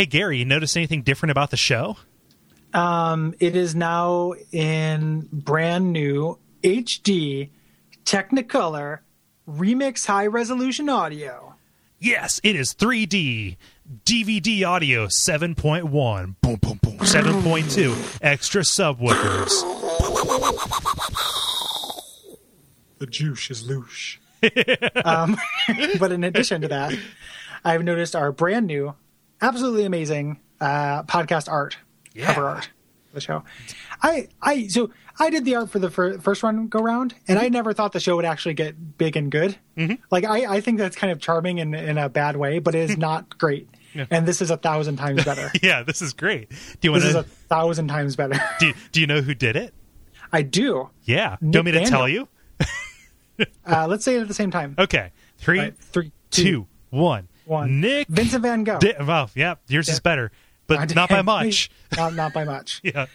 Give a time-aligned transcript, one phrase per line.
[0.00, 1.98] Hey, Gary, you notice anything different about the show?
[2.72, 7.50] Um, it is now in brand new HD
[8.06, 9.00] Technicolor
[9.46, 11.54] Remix High Resolution Audio.
[11.98, 13.58] Yes, it is 3D
[14.06, 15.84] DVD audio 7.1.
[16.40, 16.96] Boom, boom, boom.
[17.00, 18.18] 7.2.
[18.22, 19.50] Extra subwoofers.
[22.96, 24.16] The juice is loose.
[25.04, 25.36] um,
[25.98, 26.94] but in addition to that,
[27.62, 28.94] I've noticed our brand new,
[29.40, 31.76] absolutely amazing uh, podcast art,
[32.14, 32.26] Yeah.
[32.26, 32.64] cover art
[33.08, 33.44] for the show.
[34.02, 37.38] I, I, so I did the art for the fir- first one go round, and
[37.38, 39.56] I never thought the show would actually get big and good.
[40.10, 42.90] Like I, I think that's kind of charming in in a bad way, but it
[42.90, 43.68] is not great.
[44.10, 45.50] And this is a thousand times better.
[45.62, 46.48] Yeah, this is great.
[46.50, 48.38] Do you want to this is a thousand times better.
[48.60, 49.74] Do, do you know who did it?
[50.32, 50.90] I do.
[51.04, 51.36] Yeah.
[51.40, 51.90] Do you Nick want me to Daniel.
[51.90, 52.28] tell you?
[53.66, 54.74] Uh, let's say it at the same time.
[54.78, 55.12] Okay.
[55.38, 57.26] Three, Right, three, two, one.
[57.50, 57.80] One.
[57.80, 58.08] Nick.
[58.08, 58.78] Vincent Van Gogh.
[58.78, 60.30] Di- well, yeah, yours is better,
[60.66, 61.70] but not by much.
[61.96, 62.80] not, not by much.
[62.84, 63.06] Yeah.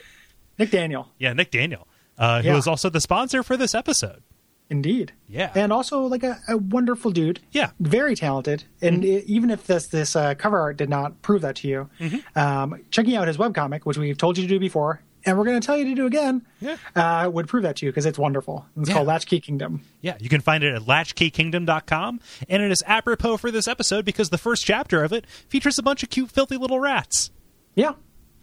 [0.59, 2.57] Nick Daniel, Yeah, Nick Daniel, uh, who Yeah.
[2.57, 4.21] is also the sponsor for this episode.
[4.69, 5.11] indeed.
[5.27, 5.51] Yeah.
[5.55, 7.39] and also like a, a wonderful dude.
[7.51, 7.71] Yeah.
[7.79, 8.63] very talented.
[8.81, 11.89] And i even if this this uh, cover art did not prove that to you,
[11.99, 12.39] Mm-hmm.
[12.39, 15.59] um, checking out his webcomic, which we've told you to do before, and we're going
[15.59, 16.77] to tell you to do again, Yeah.
[16.95, 18.65] uh, would prove that to you because it's wonderful.
[18.77, 18.95] It's Yeah.
[18.95, 19.81] called Latchkey Kingdom.
[20.01, 24.29] Yeah, you can find it at latchkeykingdom.com, and it is apropos for this episode because
[24.29, 27.31] the first chapter of it features a bunch of cute, filthy little rats.
[27.75, 27.93] Yeah,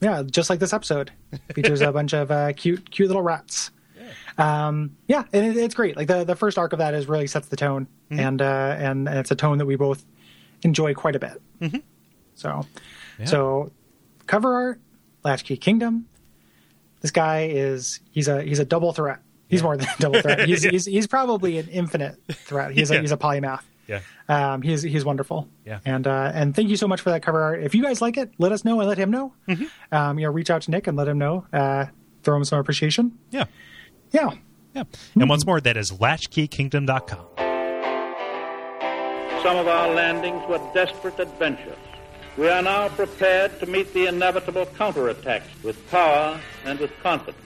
[0.01, 1.13] yeah, just like this episode
[1.55, 3.71] features a bunch of uh, cute, cute little rats.
[4.39, 5.97] Um, yeah, and it, it's great.
[5.97, 8.21] Like the the first arc of that is really sets the tone, Mm-hmm.
[8.21, 10.05] and uh, and it's a tone that we both
[10.63, 11.41] enjoy quite a bit.
[11.61, 11.79] Mm-hmm.
[12.35, 12.67] So,
[13.25, 13.71] so
[14.27, 14.81] cover art,
[15.25, 16.07] Latchkey Kingdom.
[17.03, 19.19] This guy is he's a he's a double threat.
[19.49, 19.65] He's Yeah.
[19.65, 20.47] more than a double threat.
[20.49, 22.71] He's, he's he's probably an infinite threat.
[22.73, 22.97] He's Yeah.
[22.99, 23.61] a he's a polymath.
[23.87, 24.01] Yeah.
[24.29, 25.47] Um, he's he's wonderful.
[25.67, 25.81] Yeah.
[25.85, 27.63] And uh, and thank you so much for that cover art.
[27.63, 29.35] If you guys like it, let us know and let him know.
[29.49, 29.95] Mm-hmm.
[29.95, 31.45] Um, you know, reach out to Nick and let him know.
[31.53, 31.87] Uh,
[32.23, 33.19] throw him some appreciation.
[33.31, 33.45] Yeah.
[34.13, 34.31] Yeah.
[34.75, 34.85] Yeah.
[35.17, 37.27] And once more, that is latchkeykingdom.com.
[39.43, 41.77] Some of our landings were desperate adventures.
[42.37, 47.37] We are now prepared to meet the inevitable counterattacks with power and with confidence.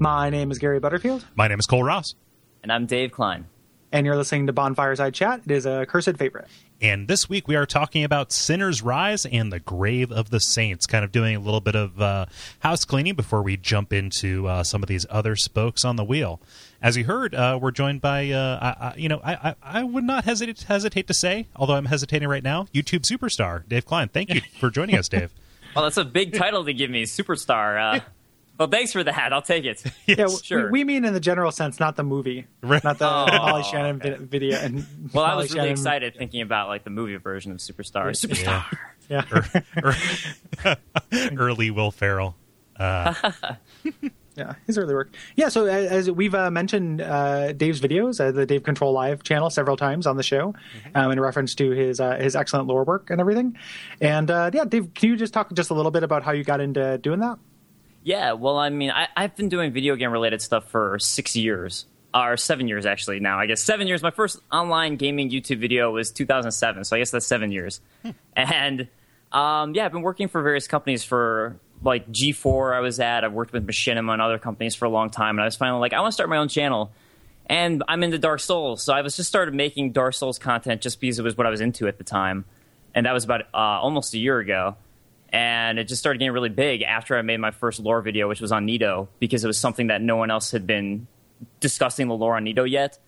[0.00, 2.14] My name is Gary Butterfield, My name is Kole Ross,
[2.62, 3.46] And I'm Dave Klein.
[3.94, 5.42] And you're listening to Bonfireside Chat.
[5.46, 6.48] It is a cursed favorite.
[6.82, 10.84] and this week we are talking about Sinner's Rise and the Grave of the Saints,
[10.84, 12.26] kind of doing a little bit of uh,
[12.58, 16.40] house cleaning before we jump into uh, some of these other spokes on the wheel.
[16.82, 19.84] As you heard, uh, we're joined by, uh, I, I, you know, I, I, I
[19.84, 24.08] would not hesitate, hesitate to say, although I'm hesitating right now, YouTube superstar Dave Klein.
[24.08, 25.32] Thank you for joining us, Dave.
[25.76, 27.96] Well, that's a big title to give me, superstar.
[27.96, 28.00] Uh,
[28.58, 29.32] well, thanks for that.
[29.32, 29.82] I'll take it.
[30.06, 30.18] Yeah, Yes.
[30.18, 30.64] w- sure.
[30.70, 32.82] we, we mean in the general sense, not the movie, Right.
[32.84, 34.58] not the Oh, Molly Shannon vi- video.
[34.58, 37.58] And Well, I Molly was really Shannon- excited thinking about like the movie version of
[37.58, 38.10] Superstar.
[38.12, 38.64] Superstar.
[39.08, 40.74] Yeah.
[41.36, 42.36] Early Will Ferrell.
[44.36, 45.14] Yeah, his early work.
[45.36, 49.22] Yeah, so as, as we've uh, mentioned uh, Dave's videos, uh, the Dave Control Live
[49.22, 50.96] channel, several times on the show, Mm-hmm.
[50.96, 53.56] um, in reference to his uh, his excellent lore work and everything.
[54.00, 56.42] And uh, yeah, Dave, can you just talk just a little bit about how you
[56.42, 57.38] got into doing that?
[58.04, 61.86] Yeah, well, I mean, I, I've been doing video game related stuff for six years,
[62.12, 63.38] or seven years actually now.
[63.40, 64.02] I guess seven years.
[64.02, 67.80] My first online gaming YouTube video was 2007, so I guess that's seven years.
[68.36, 68.88] And
[69.32, 72.76] um, yeah, I've been working for various companies for like G4.
[72.76, 73.24] I was at.
[73.24, 75.80] I've worked with Machinima and other companies for a long time, and I was finally
[75.80, 76.92] like, I want to start my own channel.
[77.46, 81.00] And I'm into Dark Souls, so I was just started making Dark Souls content just
[81.00, 82.44] because it was what I was into at the time,
[82.94, 84.76] and that was about uh, almost a year ago
[85.34, 88.40] and it just started getting really big after I made my first lore video, which
[88.40, 91.08] was on Nito, because it was something that no one else had been
[91.58, 93.00] discussing the lore on Nito yet.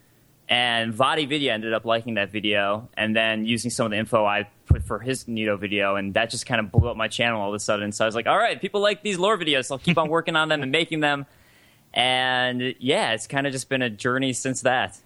[0.49, 4.49] And VaatiVidya ended up liking that video, and then using some of the info I
[4.67, 7.51] put for his Nito video, and that just kind of blew up my channel all
[7.51, 7.93] of a sudden.
[7.93, 10.09] So I was like, all right, people like these lore videos, so I'll keep on
[10.09, 11.27] working on them and making them.
[11.95, 14.99] And yeah, it's kind of just been a journey since that.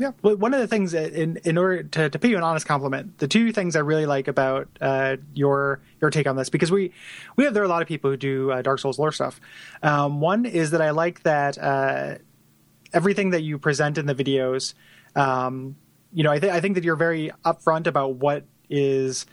[0.00, 2.42] Yeah, well, one of the things that in in order to, to pay you an
[2.42, 6.48] honest compliment, the two things I really like about uh, your your take on this
[6.48, 6.94] because we
[7.36, 9.42] we have there are a lot of people who do uh, Dark Souls lore stuff.
[9.82, 12.14] Um, one is that I like that uh,
[12.94, 14.72] everything that you present in the videos.
[15.14, 15.76] Um,
[16.14, 19.26] you know, I, th- I think that you're very upfront about what is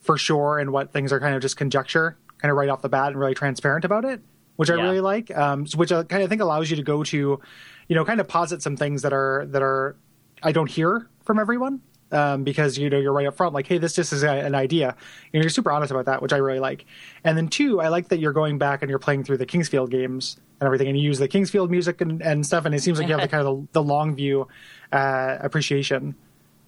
[0.00, 2.88] for sure and what things are kind of just conjecture, kind of right off the
[2.88, 4.20] bat, and really transparent about it,
[4.56, 5.30] which I really like.
[5.30, 7.40] Um, which I kind of think allows you to go to,
[7.86, 9.94] you know, kind of posit some things that are that are
[10.42, 11.80] I don't hear from everyone.
[12.10, 14.54] um, because you know you're right up front, like, hey, this just is a, an
[14.54, 14.96] idea.
[15.30, 16.86] You know, you're super honest about that, which I really like.
[17.22, 19.68] And then two, I like that you're going back and you're playing through the King's
[19.68, 22.74] Field games and everything, and you use the King's Field music and, and stuff, and
[22.74, 24.48] it seems like you have the kind of the, the long view
[24.90, 26.14] uh, appreciation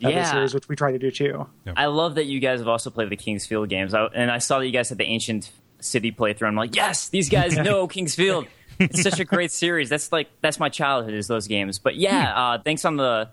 [0.05, 1.47] of the series, which we try to do too.
[1.75, 4.39] I love that you guys have also played the King's Field games, I, and I
[4.39, 5.51] saw that you guys had the Ancient
[5.81, 6.49] City playthrough.
[6.49, 8.47] I'm like, yes, these guys know King's Field.
[8.79, 9.89] It's such a great series.
[9.89, 11.79] That's like that's my childhood is those games.
[11.79, 13.29] But yeah, uh, thanks on the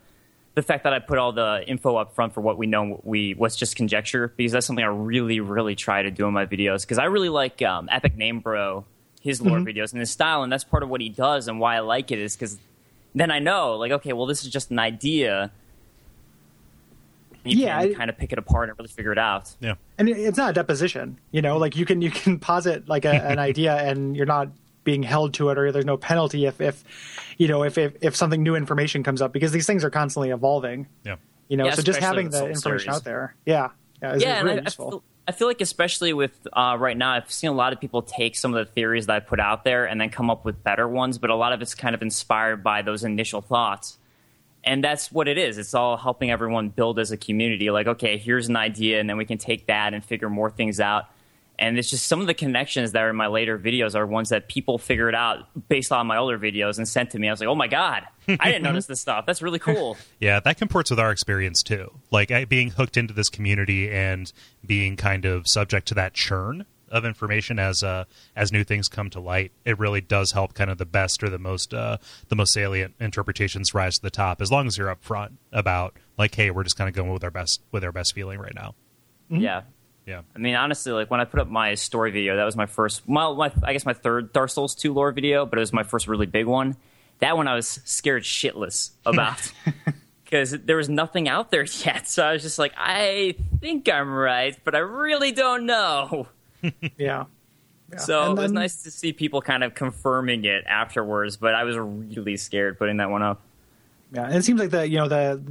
[0.58, 3.34] the fact that I put all the info up front for what we know, we
[3.34, 6.82] what's just conjecture, because that's something I really, really try to do in my videos.
[6.82, 8.84] Because I really like um, EpicNameBro,
[9.22, 11.76] his lore videos and his style, and that's part of what he does and why
[11.76, 12.58] I like it is because
[13.16, 15.52] then I know, like, okay, well, this is just an idea.
[17.46, 19.56] You Yeah, can I- kind of pick it apart and really figure it out.
[19.60, 19.76] Yeah.
[19.98, 23.10] and it's not a deposition you know like you can you can posit like a,
[23.14, 24.50] an idea and you're not
[24.88, 26.82] being held to it or there's no penalty if if
[27.38, 30.30] you know if if, if something new information comes up because these things are constantly
[30.30, 31.18] evolving Yeah.
[31.50, 32.88] you know Yeah, so just having with the information Series.
[32.88, 33.70] out there yeah
[34.02, 36.78] yeah, is yeah, and really I, I, useful feel, I feel like especially with uh,
[36.80, 39.20] right now, I've seen a lot of people take some of the theories that I
[39.20, 41.76] put out there and then come up with better ones, but a lot of it's
[41.76, 43.98] kind of inspired by those initial thoughts.
[44.64, 45.58] And that's what it is.
[45.58, 47.70] It's all helping everyone build as a community.
[47.72, 50.80] Like, okay, here's an idea, and then we can take that and figure more things
[50.80, 51.08] out.
[51.60, 54.30] And it's just some of the connections that are in my later videos are ones
[54.30, 57.28] that people figured out based on my older videos and sent to me.
[57.28, 59.26] I was like, oh my God, I didn't notice this stuff.
[59.26, 59.98] That's really cool.
[60.20, 61.92] Yeah, that comports with our experience too.
[62.12, 64.32] Like I, being hooked into this community and
[64.66, 68.06] being kind of subject to that churn of information as uh,
[68.36, 69.52] as new things come to light.
[69.66, 71.98] It really does help kind of the best or the most uh,
[72.30, 74.42] the most salient interpretations rise to the top.
[74.42, 77.32] As long as you're upfront about like, hey, we're just kind of going with our
[77.32, 78.76] best with our best feeling right now.
[79.30, 79.64] Yeah.
[80.08, 82.66] Yeah, I mean, honestly, like when I put up my story video, that was my
[82.66, 85.74] first, well, my, I guess my third Dark Souls 2 lore video, but it was
[85.74, 86.78] my first really big one.
[87.20, 89.52] That one I was scared shitless about
[90.24, 92.08] because there was nothing out there yet.
[92.08, 96.28] So I was just like, I think I'm right, but I really don't know.
[96.98, 97.26] yeah
[97.92, 97.98] Yeah.
[97.98, 101.54] So And it was then- nice to see people kind of confirming it afterwards, but
[101.54, 103.42] I was really scared putting that one up.
[104.14, 105.42] Yeah, and it seems like the you know the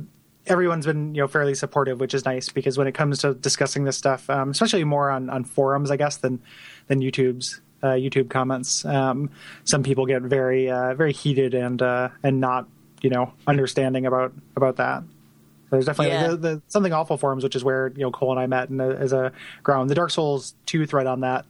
[0.46, 3.84] everyone's been you know fairly supportive, which is nice because when it comes to discussing
[3.84, 6.40] this stuff, um, especially more on, on forums, I guess than
[6.88, 9.30] than YouTube's uh, YouTube comments, um,
[9.64, 12.68] some people get very uh, very heated and uh, and not
[13.02, 15.02] you know understanding about about that.
[15.02, 16.28] So there's definitely Yeah.
[16.28, 18.80] the, the something awful forums, which is where you know Kole and I met and
[18.80, 19.32] uh, as a
[19.62, 19.90] ground.
[19.90, 21.44] The Dark Souls two thread on that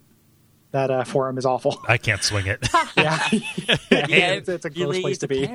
[0.72, 1.80] that uh, forum is awful.
[1.88, 2.66] I can't swing it.
[2.96, 5.46] yeah, yeah, it's, it's a gross really place to be.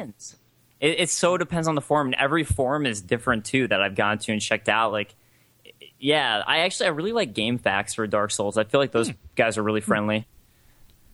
[0.81, 1.00] Depends.
[1.00, 2.07] It, it so depends on the forum.
[2.07, 4.92] And every forum is different too that I've gone to and checked out.
[4.92, 5.16] Like,
[6.00, 8.57] yeah, I actually I really like GameFAQs for Dark Souls.
[8.57, 9.16] I feel like those hmm.
[9.36, 9.88] guys are really hmm.
[9.88, 10.28] friendly.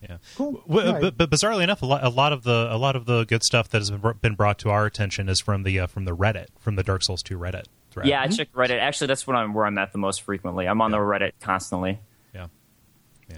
[0.02, 0.18] Yeah.
[0.36, 0.62] Cool.
[0.68, 1.00] W- Right.
[1.00, 3.42] but, but bizarrely enough, a lot, a lot of the a lot of the good
[3.42, 6.46] stuff that has been brought to our attention is from the uh, from the Reddit,
[6.58, 8.06] from the Dark Souls 2 Reddit thread.
[8.06, 8.34] Yeah, I mm-hmm.
[8.34, 8.78] check Reddit.
[8.78, 10.66] Actually, that's what I'm where I'm at the most frequently.
[10.68, 12.00] I'm on the Reddit constantly.
[12.32, 12.46] yeah.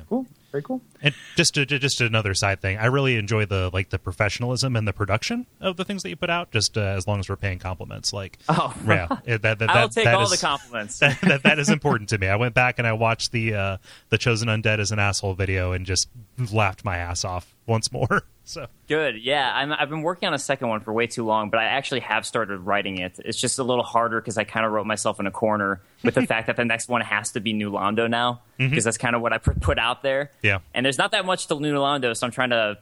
[0.08, 0.80] Cool, very cool.
[1.02, 4.86] And just to, just another side thing, I really enjoy the like the professionalism and
[4.86, 6.50] the production of the things that you put out.
[6.50, 8.74] Just uh, as long as we're paying compliments, like Oh.
[8.86, 10.98] yeah, it- that, that, I'll take that all is- the compliments.
[11.00, 12.26] that, that, that is important to me.
[12.28, 13.76] I went back and I watched the uh,
[14.10, 16.08] the chosen undead as an asshole video and just
[16.52, 18.22] laughed my ass off once more.
[18.42, 19.22] So Good.
[19.22, 21.66] Yeah, I'm, I've been working on a second one for way too long, but I
[21.66, 23.20] actually have started writing it.
[23.24, 26.16] It's just a little harder because I kind of wrote myself in a corner with
[26.16, 29.14] the fact that the next one has to be New Londo now because that's kind
[29.14, 30.32] of what I put put out there.
[30.42, 30.58] Yeah.
[30.74, 32.78] And there's not that much to New Londo, so I'm trying to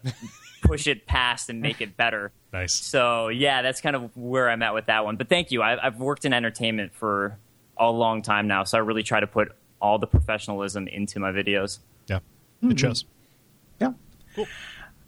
[0.62, 2.33] push it past and make it better.
[2.54, 2.73] nice.
[2.73, 5.16] So yeah, that's kind of where I'm at with that one.
[5.16, 5.61] But thank you.
[5.61, 7.37] I, I've worked in entertainment for
[7.76, 9.52] a long time now, so I really try to put
[9.83, 11.80] all the professionalism into my videos.
[12.07, 12.21] Yeah,
[12.62, 12.71] Mm-hmm.
[12.71, 13.04] it shows.
[13.83, 13.92] Yeah.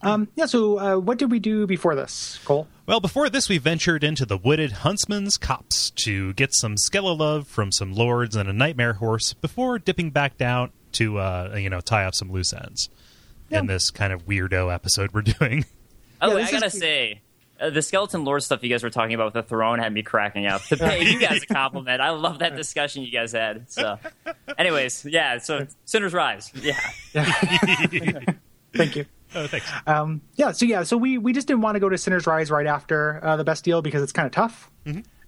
[0.02, 0.46] Um, yeah.
[0.46, 2.66] So, uh, what did we do before this, Kole?
[2.86, 7.70] Well, before this, we ventured into the wooded Huntsman's Copse to get some Skelelove from
[7.70, 12.04] some lords and a nightmare horse before dipping back down to, uh, you know, tie
[12.04, 12.88] up some loose ends
[13.50, 15.64] in this kind of weirdo episode we're doing.
[16.22, 17.22] Oh, Yeah, I gotta is- say,
[17.58, 20.02] uh, the skeleton lord stuff you guys were talking about with the throne had me
[20.02, 20.62] cracking up.
[20.64, 23.70] To pay you guys a compliment, I love that discussion you guys had.
[23.72, 23.98] So,
[24.58, 25.38] anyways, yeah.
[25.38, 26.78] So, Sinner's Rise, yeah.
[28.74, 29.06] Thank you.
[29.34, 29.70] Oh, thanks.
[29.86, 30.52] Um, yeah.
[30.52, 30.82] So yeah.
[30.82, 33.44] So we we just didn't want to go to Sinner's Rise right after uh, the
[33.44, 34.70] Bastille because it's kind of tough.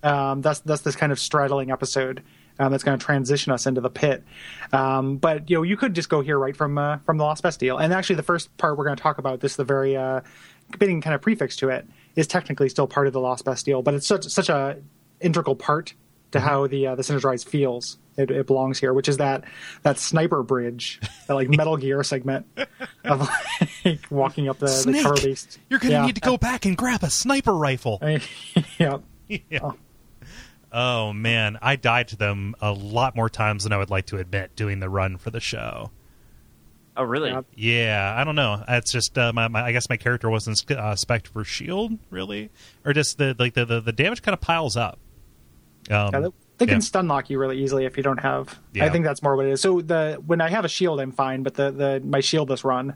[0.03, 2.23] Um, that's that's this kind of straddling episode.
[2.59, 4.25] Um, that's going to transition us into the pit,
[4.73, 7.43] um, but you know you could just go here right from uh, from the Lost
[7.43, 7.79] Bastille.
[7.79, 10.21] And actually, the first part we're going to talk about this, the very uh,
[10.71, 13.95] beginning kind of prefix to it, is technically still part of the Lost Bastille, but
[13.95, 14.79] it's such such a
[15.21, 15.95] integral part
[16.33, 17.99] to how the uh, the Sinner's Rise feels.
[18.17, 19.45] It, it belongs here, which is that
[19.85, 22.47] that sniper bridge, that like Metal Gear segment
[23.05, 23.29] of
[23.85, 25.59] like walking up the, the Snake, cover based.
[25.71, 26.07] you're going to Yeah.
[26.07, 28.03] need to go back and grab a sniper rifle.
[28.79, 28.99] yeah.
[29.29, 29.71] yeah.
[30.71, 34.19] Oh man, I died to them a lot more times than I would like to
[34.19, 35.91] admit doing the run for the show.
[36.95, 37.31] Oh, really?
[37.31, 37.41] Yeah.
[37.57, 38.63] Yeah, I don't know.
[38.69, 41.93] It's just uh, my, my I guess my character wasn't sc- uh, spec for shield
[42.11, 42.51] really,
[42.85, 44.99] or just the like the the, the damage kind of piles up.
[45.91, 46.81] Um, Yeah, they- they can yeah.
[46.81, 48.57] stun lock you really easily if you don't have.
[48.73, 48.85] Yeah.
[48.85, 49.61] I think that's more what it is.
[49.61, 52.95] So the when I have a shield, I'm fine, but the the my shieldless run,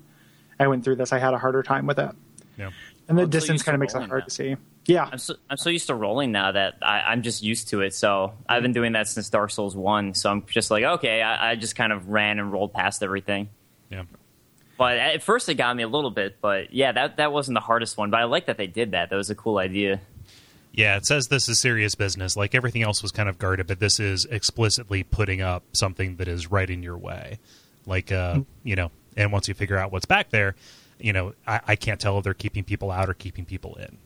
[0.61, 1.13] I went through this.
[1.13, 2.11] I had a harder time with it,
[2.57, 2.71] yeah.
[3.09, 4.25] and the so distance used to kind of makes it hard now.
[4.27, 4.57] to see.
[4.85, 7.81] Yeah, I'm so, I'm so used to rolling now that I, I'm just used to
[7.81, 7.93] it.
[7.93, 10.15] So I've been doing that since Dark Souls One.
[10.15, 13.49] So I'm just like, okay, I, I just kind of ran and rolled past everything.
[13.91, 14.05] Yeah.
[14.79, 16.37] But at first it got me a little bit.
[16.41, 18.11] But yeah, that that wasn't the hardest one.
[18.11, 19.11] But I like that they did that.
[19.11, 20.01] That was a cool idea.
[20.77, 22.37] Yeah, it says this is serious business.
[22.37, 26.29] Like everything else was kind of guarded, but this is explicitly putting up something that
[26.29, 27.39] is right in your way.
[27.87, 30.55] Like, uh, you know, and once you figure out what's back there,
[31.01, 33.97] you know, I, I can't tell if they're keeping people out or keeping people in.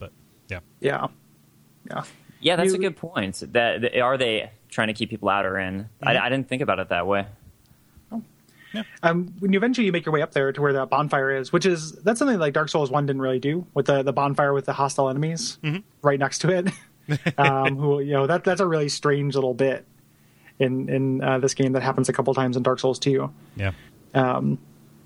[0.00, 0.10] But
[0.48, 1.06] yeah, yeah,
[1.88, 2.02] yeah.
[2.40, 3.40] Yeah, that's You- a good point.
[3.52, 5.88] That, that- are they trying to keep people out or in?
[6.02, 7.26] I, I didn't think about it that way.
[9.02, 11.52] Um, when you eventually you make your way up there to where that bonfire is,
[11.52, 14.52] which is that's something like Dark Souls One didn't really do with the the bonfire
[14.52, 15.58] with the hostile enemies
[16.02, 16.68] right next to it.
[17.38, 19.86] um, who you know that that's a really strange little bit
[20.58, 23.32] in in uh, this game that happens a couple times in Dark Souls Two.
[23.56, 23.72] yeah,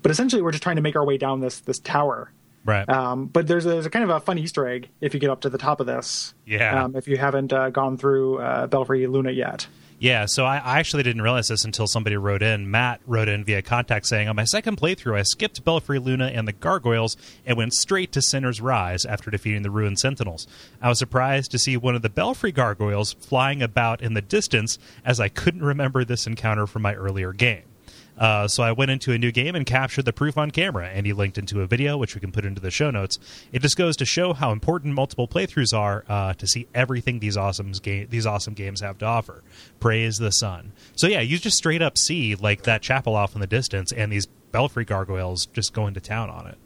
[0.01, 2.31] But essentially, we're just trying to make our way down this this tower.
[2.65, 2.89] right.
[2.89, 5.29] Um, but there's a, there's a kind of a fun Easter egg if you get
[5.29, 6.33] up to the top of this.
[6.45, 6.83] Yeah.
[6.85, 9.67] Um, if you haven't uh, gone through uh, Belfry Luna yet.
[10.01, 12.71] Yeah, so I, I actually didn't realize this until somebody wrote in.
[12.71, 16.47] Matt wrote in via contact saying, On my second playthrough, I skipped Belfry Luna and
[16.47, 17.15] the Gargoyles
[17.45, 20.47] and went straight to Sinner's Rise after defeating the Ruined Sentinels.
[20.81, 24.79] I was surprised to see one of the Belfry Gargoyles flying about in the distance
[25.05, 27.70] as I couldn't remember this encounter from my earlier game.
[28.17, 31.05] Uh, so I went into a new game and captured the proof on camera, and
[31.05, 33.17] he linked into a video, which we can put into the show notes.
[33.51, 37.37] It just goes to show how important multiple playthroughs are uh, to see everything these
[37.37, 39.43] awesome ga- these awesome games have to offer.
[39.79, 40.71] Praise the sun.
[40.95, 44.11] So yeah, you just straight up see like that chapel off in the distance, and
[44.11, 46.57] these belfry gargoyles just going to town on it.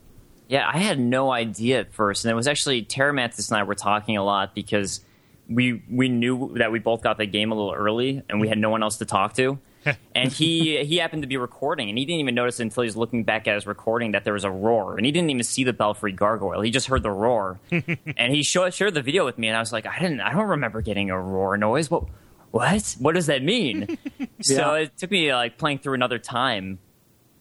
[0.47, 3.75] Yeah, I had no idea at first, and it was actually Terramantis and I were
[3.75, 5.03] talking a lot because
[5.49, 8.57] we we knew that we both got the game a little early, and we had
[8.57, 9.59] no one else to talk to.
[10.15, 12.97] and he he happened to be recording, and he didn't even notice until he was
[12.97, 15.63] looking back at his recording that there was a roar, and he didn't even see
[15.63, 16.61] the belfry gargoyle.
[16.61, 19.59] He just heard the roar, and he showed, shared the video with me, and I
[19.59, 21.89] was like, I didn't, I don't remember getting a roar noise.
[21.89, 22.05] What?
[22.51, 22.95] What?
[22.99, 23.97] What does that mean?
[24.41, 26.77] So it took me like playing through another time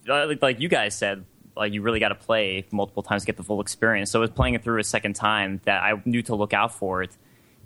[0.06, 1.24] like, like you guys said,
[1.56, 4.10] like you really got to play multiple times to get the full experience.
[4.10, 6.74] So it was playing it through a second time that I knew to look out
[6.74, 7.16] for it,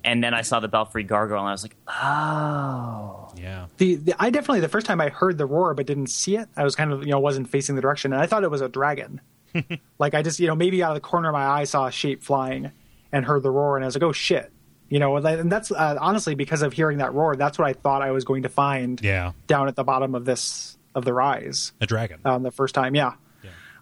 [0.03, 4.15] and then I saw the Belfry Gargoyle, and I was like, oh, Yeah, The, the
[4.19, 6.75] I definitely the first time I heard the roar but didn't see it, I was
[6.75, 9.21] kind of you know wasn't facing the direction, and I thought it was a dragon.
[9.99, 11.91] like I just you know maybe out of the corner of my eye saw a
[11.91, 12.71] shape flying
[13.11, 14.51] and heard the roar, and I was like, oh shit,
[14.89, 18.01] you know, and that's uh, honestly because of hearing that roar, that's what I thought
[18.01, 21.71] I was going to find yeah, down at the bottom of this of the rise
[21.79, 22.19] a dragon.
[22.25, 23.13] um, the first time, yeah.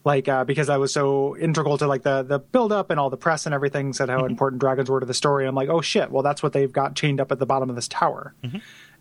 [0.08, 3.10] Like uh, because I was so integral to like the the build up and all
[3.10, 5.46] the press and everything said how important dragons were to the story.
[5.46, 7.76] I'm like, oh shit, well that's what they've got chained up at the bottom of
[7.76, 8.34] this tower,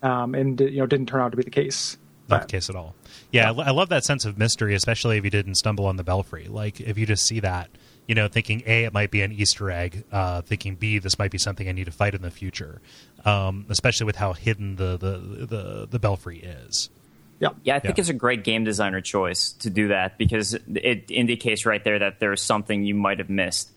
[0.03, 1.97] um, and you know didn't turn out to be the case.
[2.27, 2.93] Not But- the case at all.
[3.31, 5.95] Yeah, I lo- I love that sense of mystery, especially if you didn't stumble on
[5.95, 6.47] the belfry.
[6.49, 7.69] Like if you just see that,
[8.05, 11.31] you know, thinking A, it might be an Easter egg, uh, thinking B, this might
[11.31, 12.81] be something I need to fight in the future.
[13.23, 16.89] Um, especially with how hidden the the the, the belfry is.
[17.39, 17.75] Yeah, yeah.
[17.75, 18.01] I think Yeah.
[18.01, 22.19] it's a great game designer choice to do that because it indicates right there that
[22.19, 23.69] there's something you might have missed.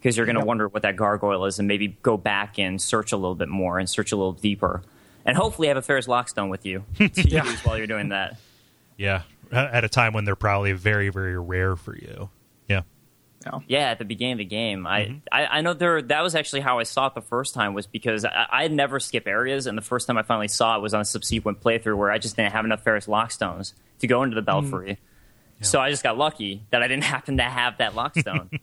[0.00, 0.46] Because you're going to Yep.
[0.48, 3.78] wonder what that gargoyle is, and maybe go back and search a little bit more
[3.78, 4.82] and search a little deeper,
[5.24, 7.44] and hopefully have a Pharros Lockstone with you to Yeah.
[7.44, 8.36] use while you're doing that.
[8.98, 12.28] Yeah, at a time when they're probably very very rare for you.
[13.44, 13.60] Yeah, yeah.
[13.66, 15.18] Yeah, at the beginning of the game, Mm-hmm.
[15.32, 17.74] I, I I know there that was actually how I saw it the first time
[17.74, 20.82] was because I, I never skip areas, and the first time I finally saw it
[20.82, 24.22] was on a subsequent playthrough where I just didn't have enough Pharros Lockstones to go
[24.22, 24.98] into the Belfry.
[25.60, 28.50] So I just got lucky that I didn't happen to have that Lockstone.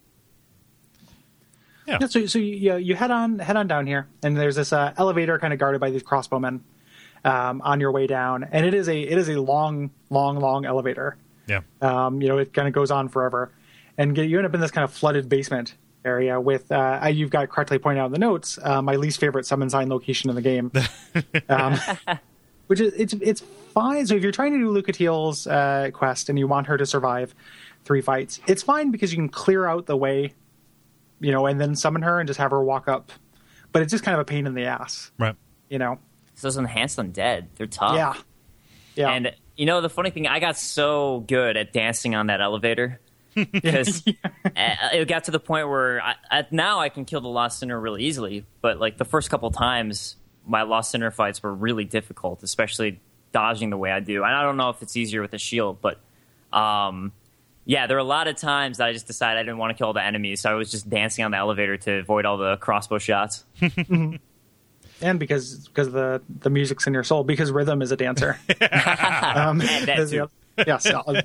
[1.87, 4.71] yeah, Yeah, so so you you head on head on down here, and there's this
[4.71, 6.61] uh, elevator kind of guarded by these crossbowmen
[7.25, 10.65] um, on your way down, and it is a it is a long long long
[10.65, 11.17] elevator.
[11.47, 11.61] yeah.
[11.81, 13.51] Um, you know, it kind of goes on forever,
[13.97, 17.29] and get, you end up in this kind of flooded basement area with uh, you've
[17.29, 20.35] got correctly pointed out in the notes uh, my least favorite summon sign location in
[20.35, 20.71] the game,
[21.49, 21.77] um,
[22.67, 23.41] which is it's it's
[23.73, 24.05] fine.
[24.07, 27.35] So if you're trying to do Lucatiel's uh, quest and you want her to survive
[27.85, 30.33] three fights, it's fine because you can clear out the way,
[31.19, 33.11] you know, and then summon her and just have her walk up.
[33.71, 35.35] But it's just kind of a pain in the ass, Right.
[35.69, 35.97] you know.
[36.35, 37.95] So those enhanced undead, they're tough.
[37.95, 38.13] Yeah,
[38.95, 39.09] yeah.
[39.11, 42.99] And you know the funny thing, I got so good at dancing on that elevator
[43.51, 44.03] because
[44.45, 47.79] it got to the point where I, I, now I can kill the lost sinner
[47.79, 48.45] really easily.
[48.61, 52.99] But like the first couple times, my Lost Sinner fights were really difficult, especially
[53.31, 54.23] dodging the way I do.
[54.23, 55.99] And I don't know if it's easier with a shield, but
[56.51, 57.11] um,
[57.65, 59.77] yeah, there were a lot of times that I just decided I didn't want to
[59.77, 62.37] kill all the enemies, so I was just dancing on the elevator to avoid all
[62.37, 63.45] the crossbow shots.
[65.01, 68.37] and because because the the music's in your soul because rhythm is a dancer
[68.71, 70.29] um, And that too.
[70.57, 71.21] the- yeah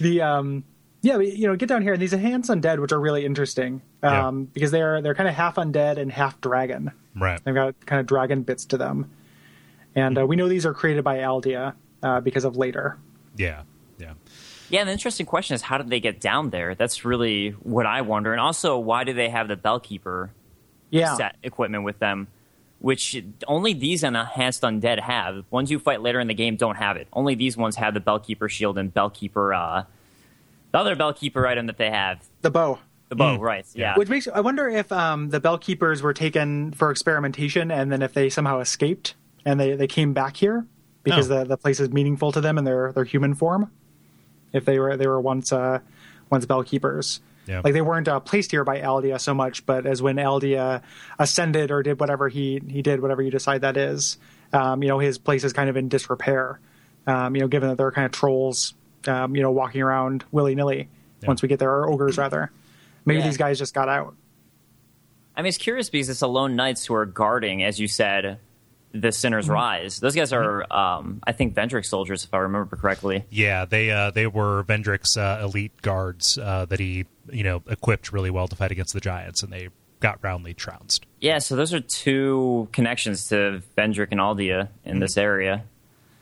[0.00, 0.64] the um
[1.02, 3.80] yeah we, you know get down here and these enhanced undead which are really interesting
[4.02, 7.40] um because they're they're kind of half undead and half dragon Right.
[7.44, 9.10] they've got kind of dragon bits to them
[9.94, 12.96] and uh, we know these are created by Aldia uh, because of later
[13.36, 13.62] Yeah.
[13.98, 14.12] Yeah.
[14.70, 16.74] Yeah, the interesting question is how did they get down there?
[16.74, 18.32] That's really what I wonder.
[18.32, 20.28] And also, why do they have the Bellkeeper
[20.90, 22.28] yeah set equipment with them?
[22.80, 25.44] Which only these enhanced undead have.
[25.50, 27.08] Ones you fight later in the game don't have it.
[27.14, 29.84] Only these ones have the Bellkeeper shield and Bellkeeper, uh,
[30.72, 33.38] the other Bellkeeper item that they have, the bow the bow.
[33.38, 33.40] Mm.
[33.40, 33.66] Right?
[33.74, 33.96] Yeah.
[33.96, 38.02] Which makes I wonder if um, the bell keepers were taken for experimentation, and then
[38.02, 40.66] if they somehow escaped and they, they came back here
[41.02, 41.38] because Oh.
[41.38, 43.70] the, the place is meaningful to them in their, their human form.
[44.52, 45.80] If they were they were once uh,
[46.30, 47.20] once bell keepers,
[47.62, 50.82] like they weren't uh, placed here by Aldia so much, but as when Aldia
[51.18, 54.18] ascended or did whatever he he did, whatever you decide that is,
[54.52, 56.60] um, you know his place is kind of in disrepair.
[57.06, 58.74] Um, you know, given that they're kind of trolls,
[59.06, 60.88] um, you know, walking around willy nilly.
[61.20, 61.26] Yeah.
[61.28, 62.50] Once we get there, or ogres rather.
[63.04, 63.26] Maybe Yeah.
[63.26, 64.14] these guys just got out.
[65.36, 68.38] I mean, it's curious because it's the lone knights who are guarding, as you said,
[68.92, 70.00] the Sinner's Rise.
[70.00, 73.24] Those guys are, um, I think, Vendrick soldiers, if I remember correctly.
[73.30, 78.12] Yeah, they uh, they were Vendrick's uh, elite guards uh, that he you know equipped
[78.12, 79.68] really well to fight against the giants, and they
[80.00, 81.06] got roundly trounced.
[81.20, 85.64] Yeah, so those are two connections to Vendrick and Aldia in this area.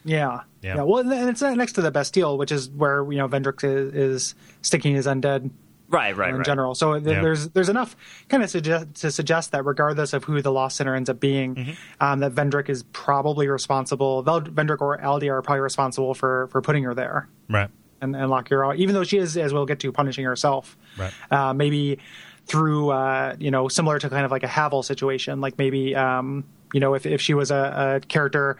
[0.06, 0.40] Yeah.
[0.62, 0.82] Yeah.
[0.82, 4.34] Well, and it's next to the Bastille, which is where you know Vendrick is, is
[4.62, 5.50] sticking his undead
[5.88, 6.44] Right, right, in right.
[6.46, 6.74] general.
[6.74, 7.22] So th- Yeah.
[7.22, 7.94] there's there's enough
[8.28, 11.54] kind of suggest, to suggest that regardless of who the Lost Sinner ends up being,
[11.54, 11.72] Mm-hmm.
[12.00, 14.22] um, that Vendrick is probably responsible.
[14.22, 17.68] Vel- Vendrick or Aldia are probably responsible for for putting her there Right.
[18.00, 20.76] and, and lock her out, even though she is, as we'll get to, punishing herself.
[20.98, 21.12] Right.
[21.30, 21.98] Uh, maybe
[22.46, 26.42] through uh, you know similar to kind of like a Havel situation, like maybe um,
[26.72, 28.56] you know if if she was a, a character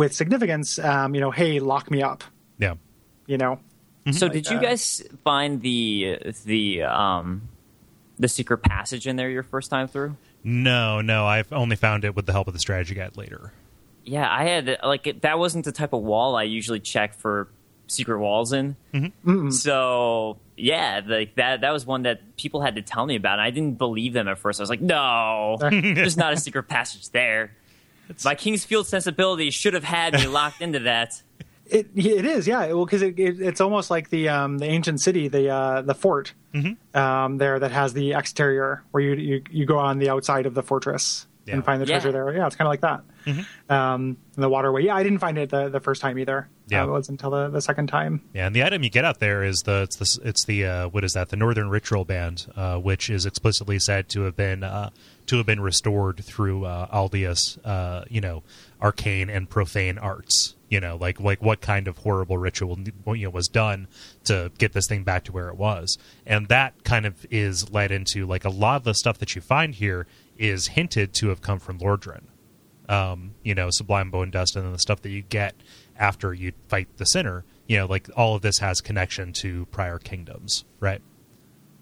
[0.00, 2.24] with significance, um, you know, hey, lock me up,
[2.58, 2.74] Yeah.
[3.26, 3.60] you know.
[4.12, 7.42] So, did you guys find the the um,
[8.18, 10.16] the secret passage in there your first time through?
[10.42, 13.52] No, no, I've only found it with the help of the strategy guide later.
[14.04, 17.48] Yeah, I had like it, that wasn't the type of wall I usually check for
[17.88, 18.74] secret walls in.
[19.50, 23.34] So yeah, like that that was one that people had to tell me about.
[23.34, 24.60] And I didn't believe them at first.
[24.60, 27.52] I was like, no, there's not a secret passage there.
[28.24, 31.22] My King's Field sensibility should have had me locked into that.
[31.66, 32.66] It it is, yeah.
[32.72, 35.94] Well, because it, it, it's almost like the um, the ancient city, the uh, the
[35.94, 36.34] fort
[36.94, 40.54] um, there that has the exterior where you, you you go on the outside of
[40.54, 41.54] the fortress Yeah.
[41.54, 42.00] and find the Yeah.
[42.00, 42.34] treasure there.
[42.36, 43.02] Yeah, it's kind of like that.
[43.68, 44.84] Um, the waterway.
[44.84, 46.48] Yeah, I didn't find it the, the first time either.
[46.68, 46.82] Yeah.
[46.82, 48.22] uh, it wasn't until the, the second time.
[48.32, 50.88] Yeah, and the item you get out there is the it's the it's the uh,
[50.88, 51.28] what is that?
[51.28, 54.90] The Northern Ritual Band, uh, which is explicitly said to have been uh,
[55.26, 57.08] to have been restored through uh,
[57.64, 58.42] uh, you know,
[58.80, 60.54] arcane and profane arts.
[60.68, 63.88] You know, like like what kind of horrible ritual you know was done
[64.24, 67.90] to get this thing back to where it was, and that kind of is led
[67.90, 70.06] into like a lot of the stuff that you find here
[70.38, 72.22] is hinted to have come from Lordran
[72.90, 75.54] um, you know, Sublime Bone Dust, and then the stuff that you get
[75.98, 77.44] after you fight the sinner.
[77.68, 81.00] You know, like all of this has connection to prior kingdoms, right?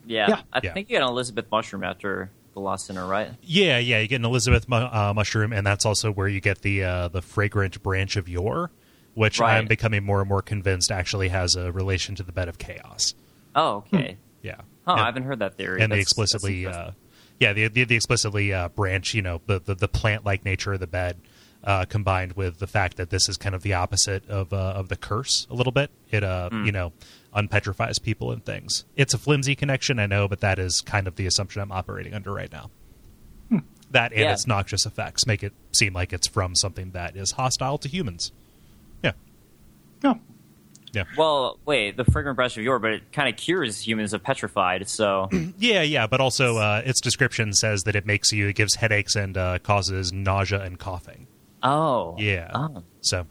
[0.07, 0.41] Yeah, Yeah.
[0.53, 0.73] I Yeah.
[0.75, 3.31] think you get an Elizabeth mushroom after the Lost Sinner, right?
[3.43, 3.99] Yeah, yeah.
[4.01, 7.09] You get an Elizabeth mu- uh, mushroom, and that's also where you get the uh,
[7.09, 8.71] the fragrant branch of yore,
[9.15, 9.57] which Right.
[9.57, 13.15] I'm becoming more and more convinced actually has a relation to the bed of chaos.
[13.55, 14.17] Oh, okay.
[14.43, 14.57] Yeah.
[14.87, 15.81] Huh, And- I haven't heard that theory.
[15.83, 16.95] and they explicitly, uh, interesting.
[17.41, 20.73] Yeah, the, the the explicitly uh, branch, you know, the the, the plant like nature
[20.73, 21.19] of the bed,
[21.65, 24.89] uh, combined with the fact that this is kind of the opposite of uh, of
[24.89, 25.91] the curse a little bit.
[26.11, 26.65] It uh, Hmm.
[26.67, 26.93] you know,
[27.35, 28.85] unpetrifies people and things.
[28.97, 32.15] It's a flimsy connection, I know, but that is kind of the assumption I'm operating
[32.15, 32.71] under right now.
[33.91, 34.33] That and Yeah.
[34.33, 38.33] its noxious effects make it seem like it's from something that is hostile to humans.
[39.03, 39.13] Yeah,
[40.05, 40.21] No,
[40.99, 41.05] yeah.
[41.17, 44.89] Well, wait, the fragrant branch of yore, but it kind of cures humans of petrified.
[44.89, 48.75] So Yeah, yeah, but also uh, its description says that it makes you, it gives
[48.75, 51.27] headaches and uh, causes nausea and coughing.
[51.63, 52.15] Oh.
[52.19, 52.51] Yeah.
[52.55, 52.83] Oh.
[53.01, 53.27] So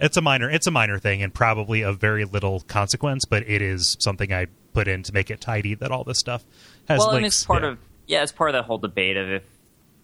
[0.00, 3.62] it's a minor it's a minor thing and probably of very little consequence, but it
[3.62, 6.44] is something I put in to make it tidy that all this stuff
[6.88, 7.16] has Well, links.
[7.16, 7.68] and it's part yeah.
[7.70, 9.42] of yeah, it's part of that whole debate of if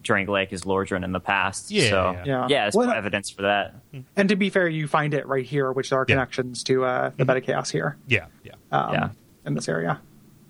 [0.05, 1.71] Drangleic is Lordran in the past.
[1.71, 2.23] Yeah, So yeah.
[2.25, 2.47] Yeah.
[2.49, 3.75] yeah, it's Well, evidence for that.
[4.15, 6.03] and to be fair, you find it right here, which are Yeah.
[6.03, 6.11] Mm-hmm.
[6.13, 7.97] connections to uh, the bed of chaos here.
[8.07, 8.53] Yeah, yeah.
[8.71, 9.09] um, Yeah.
[9.45, 9.99] in this area.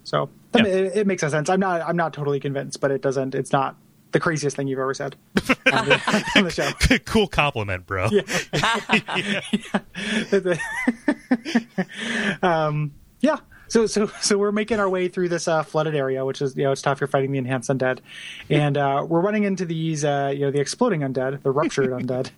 [0.03, 1.49] So I mean, it, it makes a sense.
[1.49, 3.33] I'm not I'm not totally convinced, but it doesn't.
[3.33, 3.75] It's not
[4.11, 5.15] the craziest thing you've ever said
[5.73, 6.71] on the, on the show.
[7.05, 8.07] cool compliment, bro.
[8.11, 9.41] Yeah.
[13.67, 16.63] So so so we're making our way through this uh, flooded area, which is you
[16.63, 16.99] know it's tough.
[17.01, 17.99] You're fighting the enhanced undead,
[18.49, 22.29] and uh, we're running into these uh, you know the exploding undead, the ruptured undead,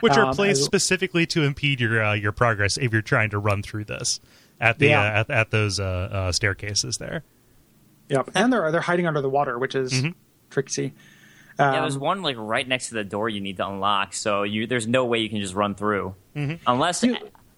[0.00, 3.30] Which are Um, placed I- specifically to impede your uh, your progress if you're trying
[3.30, 4.20] to run through this
[4.60, 5.00] at the Yeah.
[5.02, 7.22] uh, at, at those uh, uh, staircases there.
[8.08, 8.30] Yep.
[8.34, 10.10] And they're they're hiding under the water, which is Mm-hmm.
[10.50, 10.94] tricksy.
[11.58, 14.42] yeah, there's Um, one like right next to the door you need to unlock, so
[14.44, 16.14] you there's no way you can just run through.
[16.34, 16.54] Mm-hmm.
[16.66, 17.04] Unless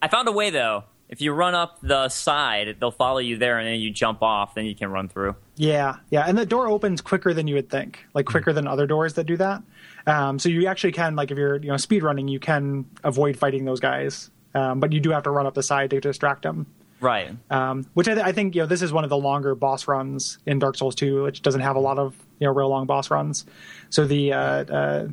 [0.02, 0.84] I found a way though.
[1.12, 4.54] If you run up the side, they'll follow you there, and then you jump off,
[4.54, 5.36] then you can run through.
[5.56, 8.86] Yeah, yeah, and the door opens quicker than you would think, like quicker than other
[8.86, 9.62] doors that do that.
[10.06, 13.36] Um, so you actually can, like, if you're you know speed running, you can avoid
[13.36, 16.44] fighting those guys, um, but you do have to run up the side to distract
[16.44, 16.66] them.
[16.98, 17.36] Right.
[17.50, 20.38] Um, which I, I think you know this is one of the longer boss runs
[20.46, 23.10] in Dark Souls 2, which doesn't have a lot of you know real long boss
[23.10, 23.44] runs.
[23.90, 25.08] So the uh, uh,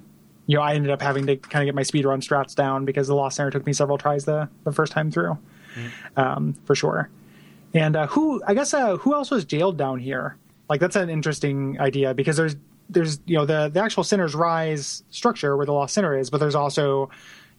[0.46, 2.86] you know I ended up having to kind of get my speed run strats down
[2.86, 5.38] because the Lost Sinner took me several tries the the first time through,
[6.18, 7.10] um, for sure.
[7.74, 10.38] And uh, who I guess uh, who else was jailed down here?
[10.70, 12.56] Like that's an interesting idea because there's
[12.90, 16.40] there's you know the the actual Sinner's Rise structure where the Lost Sinner is, but
[16.40, 17.10] there's also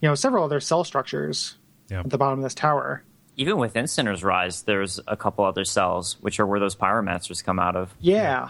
[0.00, 1.56] you know several other cell structures
[1.88, 2.00] Yeah.
[2.00, 3.02] at the bottom of this tower.
[3.36, 7.58] Even within Sinner's Rise, there's a couple other cells, which are where those pyromancers come
[7.58, 7.94] out of.
[8.00, 8.48] Yeah.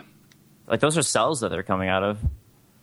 [0.66, 2.18] Like those are cells that they're coming out of.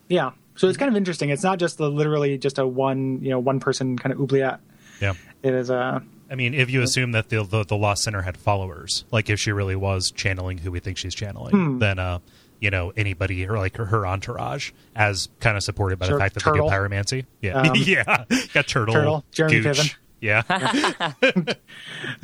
[0.08, 0.32] Yeah.
[0.56, 1.30] So it's kind of interesting.
[1.32, 4.60] It's not just the literally just a one, you know, one person kind of oubliette.
[5.02, 5.14] Yeah.
[5.44, 8.38] It is a I mean, if you assume that the, the the lost sinner had
[8.38, 11.80] followers, like if she really was channeling who we think she's channeling, Hmm.
[11.80, 12.20] then uh,
[12.60, 16.20] you know, anybody or like her, her entourage, as kind of supported by Sure, the
[16.24, 16.70] fact that Turtle.
[16.70, 17.26] they do pyromancy.
[17.42, 19.78] Yeah, Um, yeah, got turtle, Turtle, Jeremy Gooch.
[19.78, 19.96] Piven.
[20.20, 21.54] Yeah,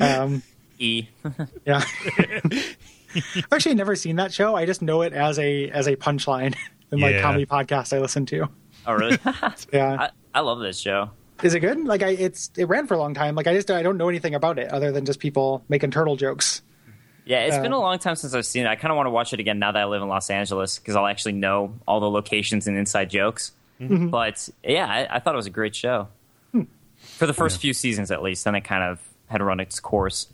[0.00, 0.42] um
[0.78, 1.06] E.
[1.64, 1.82] yeah.
[3.14, 4.56] I've actually never seen that show.
[4.56, 6.56] I just know it as a as a punchline
[6.90, 7.22] in like Yeah.
[7.22, 8.48] comedy podcasts I listen to.
[8.86, 9.16] Oh, really?
[9.72, 9.96] Yeah.
[9.98, 11.10] I, I love this show.
[11.42, 11.84] Is it good?
[11.84, 13.34] Like I it's it ran for a long time.
[13.34, 16.16] Like I just I don't know anything about it other than just people making turtle
[16.16, 16.62] jokes.
[17.26, 18.68] Yeah, it's Uh, been a long time since I've seen it.
[18.68, 20.78] I kind of want to watch it again now that I live in Los Angeles
[20.78, 23.52] because I'll actually know all the locations and inside jokes.
[23.80, 24.08] Mm-hmm.
[24.08, 26.08] But yeah, I, I thought it was a great show
[26.52, 26.62] Hmm.
[26.98, 28.44] for the first few seasons, at least.
[28.44, 30.28] Then it kind of had run its course.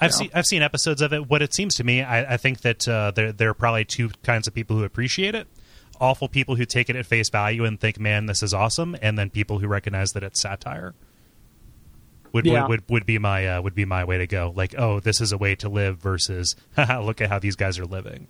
[0.00, 0.16] I've Yeah.
[0.16, 1.28] seen I've seen episodes of it.
[1.28, 4.08] What it seems to me, I, I think that uh, there there are probably two
[4.22, 5.46] kinds of people who appreciate it.
[6.00, 9.18] Awful people who take it at face value and think, "Man, this is awesome," and
[9.18, 10.94] then people who recognize that it's satire.
[12.32, 12.62] Would Yeah.
[12.62, 14.52] would, would would be my uh, would be my way to go.
[14.54, 17.78] Like, oh, this is a way to live versus, haha, look at how these guys
[17.78, 18.28] are living.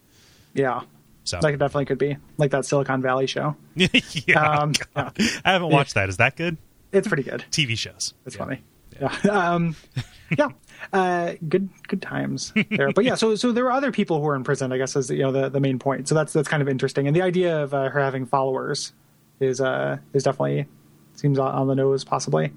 [0.54, 0.80] Yeah.
[1.24, 2.16] So it definitely could be.
[2.38, 3.54] Like that Silicon Valley show.
[3.74, 5.12] yeah, Um, God.
[5.44, 6.09] I haven't watched that.
[6.09, 6.56] Is that good?
[6.92, 7.44] It's pretty good.
[7.52, 8.14] TV shows.
[8.26, 8.44] It's Yeah.
[8.44, 8.62] funny.
[9.00, 9.16] Yeah.
[9.30, 9.76] Um,
[10.36, 10.48] yeah.
[10.92, 12.92] Uh, good good times there.
[12.92, 15.10] But yeah, so so there were other people who were in prison, I guess is
[15.10, 16.08] you know the, the main point.
[16.08, 17.06] So that's that's kind of interesting.
[17.06, 18.92] And the idea of uh, her having followers
[19.40, 20.66] is uh is definitely
[21.14, 22.52] seems on, the nose possibly.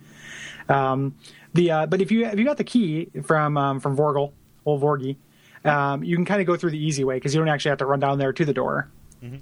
[0.70, 1.16] Um
[1.54, 4.32] the uh but if you if you got the key from um from Vorgel,
[4.66, 5.16] old Vorgi,
[5.66, 7.80] um you can kind of go through the easy way because you don't actually have
[7.80, 8.90] to run down there to the door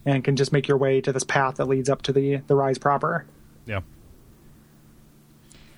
[0.05, 2.55] and can just make your way to this path that leads up to the the
[2.55, 3.25] rise proper.
[3.65, 3.81] Yeah.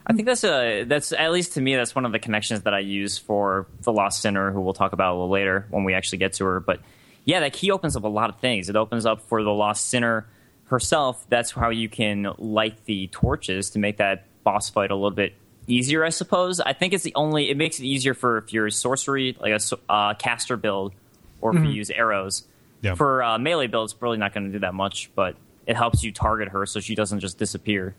[0.05, 2.73] I think that's a that's at least to me that's one of the connections that
[2.73, 5.93] I use for the Lost Sinner, who we'll talk about a little later when we
[5.93, 6.59] actually get to her.
[6.59, 6.81] But
[7.25, 8.69] yeah, that key opens up a lot of things.
[8.69, 10.27] It opens up for the Lost Sinner
[10.65, 11.25] herself.
[11.29, 15.33] That's how you can light the torches to make that boss fight a little bit
[15.67, 16.03] easier.
[16.03, 16.59] I suppose.
[16.59, 17.49] I think it's the only.
[17.49, 20.93] It makes it easier for if you're sorcery like a uh, caster build,
[21.39, 22.45] or if you use arrows.
[22.81, 22.95] Yeah.
[22.95, 26.03] For uh, melee build, it's probably not going to do that much, but it helps
[26.03, 27.95] you target her so she doesn't just disappear.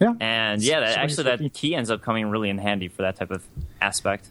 [0.00, 0.14] Yeah.
[0.20, 3.30] And yeah, that, actually, that key ends up coming really in handy for that type
[3.30, 3.44] of
[3.80, 4.28] aspect.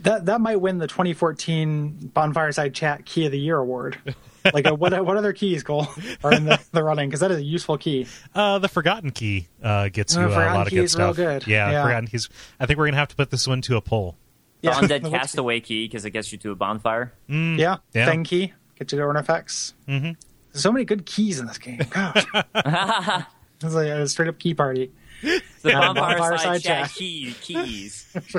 [0.00, 3.98] That that might win the 2014 Bonfireside Chat Key of the Year award.
[4.52, 5.86] Like, uh, what what other keys, Kole,
[6.24, 7.08] are in the, the running?
[7.08, 8.08] Because that is a useful key.
[8.34, 11.14] Uh, the Forgotten Key uh, gets you Uh, a Forgotten lot of good is real
[11.14, 11.16] stuff.
[11.16, 11.46] good.
[11.46, 11.82] Yeah, Yeah.
[11.84, 12.28] Forgotten Keys.
[12.58, 14.16] I think we're gonna have to put this one to a poll.
[14.62, 17.12] The undead castaway key because it gets you to a bonfire.
[17.28, 17.76] Yeah, Mm, Yeah.
[18.04, 19.74] Fang Key, get you to Ornifex.
[19.86, 20.10] Mm-hmm.
[20.54, 21.78] So many good keys in this game.
[21.88, 22.26] Gosh.
[23.64, 24.90] it's like a straight up key party.
[25.22, 26.96] The Yeah, bonfire, bonfire side side chat chat.
[26.96, 28.06] key keys.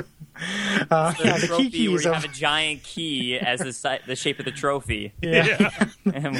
[0.90, 3.60] Uh, The yeah, the trophy key where keys you of have a giant key as
[3.60, 5.12] the si- the shape of the trophy.
[5.22, 5.70] yeah,
[6.12, 6.36] And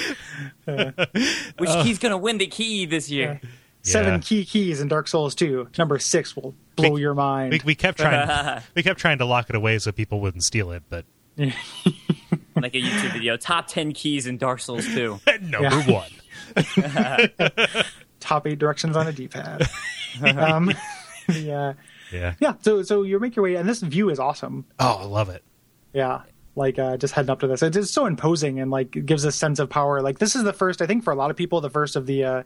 [1.58, 3.40] Which key's gonna win the key this year?
[3.82, 4.18] seven Yeah.
[4.18, 5.68] key keys in Dark Souls 2.
[5.78, 7.52] Number six will blow We- your mind.
[7.52, 8.60] We, we kept trying.
[8.74, 11.04] we kept trying to lock it away so people wouldn't steal it, but
[11.38, 15.20] Like a YouTube video, top ten keys in Dark Souls 2.
[15.40, 16.10] number one.
[18.24, 19.68] Top eight directions on a D-pad.
[20.36, 20.72] um,
[21.28, 21.72] the, uh,
[22.10, 22.34] Yeah.
[22.40, 24.64] yeah, so so you make your way, and this view is awesome.
[24.80, 25.42] Oh, I love it.
[25.92, 26.22] Yeah.
[26.56, 27.62] like uh, just heading up to this.
[27.62, 30.00] It's just so imposing and like gives a sense of power.
[30.00, 32.06] Like this is the first, I think, for a lot of people, the first of
[32.06, 32.42] the uh,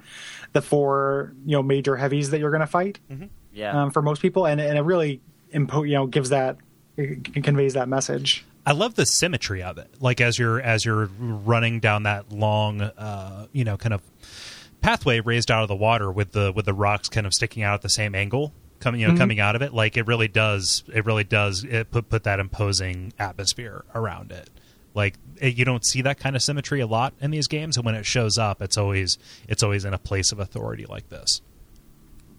[0.53, 2.99] the four you know major heavies that you're going to fight.
[3.53, 3.83] Yeah.
[3.85, 5.21] Um, for most people, and and it really
[5.55, 6.57] impo- you know gives that
[6.97, 8.45] it conveys that message.
[8.67, 9.89] I love the symmetry of it.
[10.01, 14.03] Like as you're as you're running down that long, uh, you know, kind of
[14.81, 17.75] pathway raised out of the water with the with the rocks kind of sticking out
[17.75, 19.73] at the same angle, coming you know coming out of it.
[19.75, 20.85] Like it really does.
[20.93, 21.65] It really does.
[21.65, 24.51] It put put that imposing atmosphere around it.
[24.95, 27.85] Like it, you don't see that kind of symmetry a lot in these games, and
[27.87, 31.41] when it shows up, it's always it's always in a place of authority like this.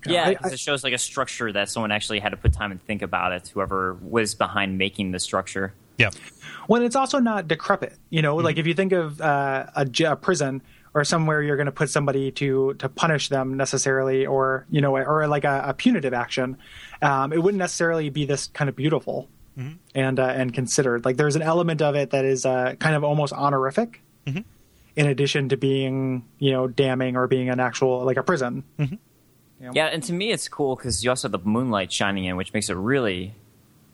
[0.06, 2.72] Yeah, I- I- it shows like a structure that someone actually had to put time
[2.72, 3.50] and think about it.
[3.50, 5.74] Whoever was behind making the structure.
[5.98, 6.12] Yeah,
[6.70, 7.98] Well, it's also not decrepit.
[8.10, 10.62] You know, like if you think of uh, a, j- a prison
[11.00, 14.96] or somewhere you're going to put somebody to to punish them necessarily, or you know,
[14.98, 16.58] or like a, a punitive action,
[17.02, 19.30] um, it wouldn't necessarily be this kind of beautiful
[19.96, 21.06] and uh, and considered.
[21.06, 24.02] Like there's an element of it that is uh, kind of almost honorific,
[24.96, 28.64] in addition to being you know damning or being an actual like a prison.
[29.74, 32.54] Yeah, and to me it's cool because you also have the moonlight shining in, which
[32.54, 33.36] makes it really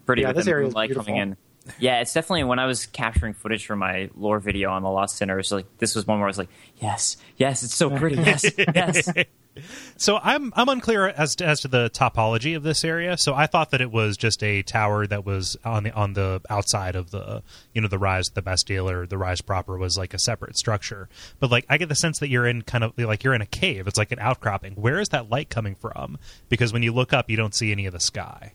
[0.05, 0.21] pretty.
[0.23, 1.37] Yeah, with this the area is moonlight coming in.
[1.79, 5.17] Yeah, it's definitely when I was capturing footage for my lore video on the Lost
[5.17, 5.39] Sinner.
[5.39, 8.17] It's like this was one where I was like, yes, yes, it's so pretty.
[8.17, 9.09] Yes, yes.
[9.97, 13.17] So I'm I'm unclear as to, as to the topology of this area.
[13.17, 16.41] So I thought that it was just a tower that was on the on the
[16.49, 17.41] outside of the
[17.73, 21.07] you know the rise the Bastille or the rise proper was like a separate structure.
[21.39, 23.45] But like I get the sense that you're in kind of like you're in a
[23.45, 23.87] cave.
[23.87, 24.73] It's like an outcropping.
[24.73, 26.17] Where is that light coming from?
[26.49, 28.51] Because when you look up, you don't see any of the sky.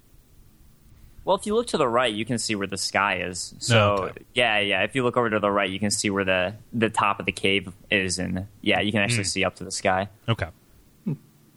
[1.30, 3.54] Well, if you look to the right, you can see where the sky is.
[3.60, 4.22] So Oh, okay.
[4.34, 4.82] yeah, yeah.
[4.82, 7.26] If you look over to the right, you can see where the the top of
[7.26, 9.04] the cave is, and yeah, you can Hmm.
[9.04, 10.08] actually see up to the sky.
[10.28, 10.48] Okay.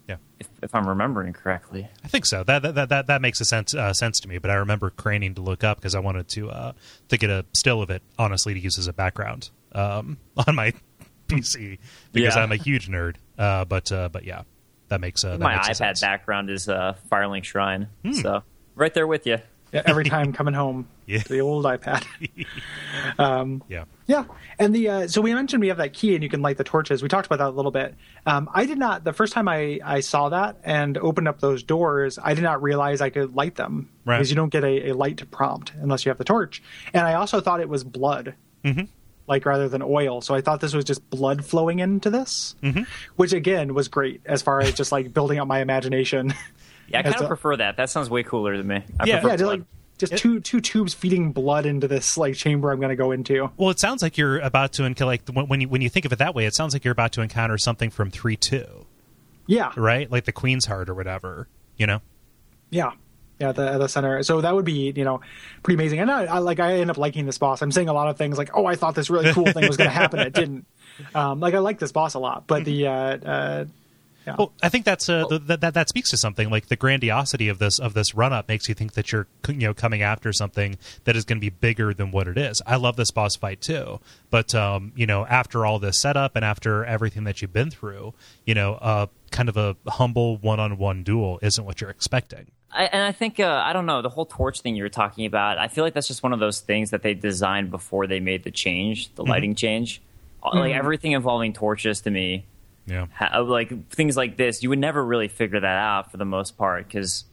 [0.08, 1.88] Yeah, If, if I'm remembering correctly.
[2.04, 2.44] I think so.
[2.44, 4.38] That that that that makes a sense uh, sense to me.
[4.38, 6.74] But I remember craning to look up because I wanted to uh,
[7.10, 10.74] to get a still of it, honestly, to use as a background um, on my
[11.30, 11.80] PC
[12.12, 12.44] because Yeah.
[12.44, 13.16] I'm a huge nerd.
[13.40, 14.44] Uh, but uh, but yeah,
[14.90, 16.02] that makes uh, that my makes a iPad sense.
[16.02, 18.12] background is uh, Firelink Shrine, Hmm.
[18.12, 18.44] so
[18.76, 19.40] right there with you.
[19.74, 21.20] Every time coming home Yeah.
[21.20, 22.06] to the old iPad.
[23.68, 24.26] Yeah, Yeah,
[24.60, 26.64] and the uh, so we mentioned we have that key and you can light the
[26.64, 27.02] torches.
[27.02, 27.96] We talked about that a little bit.
[28.26, 31.64] Um, I did not the first time I I saw that and opened up those
[31.64, 32.20] doors.
[32.22, 34.18] I did not realize I could light them Right.
[34.18, 36.62] because you don't get a, a light to prompt unless you have the torch.
[36.94, 38.84] And I also thought it was blood, mm-hmm.
[39.28, 40.22] like rather than oil.
[40.22, 42.84] So I thought this was just blood flowing into this, mm-hmm.
[43.16, 46.34] which again was great as far as just like building up my imagination.
[46.88, 47.78] Yeah, I kind of prefer that.
[47.78, 48.84] That sounds way cooler to me.
[49.00, 49.16] I Yeah.
[49.20, 49.62] prefer yeah, just like
[49.98, 53.50] just two two tubes feeding blood into this like chamber I'm going to go into.
[53.58, 56.06] Well, it sounds like you're about to encounter like when when you when you think
[56.06, 58.86] of it that way, it sounds like you're about to encounter something from three two,
[59.48, 60.12] Yeah, right?
[60.12, 61.48] Like the Queen's Heart or whatever.
[61.78, 62.02] You know?
[62.70, 62.92] Yeah,
[63.40, 64.22] yeah, at the at the center.
[64.24, 65.22] So that would be you know
[65.62, 66.00] pretty amazing.
[66.00, 67.62] And I, I like I end up liking this boss.
[67.62, 69.78] I'm saying a lot of things like, oh, I thought this really cool thing was
[69.78, 70.20] going to happen.
[70.20, 70.66] It didn't.
[71.16, 73.66] Um, like I like this boss a lot, but the uh, uh,
[74.26, 74.36] yeah.
[74.38, 77.50] Well, I think that's uh, th- that, that that speaks to something like the grandiosity
[77.50, 80.32] of this of this run up makes you think that you're you know coming after
[80.32, 82.62] something that is going to be bigger than what it is.
[82.66, 86.46] I love this boss fight too, but um, you know after all this setup and
[86.46, 88.14] after everything that you've been through,
[88.46, 92.48] you know, uh, kind of a humble one on one duel isn't what you're expecting.
[92.76, 95.26] I, and I think uh, I don't know the whole torch thing you were talking
[95.26, 95.58] about.
[95.60, 98.44] I feel like that's just one of those things that they designed before they made
[98.44, 100.02] the change, the lighting change.
[100.42, 102.46] Uh, Like everything involving torches to me,
[102.86, 106.26] Yeah, ha- like things like this, you would never really figure that out for the
[106.26, 107.26] most part because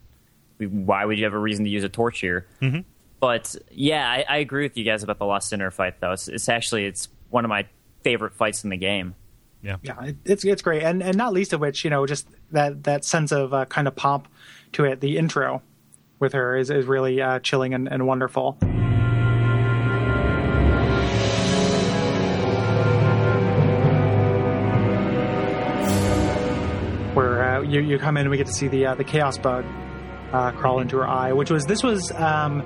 [0.59, 2.47] why would you have a reason to use a torch here?
[2.61, 2.81] Mm-hmm.
[3.19, 6.13] But yeah, I, I agree with you guys about the Lost Sinner fight though.
[6.13, 7.67] It's, it's actually it's one of my
[8.03, 9.15] favorite fights in the game.
[9.63, 12.27] yeah, yeah, it, it's it's great, and and not least of which you know just
[12.53, 14.29] that that sense of uh, kind of pomp
[14.73, 15.01] to it.
[15.01, 15.63] The intro
[16.19, 18.59] with her is is really uh, chilling and, and wonderful.
[27.61, 29.64] Uh, you you come in and we get to see the uh, the chaos bug
[30.33, 32.62] uh, crawl into her eye, which was this was um,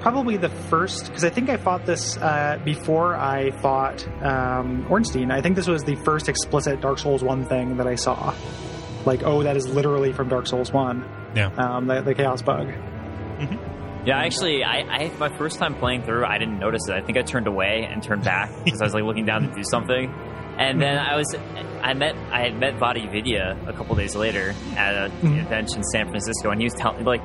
[0.00, 5.30] probably the first because I think I fought this uh, before I fought um, Ornstein.
[5.30, 8.34] I think this was the first explicit Dark Souls one thing that I saw.
[9.06, 11.50] Like, oh, that is literally from Dark Souls one, yeah.
[11.58, 12.72] um, the, the chaos bug.
[14.06, 16.94] Yeah, actually, I, I my first time playing through, I didn't notice it.
[16.94, 19.54] I think I turned away and turned back because I was like looking down to
[19.54, 20.12] do something,
[20.58, 21.34] and then I was,
[21.82, 26.08] I met, I had met VaatiVidya a couple days later at a event in San
[26.08, 27.22] Francisco, and he was telling me like.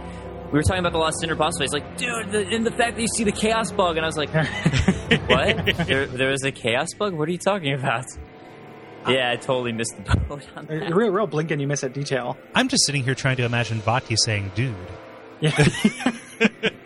[0.52, 1.66] We were talking about the Lost Sinner boss fight.
[1.66, 4.08] He's like, dude, the, and the fact that you see the chaos bug, and I
[4.08, 4.34] was like,
[5.30, 5.86] what?
[5.86, 7.14] There, there was a chaos bug?
[7.14, 8.06] What are you talking about?
[9.08, 10.92] Yeah, I totally missed the boat on that.
[10.92, 12.38] A real, real blink and you miss at detail.
[12.56, 14.76] I'm just sitting here trying to imagine Vaati saying, "Dude."
[15.40, 15.52] Yeah,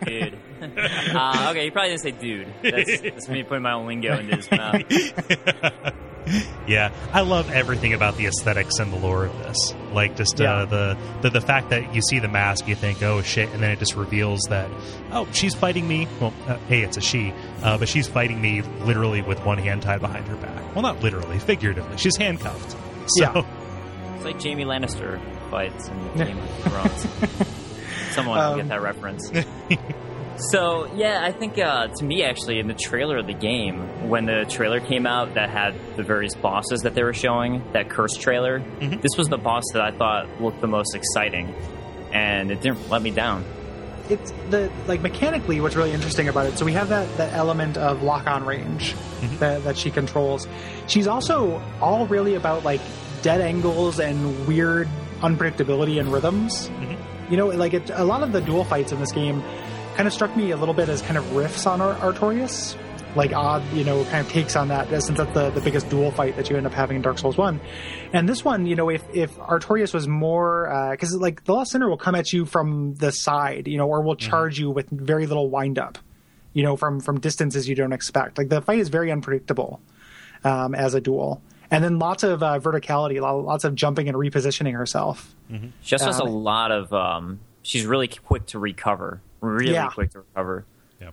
[0.06, 0.38] dude.
[0.60, 2.52] uh, okay, you probably didn't say dude.
[2.62, 4.82] That's, that's me putting my own lingo into his mouth.
[6.66, 9.74] Yeah, I love everything about the aesthetics and the lore of this.
[9.92, 10.64] Like just uh, Yeah.
[10.64, 13.70] the, the the fact that you see the mask, you think, "Oh shit," and then
[13.72, 14.70] it just reveals that,
[15.12, 18.62] "Oh, she's fighting me." Well, uh, hey, it's a she, uh, but she's fighting me
[18.62, 20.74] literally with one hand tied behind her back.
[20.74, 21.98] Well, not literally, figuratively.
[21.98, 22.70] She's handcuffed.
[23.08, 23.44] So, Yeah.
[24.16, 26.24] It's like Jaime Lannister fights in Yeah.
[26.24, 27.48] Game of Thrones.
[28.14, 29.30] Someone will Um, get that reference.
[30.36, 34.26] so yeah, I think uh, to me actually in the trailer of the game, when
[34.26, 38.16] the trailer came out that had the various bosses that they were showing, that curse
[38.16, 39.00] trailer, Mm-hmm.
[39.00, 41.54] this was the boss that I thought looked the most exciting,
[42.12, 43.44] and it didn't let me down.
[44.10, 47.78] it's the like mechanically what's really interesting about it so we have that that element
[47.78, 48.94] of lock on range
[49.38, 50.46] that, that she controls
[50.88, 52.82] she's also all really about like
[53.22, 54.86] dead angles and weird
[55.22, 56.70] unpredictability and rhythms
[57.30, 59.42] you know like it, a lot of the dual fights in this game
[59.94, 62.76] kind of struck me a little bit as kind of riffs on Ar- artorias
[63.16, 66.10] like odd you know kind of takes on that since that's the, the biggest duel
[66.10, 67.60] fight that you end up having in dark souls 1
[68.12, 71.88] and this one you know if if artorias was more because like the lost sinner
[71.88, 75.26] will come at you from the side you know or will charge you with very
[75.26, 75.96] little wind up
[76.54, 78.36] you know from from distances you don't expect.
[78.38, 79.80] Like the fight is very unpredictable
[80.44, 81.42] um, as a duel.
[81.70, 85.34] And then lots of uh, verticality lots of jumping and repositioning herself.
[85.82, 86.92] She also has a Um, lot of.
[86.92, 89.20] Um, she's really quick to recover.
[89.44, 89.88] Really Yeah.
[89.88, 90.64] quick to recover.
[91.00, 91.10] yeah.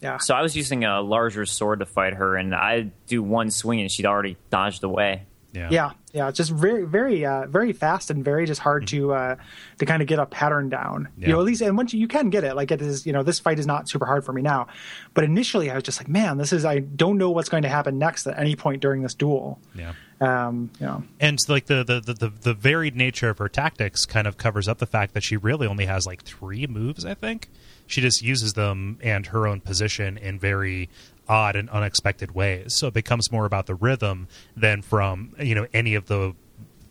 [0.00, 0.18] yeah.
[0.18, 3.80] So I was using a larger sword to fight her, and I do one swing,
[3.80, 5.22] and she'd already dodged away.
[5.52, 5.90] yeah, yeah.
[6.12, 6.28] Yeah.
[6.28, 9.36] It's just very very uh very fast and very just hard to uh
[9.78, 11.08] to kind of get a pattern down.
[11.18, 13.12] You know at least and once you, you can get it like it is you
[13.12, 14.66] know this fight is not super hard for me now.
[15.12, 17.68] But initially i was just like man this is i don't know what's going to
[17.68, 19.60] happen next at any point during this duel.
[19.74, 19.92] Yeah.
[20.20, 24.06] um you know and like the, the the, the the varied nature of her tactics
[24.06, 27.14] kind of covers up the fact that she really only has like three moves i
[27.14, 27.48] think
[27.86, 30.88] she just uses them and her own position in very
[31.28, 32.74] odd and unexpected ways.
[32.76, 36.34] So it becomes more about the rhythm than from you know any of the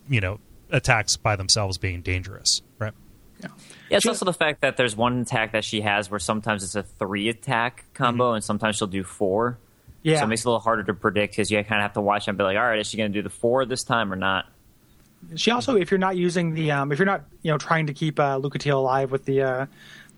[0.10, 0.40] you know
[0.72, 2.94] attacks by themselves being dangerous right?
[3.40, 3.48] Yeah.
[3.90, 6.64] Yeah, it's She- also the fact that there's one attack that she has where sometimes
[6.64, 9.58] it's a three attack combo, and sometimes she'll do four.
[10.02, 10.18] yeah.
[10.20, 12.02] So it makes it a little harder to predict because you kind of have to
[12.02, 14.12] watch and be like, all right, is she going to do the four this time
[14.12, 14.46] or not?
[15.36, 17.94] she also if you're not using the um if you're not you know trying to
[17.94, 19.66] keep uh lucatiel alive with the uh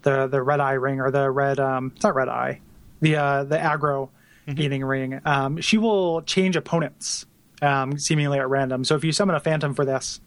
[0.06, 2.62] the the red eye ring or the red um it's not red eye
[3.02, 4.10] the uh the aggro
[4.54, 7.26] gaining ring um she will change opponents
[7.62, 8.84] um seemingly at random.
[8.86, 10.22] So if you summon a phantom for this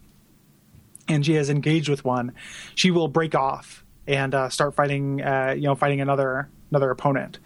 [1.09, 2.33] and she is engaged with one
[2.75, 7.39] she will break off and uh start fighting uh you know fighting another another opponent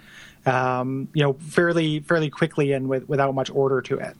[0.47, 4.17] um you know fairly fairly quickly and with without much order to it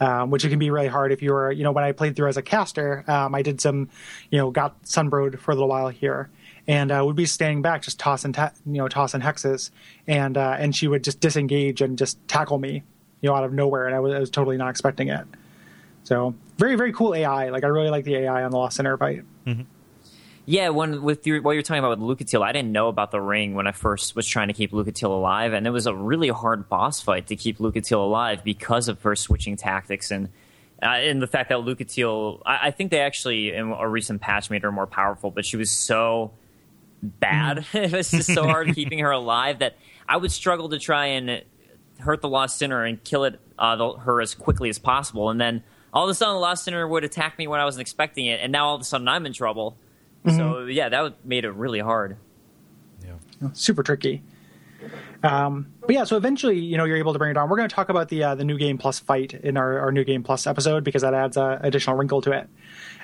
[0.00, 2.28] um, which it can be really hard if you're, you know, when I played through
[2.28, 3.88] as a caster, um, I did some,
[4.30, 6.30] you know, got sunbrode for a little while here,
[6.68, 9.70] and uh, would be standing back, just tossing, ta- you know, tossing hexes,
[10.06, 12.84] and uh, and she would just disengage and just tackle me,
[13.22, 15.26] you know, out of nowhere, and I was, I was totally not expecting it.
[16.04, 17.48] So very very cool AI.
[17.48, 19.24] Like I really like the AI on the Lost Sinner fight.
[20.44, 23.20] Yeah, when with your, what you're talking about with Lucatiel, I didn't know about the
[23.20, 26.28] ring when I first was trying to keep Lucatiel alive, and it was a really
[26.28, 30.28] hard boss fight to keep Lucatiel alive because of her switching tactics and
[30.82, 34.48] uh, and the fact that Lucatiel, I, I think they actually in a recent patch
[34.48, 36.30] made her more powerful, but she was so
[37.02, 39.76] bad, it was just so hard keeping her alive that
[40.08, 41.42] I would struggle to try and
[41.98, 45.40] hurt the Lost Sinner and kill it uh, the, her as quickly as possible, and
[45.40, 48.26] then all of a sudden the Lost Sinner would attack me when I wasn't expecting
[48.26, 49.76] it, and now all of a sudden I'm in trouble.
[50.36, 52.18] So yeah, that made it really hard.
[53.40, 54.22] yeah super tricky.
[55.22, 57.48] Um, but yeah, so eventually, you know, you're able to bring it on.
[57.48, 59.92] We're going to talk about the uh, the new game plus fight in our, our
[59.92, 62.48] new game plus episode because that adds a additional wrinkle to it.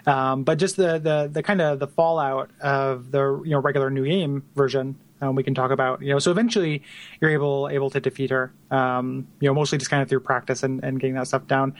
[0.06, 3.90] Um, but just the the the kind of the fallout of the you know regular
[3.90, 6.02] new game version, um, we can talk about.
[6.02, 6.82] You know, so eventually
[7.20, 8.52] you're able able to defeat her.
[8.70, 11.74] Um, you know, mostly just kind of through practice and, and getting that stuff down.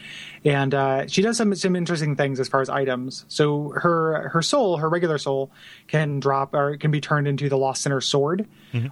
[0.44, 3.26] And uh, she does some some interesting things as far as items.
[3.28, 5.50] So her her soul, her regular soul,
[5.86, 8.46] can drop or can be turned into the Lost Sinner sword,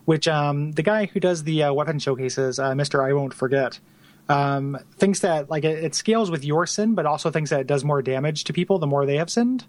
[0.05, 3.81] which um, the guy who does the uh, weapon showcases, uh, Mister I won't forget
[4.28, 7.66] um, thinks that like it, it scales with your sin, but also thinks that it
[7.66, 9.64] does more damage to people the more they have sinned,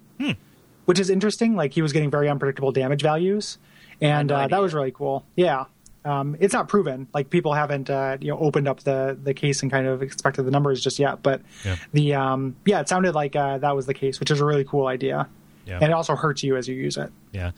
[0.86, 1.56] which is interesting.
[1.56, 3.58] Like he was getting very unpredictable damage values,
[4.00, 5.24] and no uh, that was really cool.
[5.36, 5.64] Yeah,
[6.04, 7.08] um, it's not proven.
[7.12, 10.44] Like people haven't uh, you know opened up the the case and kind of expected
[10.44, 11.76] the numbers just yet, but Yeah.
[11.92, 14.64] the um, yeah, it sounded like uh, that was the case, which is a really
[14.64, 15.28] cool idea.
[15.66, 15.76] Yeah.
[15.76, 17.10] And it also hurts you as you use it.
[17.32, 17.52] yeah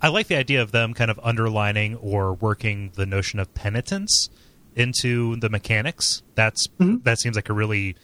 [0.00, 4.28] I like the idea of them kind of underlining or working the notion of penitence
[4.74, 6.22] into the mechanics.
[6.34, 7.96] That's that seems like a really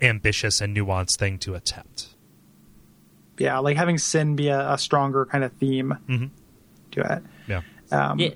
[0.00, 2.08] ambitious and nuanced thing to attempt.
[3.38, 6.30] Yeah, like having sin be a, a stronger kind of theme Mhm.
[6.92, 7.22] to it.
[7.48, 7.62] Yeah.
[7.90, 8.30] Um, Yeah.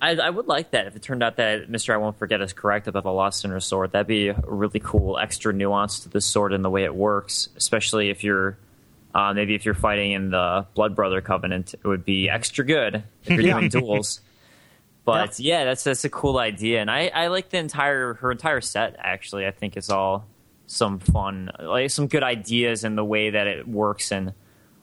[0.00, 2.52] I, I would like that if it turned out that Mister I won't forget is
[2.52, 3.90] correct about the Lost Sinner sword.
[3.92, 7.48] That'd be a really cool extra nuance to the sword and the way it works,
[7.56, 8.56] especially if you're
[9.14, 13.02] uh, maybe if you're fighting in the Blood Brother Covenant, it would be extra good
[13.24, 13.58] if you're Yeah.
[13.58, 14.20] doing duels.
[15.14, 18.60] But yeah, that's that's a cool idea, and I, I like the entire her entire
[18.60, 18.96] set.
[18.98, 20.26] Actually, I think it's all
[20.66, 24.32] some fun, like some good ideas in the way that it works and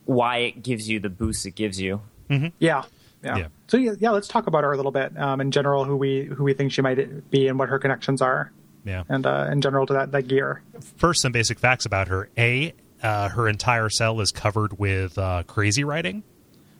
[0.05, 2.01] why it gives you the boost it gives you.
[2.29, 2.49] Yeah.
[2.59, 2.83] Yeah.
[3.23, 3.47] Yeah.
[3.67, 5.17] So yeah, yeah, let's talk about her a little bit.
[5.17, 8.21] Um, in general, who we who we think she might be and what her connections
[8.21, 8.51] are,
[8.83, 9.03] Yeah.
[9.09, 10.61] and uh, in general to that that gear.
[10.97, 12.29] First, some basic facts about her.
[12.37, 16.23] A, uh, her entire cell is covered with uh, crazy writing.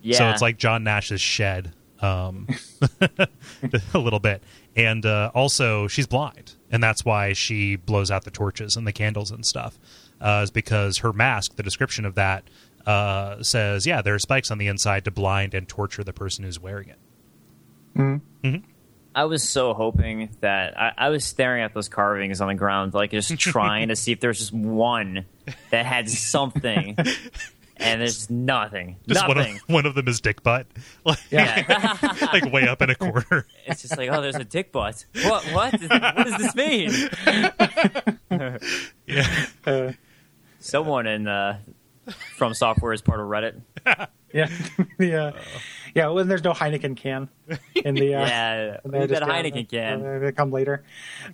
[0.04, 2.48] Yeah, So it's like John Nash's shed, um,
[3.94, 4.44] a little bit.
[4.76, 8.94] And uh, also, she's blind, and that's why she blows out the torches and the
[8.94, 9.80] candles and stuff.
[10.20, 12.50] Uh, is because her mask, the description of that
[12.86, 16.46] uh, says, yeah, there are spikes on the inside to blind and torture the person
[16.46, 17.00] who's wearing it.
[19.16, 22.94] I was so hoping that I, I was staring at those carvings on the ground,
[22.94, 25.26] like just trying to see if there's just one
[25.72, 26.98] that had something,
[27.78, 29.60] and there's nothing, Just one of, nothing.
[29.68, 30.68] one of them is dick butt,
[31.06, 31.98] like, Yeah,
[32.34, 33.46] like way up in a corner.
[33.66, 35.06] it's just like, oh, there's a dick butt.
[35.24, 35.44] What?
[35.46, 35.74] What?
[35.82, 36.92] What does this mean?
[39.08, 39.46] yeah.
[39.66, 39.92] Uh,
[40.60, 41.60] Someone in uh,
[42.36, 43.62] from software is part of Reddit.
[44.34, 44.50] yeah.
[45.00, 45.32] yeah.
[45.94, 46.08] Yeah.
[46.10, 47.30] Well, there's no Heineken can
[47.76, 48.16] in the.
[48.16, 50.22] Uh, Yeah, They're leave that just, uh, Heineken can.
[50.22, 50.84] They come later.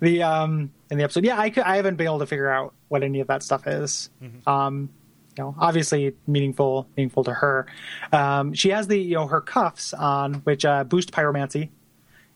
[0.00, 2.74] The um in the episode, yeah, I could, I haven't been able to figure out
[2.88, 4.10] what any of that stuff is.
[4.22, 4.48] Mm-hmm.
[4.48, 4.90] Um,
[5.36, 7.66] you know, obviously meaningful, meaningful to her.
[8.12, 11.70] Um, she has the you know her cuffs on, which uh, boost pyromancy.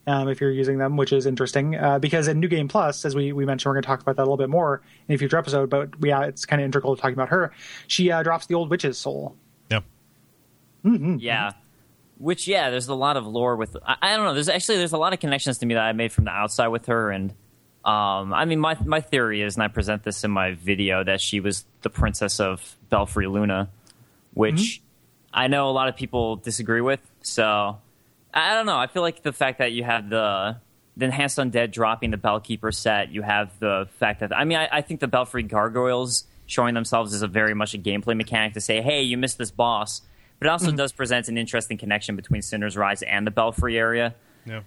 [0.07, 3.13] Um, if you're using them, which is interesting, uh, because in New Game Plus, as
[3.13, 5.17] we, we mentioned, we're going to talk about that a little bit more in a
[5.17, 5.69] future episode.
[5.69, 7.51] But yeah, it's kind of integral to talking about her.
[7.87, 9.35] She uh, drops the old witch's soul.
[9.69, 9.81] Yeah.
[10.85, 11.51] Yeah.
[12.19, 14.93] Which yeah, there's a lot of lore with I, I don't know, there's actually there's
[14.93, 17.33] a lot of connections to me that I made from the outside with her and
[17.87, 21.21] um I mean my my theory is and I present this in my video that
[21.21, 23.69] she was the princess of Belfry Luna,
[24.33, 24.81] which
[25.33, 26.99] I know a lot of people disagree with.
[27.21, 27.77] So
[28.33, 28.77] I don't know.
[28.77, 30.57] I feel like the fact that you have the
[30.97, 34.67] the enhanced undead dropping the Bellkeeper set, you have the fact that I mean I,
[34.71, 38.61] I think the Belfry gargoyles showing themselves is a very much a gameplay mechanic to
[38.61, 40.01] say, hey, you missed this boss.
[40.39, 44.13] But it also does present an interesting connection between Sinner's Rise and the Belfry area.
[44.45, 44.61] Yeah.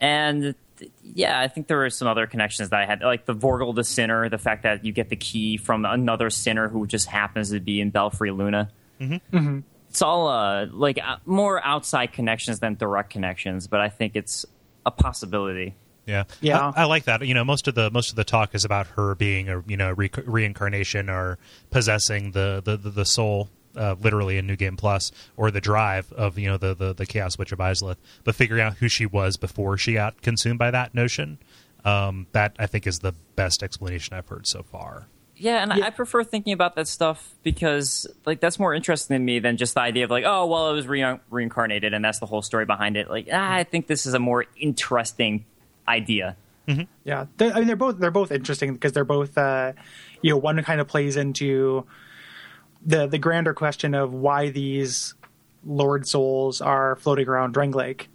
[0.00, 0.54] And
[1.02, 3.84] yeah, I think there were some other connections that I had, like the Vorgel the
[3.84, 7.60] Sinner, the fact that you get the key from another sinner who just happens to
[7.60, 8.70] be in Belfry Luna.
[9.00, 9.60] Mm-hmm.
[9.88, 14.44] It's all uh, like uh, more outside connections than direct connections, but I think it's
[14.84, 15.74] a possibility.
[16.06, 16.72] Yeah, Yeah.
[16.76, 17.26] I, I like that.
[17.26, 19.76] You know, most of the most of the talk is about her being a you
[19.76, 21.38] know re- reincarnation or
[21.70, 26.12] possessing the the the, the soul, uh, literally in New Game Plus, or the drive
[26.12, 27.96] of you know the the, the Chaos Witch of Izalith.
[28.24, 31.38] But figuring out who she was before she got consumed by that notion,
[31.84, 35.06] um, that I think is the best explanation I've heard so far.
[35.36, 39.18] Yeah, and I I prefer thinking about that stuff because like that's more interesting to
[39.18, 42.20] me than just the idea of like, oh, well, it was re- reincarnated and that's
[42.20, 43.10] the whole story behind it.
[43.10, 45.44] Like, ah, I think this is a more interesting
[45.86, 46.36] idea.
[47.04, 49.72] Yeah, they I mean they're both they're both interesting because they're both uh,
[50.20, 51.86] you know one kind of plays into
[52.86, 55.14] the the grander question of why these
[55.64, 58.06] Lord souls are floating around Drangleic,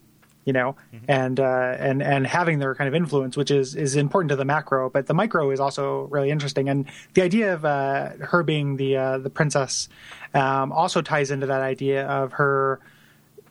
[0.45, 0.75] you know,
[1.07, 4.45] and uh, and and having their kind of influence, which is is important to the
[4.45, 6.69] macro, but the micro is also really interesting.
[6.69, 9.89] And the idea of uh, her being the uh, the princess
[10.33, 12.79] um, also ties into that idea of her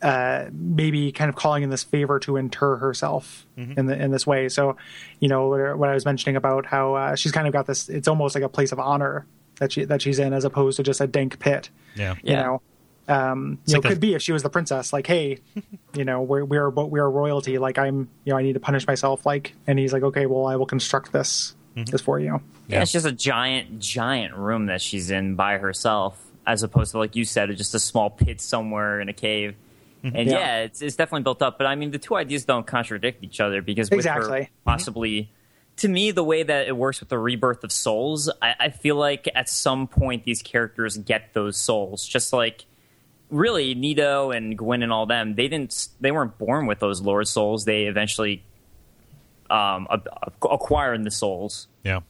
[0.01, 3.47] uh, maybe kind of calling in this favor to inter herself
[3.77, 4.49] in the in this way.
[4.49, 4.77] So,
[5.19, 7.91] you know, what, what I was mentioning about how uh, she's kind of got this.
[7.91, 9.27] It's almost like a place of honor
[9.61, 11.71] that she that she's in, as opposed to just a dank pit.
[11.95, 12.43] Yeah, You Yeah.
[12.43, 12.63] know,
[13.09, 14.93] um, you know, like a- could be if she was the princess.
[14.93, 15.39] Like, hey,
[15.95, 17.59] you know, we're we are we are royalty.
[17.59, 19.25] Like, I'm, you know, I need to punish myself.
[19.25, 21.85] Like, and he's like, okay, well, I will construct this mm-hmm.
[21.91, 22.27] this for you.
[22.27, 22.39] Yeah.
[22.77, 22.83] Yeah.
[22.83, 27.17] it's just a giant, giant room that she's in by herself, as opposed to like
[27.17, 29.55] you said, just a small pit somewhere in a cave.
[30.05, 30.17] Mm-hmm.
[30.17, 30.39] And Yeah.
[30.39, 31.59] yeah, it's, it's definitely built up.
[31.59, 34.43] But I mean, the two ideas don't contradict each other because with Exactly.
[34.45, 35.31] her possibly,
[35.77, 38.97] to me, the way that it works with the rebirth of souls, I, I feel
[38.97, 42.67] like at some point these characters get those souls, just like.
[43.31, 45.87] Really, Nito and Gwyn and all them, they didn't.
[46.01, 47.65] They weren't born with those Lord souls.
[47.65, 48.43] They eventually
[49.49, 49.87] um,
[50.43, 52.01] acquired the souls yeah,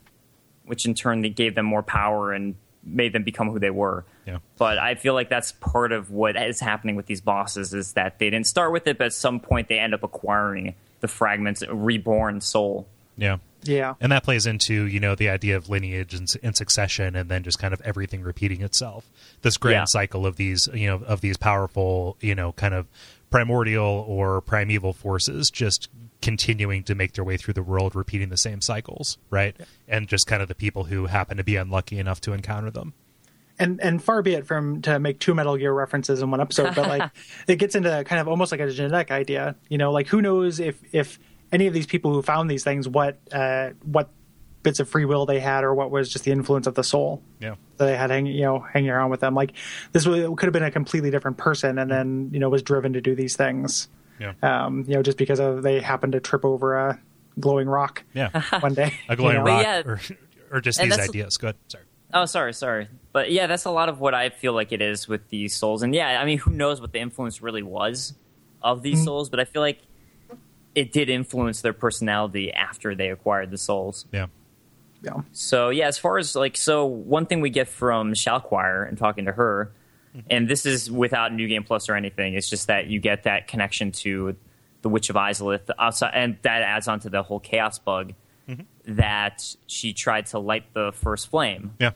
[0.64, 4.04] which in turn they gave them more power and made them become who they were.
[4.26, 4.38] yeah.
[4.56, 8.18] But I feel like that's part of what is happening with these bosses is that
[8.18, 11.62] they didn't start with it, but at some point they end up acquiring the fragments,
[11.70, 12.88] reborn soul.
[13.16, 13.38] Yeah.
[13.62, 13.94] Yeah.
[14.00, 17.42] And that plays into, you know, the idea of lineage and, and succession and then
[17.42, 19.10] just kind of everything repeating itself.
[19.42, 19.84] This grand Yeah.
[19.86, 22.86] cycle of these, you know, of these powerful, you know, kind of
[23.30, 25.88] primordial or primeval forces just
[26.22, 29.56] continuing to make their way through the world, repeating the same cycles, right?
[29.88, 32.92] And just kind of the people who happen to be unlucky enough to encounter them.
[33.58, 36.74] and and far be it from to make two Metal Gear references in one episode,
[36.74, 37.10] but like
[37.46, 39.54] it gets into kind of almost like a genetic idea.
[39.68, 41.18] You know, like who knows if if
[41.52, 44.10] any of these people who found these things, what uh, what
[44.62, 47.22] bits of free will they had, or what was just the influence of the soul
[47.40, 47.54] Yeah.
[47.78, 49.34] that they had hanging you know hanging around with them.
[49.34, 49.52] Like
[49.92, 52.92] this was, could have been a completely different person, and then you know was driven
[52.92, 53.88] to do these things.
[54.18, 54.34] Yeah.
[54.42, 57.00] Um, you know, just because of they happened to trip over a
[57.38, 58.28] glowing rock Yeah.
[58.60, 58.92] one day.
[59.08, 59.46] A glowing you know?
[59.46, 59.82] rock yeah.
[59.86, 60.00] or,
[60.50, 61.38] or just And these ideas.
[61.38, 61.56] Go ahead.
[61.68, 61.84] Sorry.
[62.12, 62.88] Oh, sorry, sorry.
[63.12, 65.82] But yeah, that's a lot of what I feel like it is with these souls.
[65.82, 68.12] And yeah, I mean, who knows what the influence really was
[68.60, 69.78] of these souls, but I feel like
[70.74, 74.06] it did influence their personality after they acquired the souls.
[74.12, 74.26] Yeah.
[75.02, 75.22] Yeah.
[75.32, 79.24] So yeah, as far as like, so one thing we get from Shalquoir and talking
[79.24, 79.72] to her,
[80.28, 82.34] and this is without New Game Plus or anything.
[82.34, 84.36] It's just that you get that connection to
[84.82, 88.12] the Witch of Izalith outside, and that adds on to the whole chaos bug
[88.84, 91.74] that she tried to light the first flame.
[91.78, 91.92] Yeah.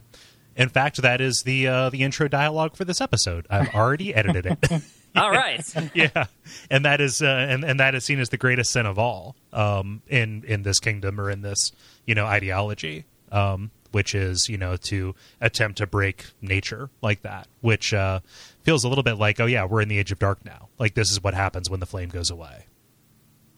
[0.57, 3.47] In fact, that is the uh, the intro dialogue for this episode.
[3.51, 4.83] I've already edited it.
[5.17, 5.65] All right.
[5.95, 6.27] yeah,
[6.71, 9.37] and that is uh, and and that is seen as the greatest sin of all
[9.53, 11.73] um, in in this kingdom or in this
[12.07, 17.47] you know ideology, um, which is you know to attempt to break nature like that,
[17.61, 18.21] which uh,
[18.62, 20.69] feels a little bit like oh yeah we're in the age of dark now.
[20.79, 22.67] Like this is what happens when the flame goes away.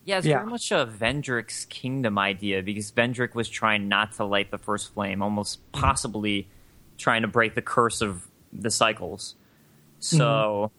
[0.05, 0.37] Yeah, it's Yeah.
[0.37, 4.93] very much a Vendrick's kingdom idea because Vendrick was trying not to light the first
[4.93, 6.47] flame, almost possibly
[6.97, 9.35] trying to break the curse of the cycles.
[9.99, 10.71] So,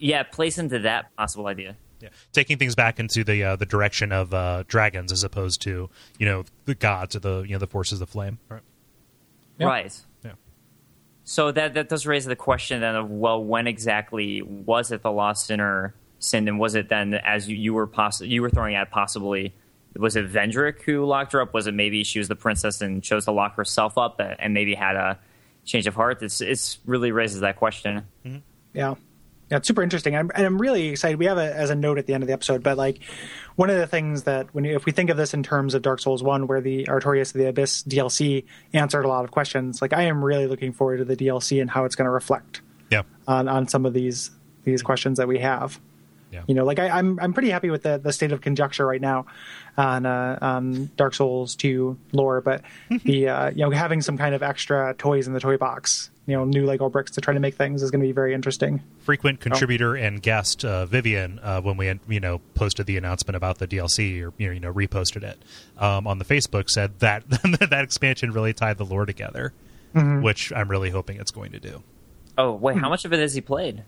[0.00, 1.76] yeah, it plays into that possible idea.
[2.00, 2.08] Yeah.
[2.32, 6.26] Taking things back into the uh, the direction of uh, dragons as opposed to you
[6.26, 8.38] know the gods or the you know the forces of flame.
[8.48, 8.62] Right.
[9.58, 9.66] Yeah.
[9.66, 10.00] Right.
[10.24, 10.32] Yeah.
[11.24, 15.12] So that that does raise the question then of well, when exactly was it the
[15.12, 18.74] lost sinner sinned, and was it then as you, you were poss- you were throwing
[18.74, 19.52] at possibly
[19.96, 21.52] was it Vendrick who locked her up?
[21.52, 24.74] Was it maybe she was the princess and chose to lock herself up and maybe
[24.74, 25.18] had a
[25.64, 26.22] change of heart?
[26.22, 28.06] It's it's really raises that question.
[28.72, 28.94] Yeah.
[29.50, 30.14] Yeah, it's super interesting.
[30.14, 31.18] I'm, and I'm really excited.
[31.18, 33.00] We have it as a note at the end of the episode, but like
[33.56, 35.98] one of the things that when if we think of this in terms of Dark
[36.00, 39.92] Souls 1 where the Artorias of the Abyss DLC answered a lot of questions, like
[39.92, 43.02] I am really looking forward to the DLC and how it's going to reflect Yeah.
[43.26, 44.30] on on some of these
[44.62, 45.80] these questions that we have.
[46.30, 46.42] Yeah.
[46.46, 49.00] You know, like I, I'm I'm pretty happy with the, the state of conjecture right
[49.00, 49.26] now
[49.76, 52.62] on uh, on Dark Souls 2 lore, but
[53.04, 56.36] the uh, you know having some kind of extra toys in the toy box, you
[56.36, 58.80] know, new Lego bricks to try to make things is going to be very interesting.
[59.00, 63.58] frequent contributor and guest uh, Vivian uh, when we you know posted the announcement about
[63.58, 65.42] the DLC or you know, reposted it
[65.78, 67.28] um, on the Facebook said that
[67.70, 69.52] that expansion really tied the lore together,
[69.94, 71.82] which I'm really hoping it's going to do.
[72.38, 73.82] Oh wait, how much of it has he played?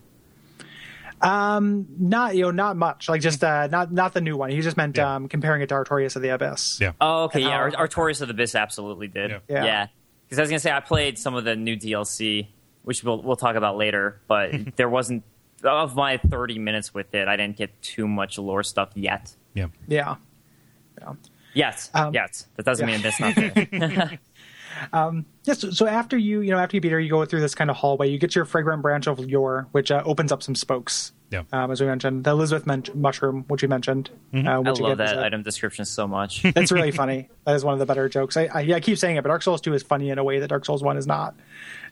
[1.23, 4.51] Not you know not much, like just uh, not not the new one.
[4.51, 5.15] He just meant Yeah.
[5.15, 6.79] um, comparing it to Artorias of the Abyss.
[6.81, 7.71] Yeah, Oh, okay, yeah.
[7.71, 9.31] how- Artorias of the Abyss absolutely did.
[9.31, 9.39] Yeah.
[9.49, 9.65] Yeah.
[9.65, 9.87] Yeah,
[10.25, 12.49] because I was gonna say I played some of the new DLC,
[12.83, 14.21] which we'll we'll talk about later.
[14.29, 15.25] But there wasn't
[15.65, 17.29] of my thirty minutes with it.
[17.29, 19.35] I didn't get too much lore stuff yet.
[19.55, 19.69] yeah.
[19.87, 20.17] Yeah.
[21.01, 21.15] Yeah.
[21.55, 22.47] Yes, Um, yes.
[22.57, 22.95] That doesn't yeah.
[22.95, 24.19] mean that's not there.
[25.45, 25.61] Yes.
[25.61, 27.71] so, so after you, you know, after you beat her, you go through this kind
[27.71, 28.09] of hallway.
[28.09, 31.13] You get your fragrant branch of yore, which uh, opens up some spokes.
[31.31, 31.45] Yeah.
[31.53, 34.11] Um, as we mentioned, the Elizabeth men- mushroom, which we mentioned.
[34.35, 36.45] Uh, I love again that a- item description so much.
[36.45, 37.29] It's really funny.
[37.45, 38.37] That is one of the better jokes.
[38.37, 40.23] I, I, yeah, I keep saying it, but Dark Souls 2 is funny in a
[40.25, 41.35] way that Dark Souls 1 is not.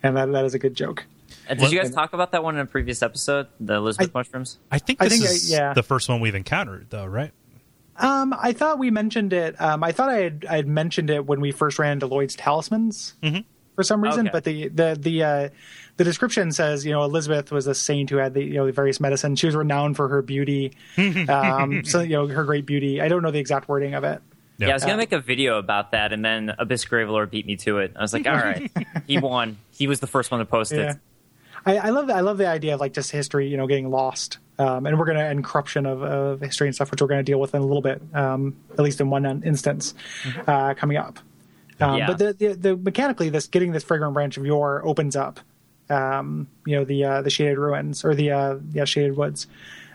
[0.03, 1.07] And that, that is a good joke.
[1.49, 3.49] Uh, Did you guys talk about that one in a previous episode?
[3.59, 4.59] The Elizabeth I- mushrooms.
[4.71, 5.73] I think I this think, uh, is yeah.
[5.73, 7.33] the first one we've encountered, though, right?
[8.01, 9.61] Um, I thought we mentioned it.
[9.61, 12.35] Um, I thought I had, I had mentioned it when we first ran into Lloyd's
[12.35, 13.15] talismans
[13.77, 14.27] for some reason.
[14.27, 14.33] Okay.
[14.33, 15.49] But the the the uh,
[15.97, 18.73] the description says, you know, Elizabeth was a saint who had the you know the
[18.73, 19.37] various medicine.
[19.37, 20.73] She was renowned for her beauty.
[21.29, 23.01] um, so you know her great beauty.
[23.01, 24.21] I don't know the exact wording of it.
[24.59, 24.67] Yeah.
[24.67, 27.57] Yeah, I was gonna make a video about that, and then Abyss Gravelord beat me
[27.59, 27.93] to it.
[27.97, 28.71] I was like, all right,
[29.07, 29.57] he won.
[29.71, 30.91] He was the first one to post Yeah.
[30.93, 30.97] it.
[31.67, 32.17] I, I love that.
[32.17, 34.39] I love the idea of like just history, you know, getting lost.
[34.59, 37.41] Um, and we're gonna and corruption of, of history and stuff, which we're gonna deal
[37.41, 39.95] with in a little bit, um, at least in one instance
[40.47, 41.19] uh, coming up.
[41.81, 42.07] Um, Yeah.
[42.07, 45.41] But the, the the mechanically, this getting this fragrant branch of yore opens up,
[45.89, 49.47] um, you know, the uh, the shaded ruins or the uh, yeah shaded woods,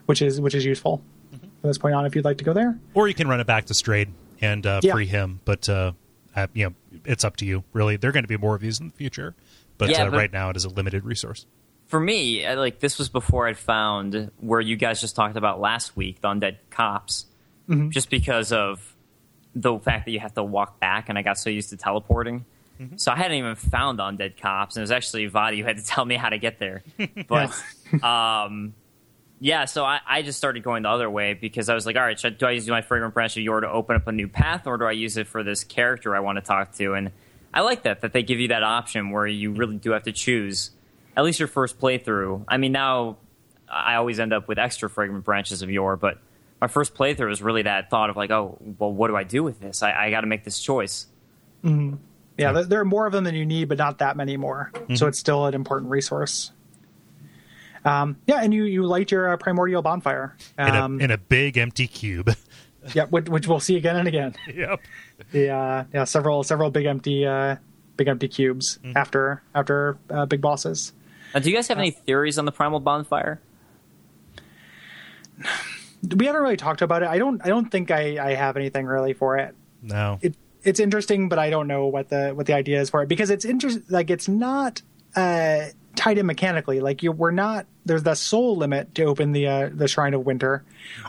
[0.08, 2.78] which is which is useful from this point on if you'd like to go there.
[2.96, 4.10] Or you can run it back to Straid
[4.42, 4.94] and uh, Yeah.
[4.94, 5.92] free him, but uh,
[6.36, 7.64] uh, you know it's up to you.
[7.74, 9.36] Really, there are going to be more of these in the future,
[9.78, 11.46] but, Yeah, uh, but- right now it is a limited resource.
[11.88, 15.96] For me, like this was before I'd found where you guys just talked about last
[15.96, 17.26] week, the undead cops,
[17.90, 18.96] just because of
[19.54, 22.44] the fact that you have to walk back, and I got so used to teleporting.
[22.98, 25.86] So I hadn't even found undead cops, and it was actually Vaati who had to
[25.86, 26.84] tell me how to get there.
[27.28, 27.52] But
[28.04, 28.74] um,
[29.40, 32.02] yeah, so I, I just started going the other way because I was like, all
[32.02, 34.28] right, should, do I use my fragrant branch of yore to open up a new
[34.28, 36.94] path, or do I use it for this character I want to talk to?
[36.96, 37.12] And
[37.56, 40.12] I like that that they give you that option where you really do have to
[40.12, 40.72] choose
[41.18, 42.44] at least your first playthrough.
[42.48, 43.18] I mean, now
[43.70, 46.20] I always end up with extra fragrant branches of yore, but
[46.60, 49.42] my first playthrough was really that thought of like, oh, well, what do I do
[49.42, 49.82] with this?
[49.82, 51.08] I, I got to make this choice.
[52.38, 54.72] Yeah, there, there are more of them than you need, but not that many more.
[54.96, 56.52] So it's still an important resource.
[57.86, 60.36] Um, yeah, and you you light your uh, primordial bonfire.
[60.58, 62.36] in, Um, a, in a big empty cube.
[62.94, 64.36] yeah, which, which we'll see again and again.
[64.54, 64.82] yep.
[65.32, 67.58] The uh, yeah, several several big empty uh,
[67.98, 70.94] big empty cubes after after uh, big bosses.
[71.34, 73.42] Now, do you guys have any theories on the primal bonfire?
[76.16, 77.10] We haven't really talked about it.
[77.10, 79.56] I don't I don't think I, I have anything really for it.
[79.82, 80.20] No.
[80.22, 83.10] it it's interesting, but I don't know what the what the idea is for it
[83.10, 83.84] because it's interesting.
[83.90, 84.84] like it's not
[85.16, 85.66] uh,
[85.96, 86.80] tied in mechanically.
[86.80, 90.26] Like you, we're not there's the soul limit to open the uh, the Shrine of
[90.26, 90.64] Winter,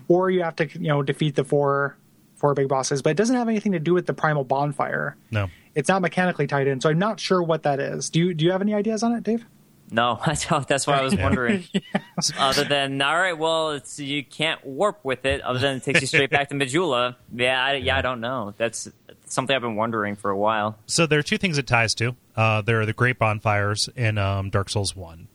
[0.08, 1.96] or you have to you know defeat the four
[2.36, 5.16] four big bosses, but it doesn't have anything to do with the primal bonfire.
[5.30, 5.48] no.
[5.74, 8.08] It's not mechanically tied in, so I'm not sure what that is.
[8.08, 9.44] Do you do you have any ideas on it, Dave?
[9.90, 11.64] No, that's that's why I was wondering.
[12.38, 15.42] Other than all right, well, it's you can't warp with it.
[15.42, 17.16] Other than it takes you straight back to Majula.
[17.34, 18.54] Yeah, I, yeah, I don't know.
[18.56, 18.88] That's
[19.26, 20.78] something I've been wondering for a while.
[20.86, 22.16] So there are two things it ties to.
[22.34, 25.28] Uh, there are the great bonfires in um, Dark Souls One,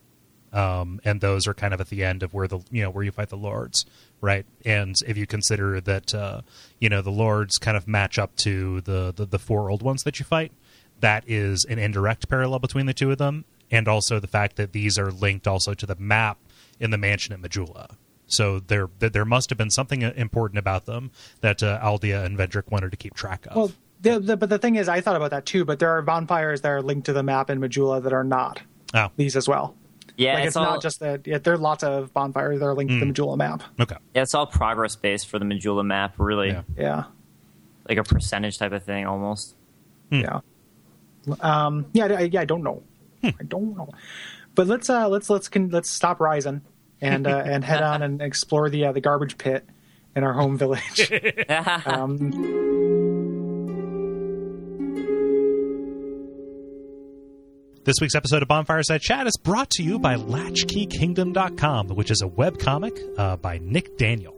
[0.52, 3.04] um, and those are kind of at the end of where the you know where
[3.04, 3.84] you fight the lords,
[4.20, 4.46] right?
[4.64, 6.42] And if you consider that uh,
[6.78, 10.02] you know the lords kind of match up to the, the the four old ones
[10.02, 10.52] that you fight,
[11.00, 14.72] that is an indirect parallel between the two of them, and also the fact that
[14.72, 16.38] these are linked also to the map
[16.80, 17.96] in the mansion at Majula.
[18.26, 21.10] So there, there must have been something important about them
[21.42, 23.56] that uh, Aldia and Vendrick wanted to keep track of.
[23.56, 23.72] Well,
[24.02, 25.64] the, the, but the thing is, I thought about that too.
[25.64, 28.60] But there are bonfires that are linked to the map in Majula that are not
[28.94, 29.74] oh, these as well.
[30.16, 31.26] Yeah, like it's, it's, all not just that.
[31.26, 33.62] Yeah, there are lots of bonfires that are linked to the Majula map.
[33.80, 33.96] okay.
[34.14, 36.14] yeah, it's all progress based for the Majula map.
[36.18, 36.62] Really, Yeah.
[36.76, 37.04] Yeah,
[37.88, 39.54] like a percentage type of thing, almost.
[40.10, 40.40] yeah,
[41.40, 42.06] um, yeah.
[42.06, 42.82] I, yeah, I don't know.
[43.24, 43.88] I don't know.
[44.54, 46.62] But let's uh, let's let's con- let's stop rising
[47.00, 49.66] and uh, and head on and explore the uh, the garbage pit
[50.14, 51.10] in our home village.
[51.86, 52.91] um,
[57.84, 62.28] This week's episode of Bonfireside Chat is brought to you by LatchkeyKingdom.com, which is a
[62.28, 64.36] webcomic uh, by Nick Daniel.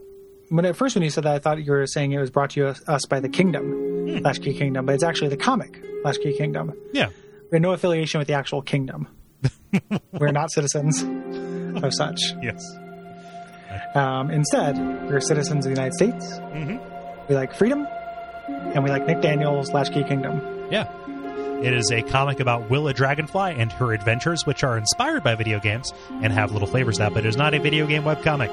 [0.49, 2.49] when at first when you said that, I thought you were saying it was brought
[2.51, 6.73] to us, us by the Kingdom, Latchkey Kingdom, but it's actually the comic Latchkey Kingdom.
[6.91, 7.09] Yeah.
[7.51, 9.07] We have no affiliation with the actual kingdom.
[10.11, 11.03] We're not citizens
[11.83, 12.19] of such.
[12.41, 12.63] Yes.
[13.93, 14.77] Um, instead,
[15.07, 16.39] we're citizens of the United States.
[17.29, 17.85] We like freedom,
[18.47, 20.41] and we like Nick Daniels' Latchkey Kingdom.
[20.71, 20.89] Yeah.
[21.63, 25.59] It is a comic about Willa Dragonfly and her adventures, which are inspired by video
[25.59, 28.49] games and have little flavors to that, but it is not a video game webcomic.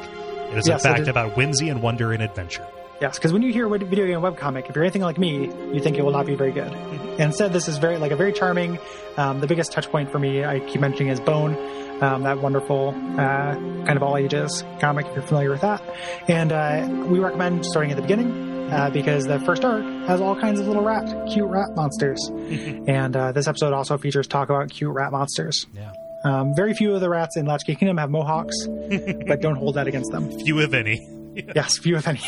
[0.51, 2.67] It is, Yes, in fact, about whimsy and wonder and adventure.
[3.01, 5.99] Yes, because when you hear video game webcomic, if you're anything like me, you think
[5.99, 6.73] it will not be very good.
[7.19, 8.79] Instead, this is very like a very charming.
[9.17, 11.57] Um, the biggest touch point for me, I keep mentioning, is Bone,
[12.03, 15.07] um, that wonderful uh, kind of all ages comic.
[15.07, 15.83] If you're familiar with that,
[16.29, 20.35] and uh, we recommend starting at the beginning uh, because the first arc has all
[20.37, 24.71] kinds of little rat, cute rat monsters, and uh, this episode also features talk about
[24.71, 25.67] cute rat monsters.
[25.75, 25.93] Yeah.
[26.25, 28.67] Um, very few of the rats in Latchkey Kingdom have mohawks,
[29.27, 30.31] but don't hold that against them.
[30.41, 31.22] Few, if any.
[31.55, 32.21] Yes, few if any.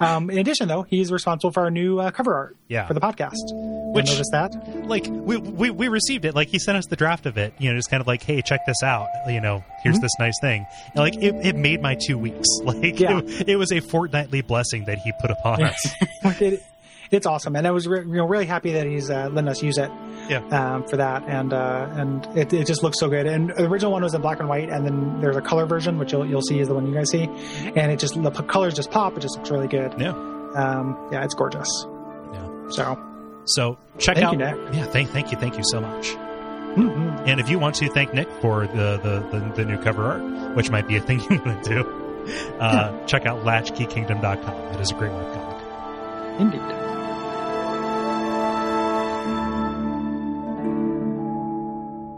[0.00, 2.86] Um, in addition, though, he's responsible for our new uh, cover art Yeah.
[2.86, 3.34] for the podcast.
[3.94, 4.52] Which- notice that?
[4.86, 7.68] like we, we we received it like he sent us the draft of it you
[7.70, 10.64] know just kind of like hey check this out you know here's this nice thing
[10.88, 13.18] and like it, it made my two weeks like Yeah.
[13.24, 15.86] it, it was a fortnightly blessing that he put upon us
[16.40, 16.62] it,
[17.10, 19.62] it's awesome, and I was re- you know really happy that he's uh, letting us
[19.62, 19.90] use it
[20.28, 23.26] yeah um, for that, and uh, and it, it just looks so good.
[23.26, 25.98] And the original one was in black and white, and then there's a color version,
[25.98, 27.24] which you'll you'll see is the one you guys see,
[27.76, 29.16] and it just the colors just pop.
[29.16, 29.94] It just looks really good.
[29.98, 31.68] yeah Um, yeah, it's gorgeous.
[32.32, 32.98] yeah So
[33.44, 34.74] so check Thank out you, Nick.
[34.74, 37.28] yeah thank thank you thank you so much mhm.
[37.28, 40.56] and if you want to thank nick for the the, the, the new cover art
[40.56, 44.90] which might be a thing you want to do uh, check out latchkeykingdom.com it is
[44.90, 46.85] a great webcomic indeed.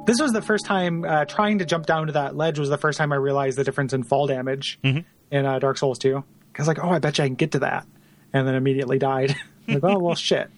[0.09, 2.79] This was the first time uh, trying to jump down to that ledge was the
[2.79, 5.05] first time I realized the difference in fall damage Mhm.
[5.31, 6.25] in uh, Dark Souls 2.
[6.53, 7.87] Because like, oh, I bet you I can get to that,
[8.33, 9.37] and then immediately died.
[9.69, 10.51] like, oh well, shit.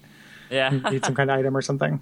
[0.51, 2.01] Yeah, Need some kind of item or something.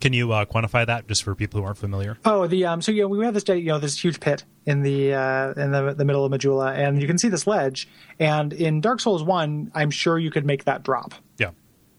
[0.00, 2.80] can you uh, quantify that just for people who aren't familiar Oh, the um.
[2.82, 5.72] So you know, we have this you know this huge pit in the uh, in
[5.72, 7.88] the the middle of Majula, and you can see this ledge.
[8.18, 11.50] And in Dark Souls One, I'm sure you could make that drop yeah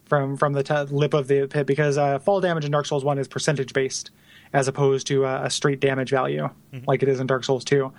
[0.05, 3.03] from from the t- lip of the pit because uh, fall damage in Dark Souls
[3.03, 4.11] One is percentage based
[4.53, 6.47] as opposed to uh, a straight damage value
[6.87, 7.91] like it is in Dark Souls Two.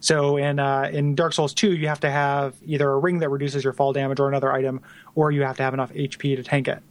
[0.00, 3.30] So in uh, in Dark Souls Two, you have to have either a ring that
[3.30, 4.80] reduces your fall damage or another item,
[5.14, 6.82] or you have to have enough HP to tank it,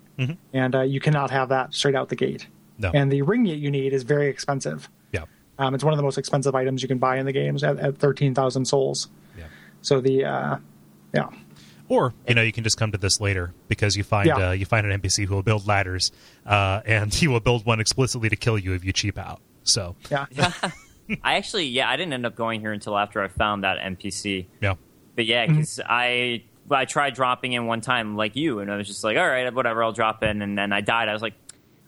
[0.54, 2.48] and uh, you cannot have that straight out the gate.
[2.78, 2.92] No.
[2.94, 4.90] And the ring that you need is very expensive.
[5.12, 5.26] Yeah.
[5.60, 7.80] Um, it's one of the most expensive items you can buy in the games at,
[7.80, 9.08] at thirteen thousand souls.
[9.38, 9.46] Yeah.
[9.82, 10.58] So the uh,
[11.14, 11.30] yeah.
[11.92, 14.50] Or you know you can just come to this later because you find Yeah.
[14.50, 16.12] uh, you find an NPC who will build ladders,
[16.46, 19.42] uh, and he will build one explicitly to kill you if you cheap out.
[19.64, 20.26] So Yeah.
[21.24, 24.46] I actually, yeah, I didn't end up going here until after I found that NPC.
[24.62, 24.76] yeah,
[25.18, 25.56] But yeah, Mm-hmm.
[25.56, 29.18] because I I tried dropping in one time like you, and I was just like,
[29.18, 31.10] all right, whatever, I'll drop in, and then I died.
[31.10, 31.34] I was like,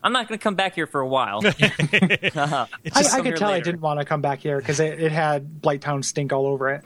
[0.02, 1.40] I'm not going to come back here for a while.
[1.44, 4.78] it's I, just I could here tell I didn't want to come back here because
[4.80, 6.84] it, it had Blighttown stink all over it.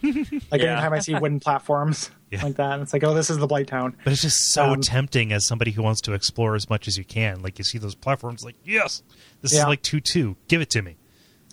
[0.53, 0.75] Like Yeah.
[0.75, 2.43] anytime I see wooden platforms Yeah.
[2.45, 3.97] like that, And it's like, oh, this is the Blight Town.
[4.05, 6.99] but it's just so Um, tempting as somebody who wants to explore as much as
[6.99, 7.41] you can.
[7.43, 9.03] Like you see those platforms, like yes,
[9.41, 10.37] this is like two two.
[10.49, 10.97] Give it to me.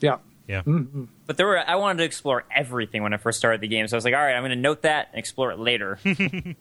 [0.01, 0.17] Yeah.
[0.47, 1.05] Yeah, Mm-hmm.
[1.25, 3.95] But there were I wanted to explore everything when I first started the game, so
[3.95, 5.97] I was like, all right, I'm going to note that and explore it later.
[6.03, 6.13] yeah.
[6.13, 6.55] when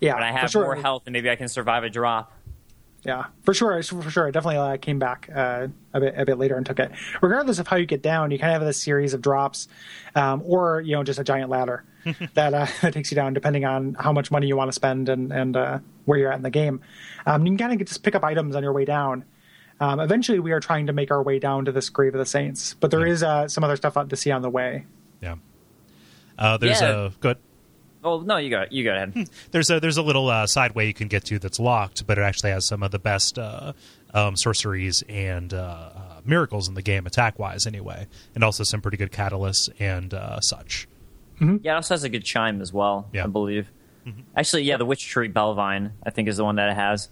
[0.00, 0.14] Yeah.
[0.16, 0.62] I have sure.
[0.62, 2.32] more health, and maybe I can survive a drop.
[3.08, 4.28] Yeah, for sure, for sure.
[4.28, 6.92] I definitely uh, came back uh, a bit a bit later and took it.
[7.22, 9.66] Regardless of how you get down, you kind of have this series of drops,
[10.14, 11.84] um, or you know, just a giant ladder
[12.34, 15.32] that uh, takes you down, depending on how much money you want to spend and
[15.32, 16.82] and uh, where you're at in the game.
[17.24, 19.24] Um, you can kind of get to pick up items on your way down.
[19.80, 22.26] Um, eventually, we are trying to make our way down to this grave of the
[22.26, 24.84] saints, but there is uh, some other stuff out to see on the way.
[25.22, 25.36] yeah.
[26.38, 27.06] Uh, there's Yeah.
[27.06, 27.38] a good.
[28.04, 29.28] Oh no, you go you go ahead.
[29.50, 32.18] There's a there's a little uh, side way you can get to that's locked, but
[32.18, 33.72] it actually has some of the best uh,
[34.14, 38.80] um, sorceries and uh, uh, miracles in the game, attack wise, anyway, and also some
[38.80, 40.86] pretty good catalysts and uh, such.
[41.40, 43.08] yeah, it also has a good chime as well.
[43.12, 43.24] Yeah.
[43.24, 43.68] I believe.
[44.34, 47.10] Actually, yeah, the witch tree Bellvine, I think, is the one that it has.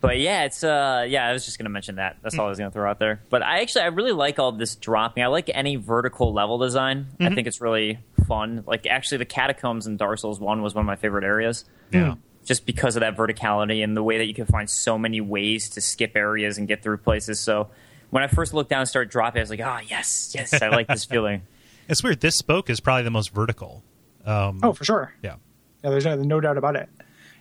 [0.00, 2.16] But yeah, it's uh yeah, I was just gonna mention that.
[2.22, 3.22] That's all I was gonna throw out there.
[3.30, 5.22] But I actually I really like all this dropping.
[5.22, 7.06] I like any vertical level design.
[7.20, 8.64] I think it's really fun.
[8.66, 11.64] Like actually the catacombs in Dark Souls One was one of my favorite areas.
[11.92, 12.14] Yeah.
[12.44, 15.70] Just because of that verticality and the way that you can find so many ways
[15.70, 17.40] to skip areas and get through places.
[17.40, 17.70] So
[18.10, 20.68] when I first looked down and started dropping, I was like, oh yes, yes, I
[20.68, 21.42] like this feeling.
[21.88, 22.20] It's weird.
[22.20, 23.82] This spoke is probably the most vertical.
[24.26, 25.14] Um, Oh, for sure.
[25.22, 25.36] yeah.
[25.82, 26.88] Yeah, there's no, no doubt about it.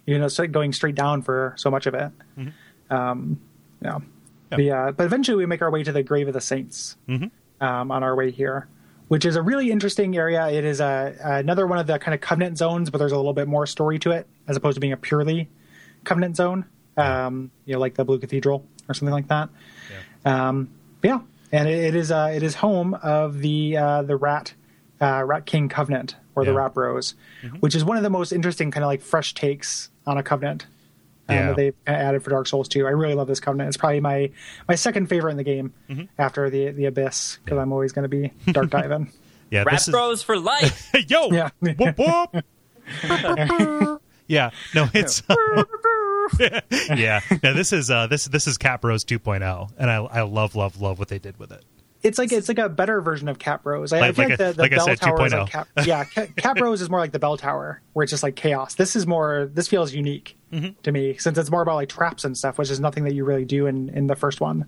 [0.05, 2.11] You know, it's like going straight down for so much of it.
[2.89, 3.39] Um,
[3.81, 3.99] yeah.
[4.51, 4.57] Yeah.
[4.57, 7.31] The, uh, but eventually we make our way to the Grave of the Saints um,
[7.91, 8.67] on our way here,
[9.13, 10.49] which is a really interesting area.
[10.49, 13.35] It is a, another one of the kind of covenant zones, but there's a little
[13.35, 15.49] bit more story to it as opposed to being a purely
[16.03, 16.65] covenant zone,
[16.97, 19.49] um, you know, like the Blue Cathedral or something like that.
[20.25, 20.71] Um,
[21.03, 21.19] yeah,
[21.51, 24.55] and it, it is uh, it is home of the uh, the Rat
[24.99, 27.13] uh, Rat King Covenant or the Rat Bros,
[27.59, 30.65] which is one of the most interesting kind of like fresh takes on a covenant
[31.29, 31.47] um, Yeah.
[31.47, 32.85] that they've added for Dark Souls 2.
[32.85, 33.69] I really love this covenant.
[33.69, 34.29] It's probably my
[34.67, 35.73] my second favorite in the game
[36.17, 39.11] after the the Abyss because I'm always going to be dark diving.
[39.49, 39.63] Yeah.
[39.65, 40.89] Rap this is, Bros for life.
[41.07, 41.29] Yo.
[41.31, 41.49] Yeah.
[41.59, 42.43] Whoop, whoop.
[44.27, 44.49] yeah.
[44.73, 45.21] No, it's.
[46.89, 47.19] yeah.
[47.43, 50.81] No, this is uh, this this is Cat Bros 2.0, and I I love love
[50.81, 51.63] love what they did with it.
[52.03, 53.93] It's like it's like a better version of Cat Bros.
[53.93, 55.39] I, I Like- feel like like, a- the, the like bell said, tower is 2.0.
[55.39, 55.67] like Cap.
[55.85, 58.75] Yeah, Ca- Cat Bros is more like the bell tower, where it's just like chaos.
[58.75, 59.49] This is more.
[59.53, 60.79] This feels unique Mm-hmm.
[60.83, 63.25] to me since it's more about like traps and stuff, which is nothing that you
[63.25, 64.65] really do in in the first one.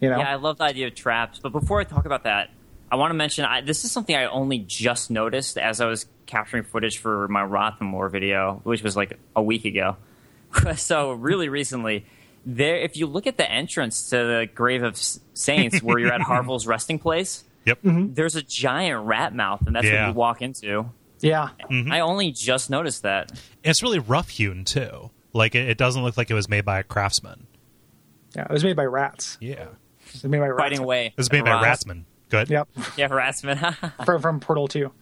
[0.00, 0.18] You know.
[0.18, 1.38] Yeah, I love the idea of traps.
[1.38, 2.50] But before I talk about that,
[2.90, 6.06] I want to mention I, this is something I only just noticed as I was
[6.26, 9.96] capturing footage for my Rothamore video, which was like a week ago.
[10.76, 12.06] so really recently,
[12.44, 16.20] there, if you look at the entrance to the Grave of Saints, where you're at
[16.22, 17.78] Harvel's resting place, Yep.
[17.82, 20.06] there's a giant rat mouth, and that's Yeah.
[20.06, 20.90] what you walk into.
[21.20, 21.48] yeah.
[21.70, 23.32] I only just noticed that.
[23.62, 25.10] It's really rough hewn too.
[25.32, 27.46] Like it, it doesn't look like it was made by a craftsman.
[28.34, 28.44] Yeah.
[28.44, 29.36] It was made by rats.
[29.40, 29.66] Yeah.
[30.06, 30.60] It was made by rats.
[30.62, 31.06] Fighting away.
[31.08, 31.84] It was made by Rats.
[31.84, 32.04] Ratsman.
[32.30, 32.48] Good.
[32.50, 32.68] Yep.
[32.96, 33.60] Yeah, harassment.
[34.04, 34.92] from, from Portal Two,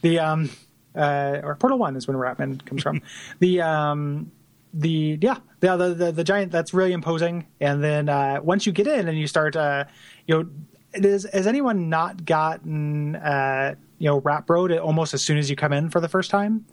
[0.00, 0.50] the um,
[0.96, 3.02] uh, or Portal One is when Ratman comes from.
[3.40, 4.32] the um,
[4.78, 7.46] the yeah, the, the the the giant that's really imposing.
[7.60, 9.84] And then uh, once you get in and you start, uh,
[10.26, 10.48] you know,
[10.94, 15.36] it is, has anyone not gotten uh, you know Rat Bro to almost as soon
[15.38, 16.64] as you come in for the first time?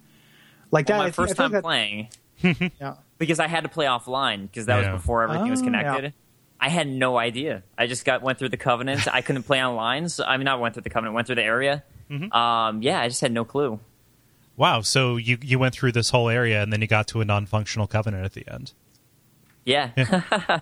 [0.70, 0.94] Like that.
[0.94, 2.08] Well, I my think- first think time that- playing.
[2.80, 2.94] Yeah.
[3.18, 4.92] because I had to play offline because that Yeah.
[4.92, 5.70] was before everything was Oh, yeah.
[5.82, 6.14] connected.
[6.60, 7.62] I had no idea.
[7.78, 9.08] I just got went through the covenants.
[9.08, 10.08] I couldn't play online.
[10.10, 11.14] So I mean, not went through the covenant.
[11.14, 11.82] Went through the area.
[12.10, 12.32] Mm-hmm.
[12.32, 13.80] Um, yeah, I just had no clue.
[14.56, 14.80] Wow.
[14.80, 17.86] So you you went through this whole area and then you got to a non-functional
[17.86, 18.72] covenant at the end.
[19.64, 19.90] Yeah.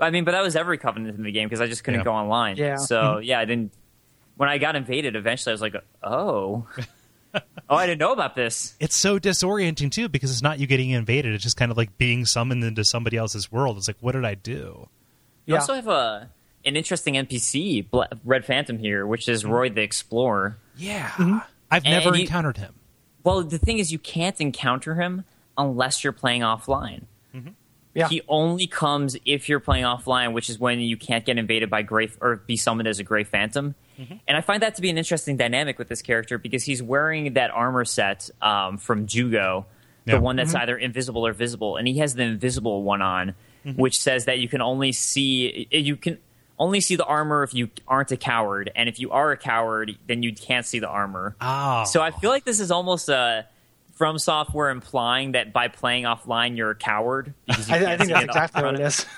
[0.00, 2.04] I mean, but that was every covenant in the game because I just couldn't Yeah.
[2.04, 2.56] go online.
[2.56, 2.76] Yeah.
[2.76, 3.22] So mm-hmm.
[3.24, 3.72] yeah, I didn't.
[4.36, 6.66] When I got invaded, eventually I was like, oh.
[7.34, 7.40] oh,
[7.76, 8.74] I didn't know about this.
[8.80, 11.96] It's so disorienting too because it's not you getting invaded; it's just kind of like
[11.98, 13.76] being summoned into somebody else's world.
[13.78, 14.88] It's like, what did I do?
[15.46, 15.60] You Yeah.
[15.60, 16.30] also have a
[16.64, 17.86] an interesting NPC,
[18.24, 19.52] Red Phantom here, which is mm-hmm.
[19.52, 20.58] Roy the Explorer.
[20.76, 21.38] Yeah, mm-hmm.
[21.70, 22.74] I've And never he- encountered him.
[23.26, 25.24] Well, the thing is, you can't encounter him
[25.58, 27.02] unless you're playing offline.
[27.34, 27.48] Mm-hmm.
[27.92, 28.08] Yeah.
[28.08, 31.82] He only comes if you're playing offline, which is when you can't get invaded by
[31.82, 33.74] Gray or be summoned as a Gray Phantom.
[33.98, 34.14] Mm-hmm.
[34.28, 37.32] And I find that to be an interesting dynamic with this character because he's wearing
[37.32, 39.66] that armor set um, from Jugo,
[40.04, 40.18] the Yeah.
[40.18, 40.62] one that's mm-hmm.
[40.62, 43.34] either invisible or visible, and he has the invisible one on,
[43.74, 46.18] which says that you can only see you can
[46.58, 49.96] only see the armor if you aren't a coward, and if you are a coward,
[50.06, 51.36] then you can't see the armor.
[51.40, 53.46] Oh, So I feel like this is almost a
[53.94, 57.32] from software implying that by playing offline you're a coward.
[57.46, 58.72] because you I, I can't think see that's the exactly armor.
[58.72, 59.06] what it is.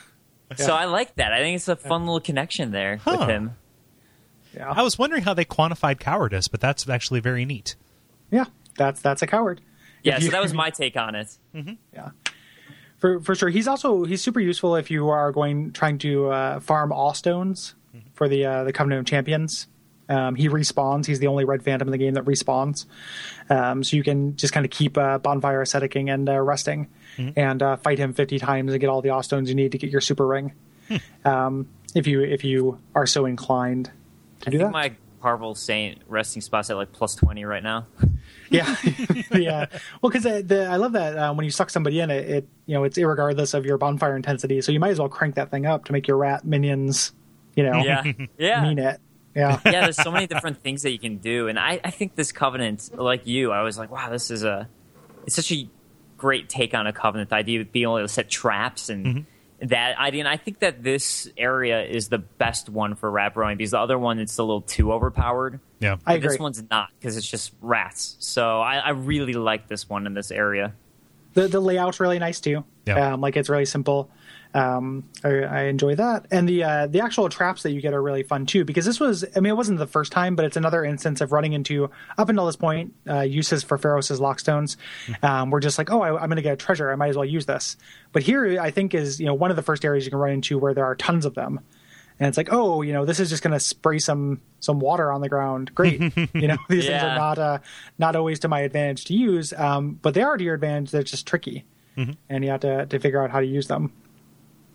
[0.56, 1.30] So I like that.
[1.34, 3.16] I think it's a fun little connection there Huh.
[3.20, 3.54] with him.
[4.56, 4.70] Yeah.
[4.74, 7.76] I was wondering how they quantified cowardice, but that's actually very neat.
[8.30, 8.46] Yeah.
[8.78, 9.60] That's that's a coward.
[10.02, 11.36] Yeah, If so you- that was my take on it.
[11.54, 11.74] Mm-hmm.
[11.92, 12.10] Yeah.
[12.98, 13.48] For for sure.
[13.48, 17.74] He's also he's super useful if you are going trying to uh, farm all stones
[18.14, 19.68] for the uh, the Covenant of Champions.
[20.08, 21.06] Um, he respawns.
[21.06, 22.86] He's the only red phantom in the game that respawns.
[23.50, 26.88] Um, so you can just kind of keep uh, bonfire asceticing and uh, resting,
[27.36, 29.78] and uh, fight him fifty times and get all the all stones you need to
[29.78, 30.52] get your super ring.
[31.24, 33.90] Um, if you if you are so inclined
[34.40, 34.70] to I do that.
[34.70, 37.86] my Parvel Saint resting spot's at like plus twenty right now.
[38.50, 38.76] Yeah,
[39.34, 39.66] yeah.
[40.00, 42.74] Well, because the, I love that uh, when you suck somebody in, it, it you
[42.74, 45.66] know it's irregardless of your bonfire intensity, so you might as well crank that thing
[45.66, 47.12] up to make your rat minions,
[47.56, 48.04] you know, Yeah,
[48.38, 48.62] yeah.
[48.62, 49.00] mean it.
[49.34, 52.14] Yeah, yeah, there's so many different things that you can do, and I, I think
[52.14, 54.66] this covenant, like you, I was like, wow, this is a,
[55.26, 55.68] it's such a
[56.16, 57.28] great take on a covenant.
[57.28, 59.26] The idea of being able to set traps and
[59.60, 63.56] that idea, and I think that this area is the best one for rat rowing
[63.56, 65.60] because the other one it's a little too overpowered.
[65.80, 68.16] Yeah, I But this one's not because it's just rats.
[68.20, 70.74] So I, I really like this one in this area.
[71.34, 72.64] the the layout's really nice too.
[72.86, 73.14] Yeah.
[73.14, 74.10] Um, like it's really simple.
[74.54, 78.02] Um, I, I enjoy that, and the uh, the actual traps that you get are
[78.02, 78.64] really fun too.
[78.64, 81.32] Because this was, I mean, it wasn't the first time, but it's another instance of
[81.32, 84.76] running into up until this point uh, uses for Pharros lockstones.
[85.22, 86.90] Um, we're just like, oh, I, I'm going to get a treasure.
[86.90, 87.76] I might as well use this.
[88.12, 90.32] But here, I think is you know one of the first areas you can run
[90.32, 91.60] into where there are tons of them.
[92.20, 95.12] And it's like, oh, you know, this is just going to spray some some water
[95.12, 95.74] on the ground.
[95.74, 96.00] Great,
[96.34, 97.58] you know, these things are not uh,
[97.98, 100.90] not always to my advantage to use, um, but they are to your advantage.
[100.90, 101.64] They're just tricky,
[102.28, 103.92] and you have to to figure out how to use them.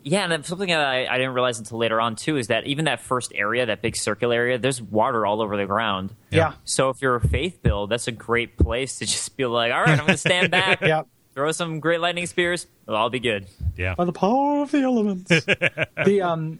[0.03, 2.65] Yeah, and then something that I, I didn't realize until later on too is that
[2.67, 6.13] even that first area, that big circular area, there's water all over the ground.
[6.29, 9.71] Yeah, So if you're a faith build, that's a great place to just be like,
[9.71, 11.03] all right, I'm going to stand back, yeah.
[11.33, 13.47] throw some great lightning spears, it'll all be good.
[13.77, 13.95] yeah.
[13.95, 15.29] By the power of the elements.
[16.05, 16.59] the um,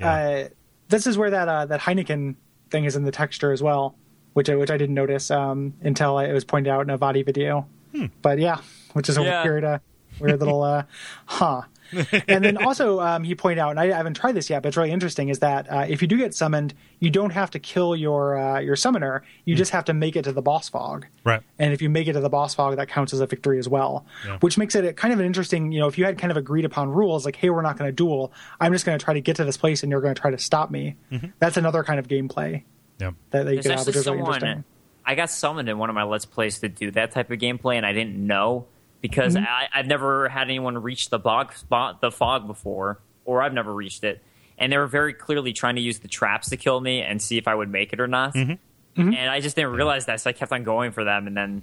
[0.00, 0.44] uh,
[0.88, 2.34] this is where that uh, that Heineken
[2.70, 3.94] thing is in the texture as well,
[4.32, 7.24] which I, which I didn't notice um, until it was pointed out in a Vaati
[7.24, 7.68] video.
[7.94, 8.06] Hmm.
[8.22, 8.58] But yeah,
[8.94, 9.44] which is a Yeah.
[9.44, 9.78] weird, uh,
[10.18, 10.82] weird little uh,
[11.26, 11.62] huh.
[12.28, 14.76] and then also um, he pointed out, and I haven't tried this yet, but it's
[14.76, 17.96] really interesting, is that uh, if you do get summoned, you don't have to kill
[17.96, 19.22] your uh, your summoner.
[19.44, 21.06] You just have to make it to the boss fog.
[21.24, 21.42] Right.
[21.58, 23.68] And if you make it to the boss fog, that counts as a victory as
[23.68, 24.38] well, Yeah.
[24.40, 25.72] which makes it kind of an interesting.
[25.72, 27.88] You know, if you had kind of agreed upon rules, like, hey, we're not going
[27.88, 28.32] to duel.
[28.60, 30.30] I'm just going to try to get to this place, and you're going to try
[30.30, 30.96] to stop me.
[31.38, 32.62] That's another kind of gameplay
[32.98, 33.10] Yeah.
[33.30, 34.40] that, that you There's could have, which actually is really interesting.
[34.48, 34.64] someone,
[35.04, 37.76] I got summoned in one of my Let's Plays to do that type of gameplay,
[37.76, 38.66] and I didn't know
[39.00, 39.44] because Mm-hmm.
[39.46, 43.72] I, I've never had anyone reach the bog spot, the fog before, or I've never
[43.74, 44.22] reached it.
[44.58, 47.38] And they were very clearly trying to use the traps to kill me and see
[47.38, 48.34] if I would make it or not.
[48.34, 48.54] Mm-hmm.
[48.96, 51.62] And I just didn't realize that, so I kept on going for them, and then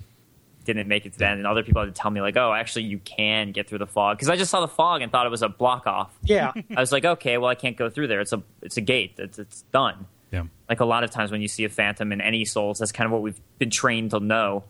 [0.66, 1.38] didn't make it to the end.
[1.38, 3.86] And other people had to tell me like, "Oh, actually, you can get through the
[3.86, 6.18] fog," because I just saw the fog and thought it was a block off.
[6.24, 8.22] Yeah, I was like, "Okay, well, I can't go through there.
[8.22, 9.14] It's a it's a gate.
[9.20, 10.44] It's it's done." Yeah.
[10.68, 13.06] like a lot of times when you see a phantom in any souls that's kind
[13.06, 14.66] of what we've been trained to know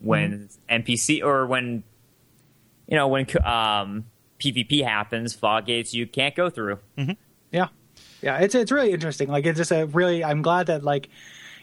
[0.00, 1.84] when npc or when
[2.88, 4.04] you know when um
[4.40, 6.78] pvp happens fog gates you can't go through
[7.50, 7.68] yeah,
[8.20, 8.38] yeah.
[8.38, 9.28] It's it's really interesting.
[9.28, 10.22] Like, it's just a really.
[10.22, 11.08] I'm glad that like,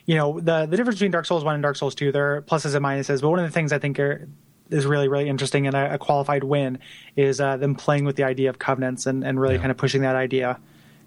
[0.07, 2.41] you know, the the difference between Dark Souls one and Dark Souls two, there are
[2.41, 3.21] pluses and minuses.
[3.21, 4.27] But one of the things I think are
[4.71, 6.79] is really really interesting and a, a qualified win
[7.15, 9.61] is uh, them playing with the idea of covenants and and really Yeah.
[9.61, 10.59] kind of pushing that idea,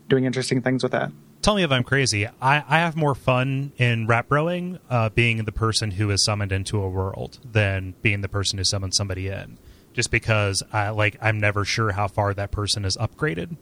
[0.08, 1.10] doing interesting things with that.
[1.42, 2.26] Tell me if I'm crazy.
[2.40, 6.52] I, I have more fun in rap rowing uh, being the person who is summoned
[6.52, 9.58] into a world than being the person who summons somebody in.
[9.99, 13.57] Just because I like I'm never sure how far that person is upgraded.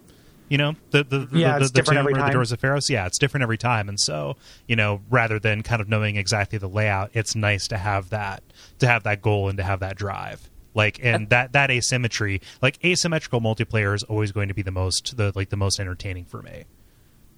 [0.51, 2.61] You know, the the, Yeah, the, it's the, different tomb every or the doors of
[2.61, 2.91] Pharros.
[2.91, 4.37] Yeah, it's different every time, and so
[4.69, 8.43] you know, rather than kind of knowing exactly the layout, it's nice to have that
[8.81, 10.51] to have that goal and to have that drive.
[10.75, 15.17] Like and that that asymmetry, like asymmetrical multiplayer is always going to be the most
[15.17, 16.65] the like the most entertaining for me.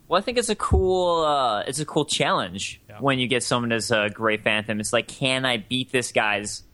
[0.09, 2.99] Well, I think it's a cool uh, it's a cool challenge Yeah.
[2.99, 4.80] when you get someone as a Gray Phantom.
[4.80, 6.64] It's like, can I beat this guy's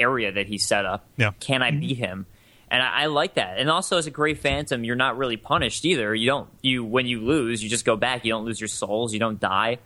[0.00, 1.06] area that he set up?
[1.16, 1.32] Yeah.
[1.40, 1.80] Can I mm-hmm.
[1.80, 2.26] beat him?
[2.70, 3.58] And I, I like that.
[3.58, 6.14] And also, as a Gray Phantom, you're not really punished either.
[6.14, 8.24] You don't you when you lose, you just go back.
[8.24, 9.12] You don't lose your souls.
[9.12, 9.78] You don't die.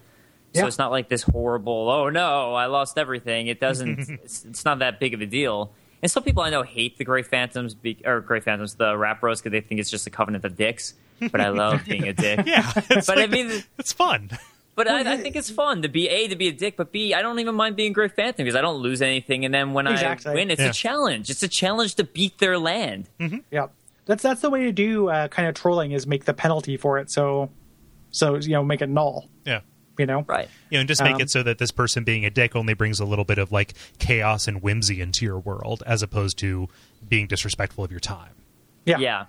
[0.55, 0.67] So Yeah.
[0.67, 1.91] it's not like this horrible.
[1.91, 3.47] Oh no, I lost everything.
[3.47, 3.99] It doesn't.
[4.23, 5.73] it's, it's not that big of a deal.
[6.03, 9.23] And some people I know hate the Gray Phantoms be, or Gray Phantoms, the Rap
[9.23, 10.93] Bros, because they think it's just a covenant of dicks.
[11.19, 12.41] But I love being a dick.
[12.47, 14.31] Yeah, it's But I mean, it's fun.
[14.75, 17.15] But I, I think it's fun to be a to be a dick, but b
[17.15, 19.87] I don't even mind being Gray Phantom because I don't lose anything, and then when
[19.87, 20.33] Exactly.
[20.33, 20.71] I win, it's Yeah.
[20.71, 21.31] a challenge.
[21.31, 23.09] It's a challenge to beat their land.
[23.51, 23.67] Yeah,
[24.07, 26.99] That's that's the way to do uh, kind of trolling is make the penalty for
[26.99, 27.51] it so
[28.11, 29.29] so you know make it null.
[29.45, 29.61] Yeah.
[29.97, 30.25] You know.
[30.29, 30.49] Right.
[30.71, 32.75] You know, and just make Um, it so that this person being a dick only
[32.75, 36.69] brings a little bit of like chaos and whimsy into your world, as opposed to
[37.09, 38.33] being disrespectful of your time.
[38.85, 38.99] Yeah.
[38.99, 39.27] Yeah.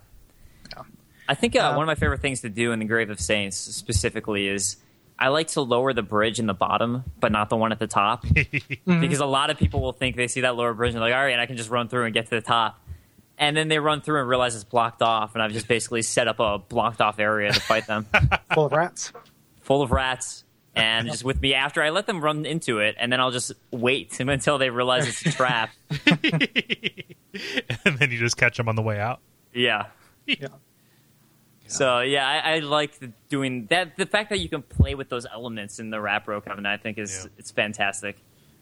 [1.28, 3.20] I think uh, Um, one of my favorite things to do in the Grave of
[3.20, 4.78] Saints specifically is
[5.18, 7.88] I like to lower the bridge in the bottom, but not the one at the
[7.88, 9.00] top, mm-hmm.
[9.02, 11.18] because a lot of people will think they see that lower bridge and they're like,
[11.18, 12.82] all right, I can just run through and get to the top.
[13.38, 16.28] And then they run through and realize it's blocked off, and I've just basically set
[16.28, 18.08] up a blocked off area to fight them,
[18.54, 19.12] Full of rats.
[19.62, 23.12] full of rats, and just with me after I let them run into it, and
[23.12, 25.70] then I'll just wait until they realize it's a trap.
[27.86, 29.20] and then you just catch them on the way out.
[29.54, 29.88] Yeah.
[30.26, 30.48] Yeah.
[31.68, 33.00] So yeah, I, I like
[33.30, 33.98] doing that.
[33.98, 36.78] The fact that you can play with those elements in the Rap Row Covenant, I
[36.78, 38.18] think, is it's fantastic.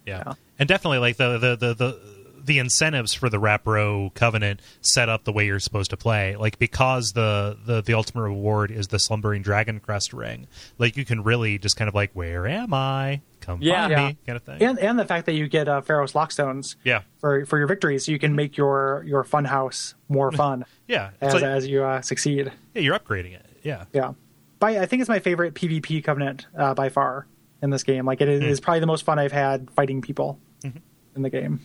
[0.06, 0.24] Yeah.
[0.26, 0.34] Yeah.
[0.60, 5.24] And definitely like the the, the the the incentives for the Rapro Covenant set up
[5.24, 6.36] the way you're supposed to play.
[6.36, 11.06] Like because the, the the ultimate reward is the slumbering dragon crest ring, like you
[11.06, 13.22] can really just kind of like, Where am I?
[13.42, 13.82] Come Yeah.
[13.82, 14.08] find Yeah.
[14.08, 14.62] me kind of thing.
[14.64, 17.02] And and the fact that you get uh, Pharros Lockstones yeah.
[17.20, 21.12] for for your victories, so you can make your your fun house more fun Yeah.
[21.22, 22.52] As like, as you uh, succeed.
[22.74, 23.46] yeah, you're upgrading it.
[23.64, 23.86] Yeah.
[23.94, 24.14] Yeah.
[24.60, 27.28] By I think it's my favorite PvP covenant uh, by far
[27.62, 28.06] in this game.
[28.06, 30.78] Like it is, is probably the most fun I've had fighting people Mm-hmm.
[31.18, 31.60] in the game.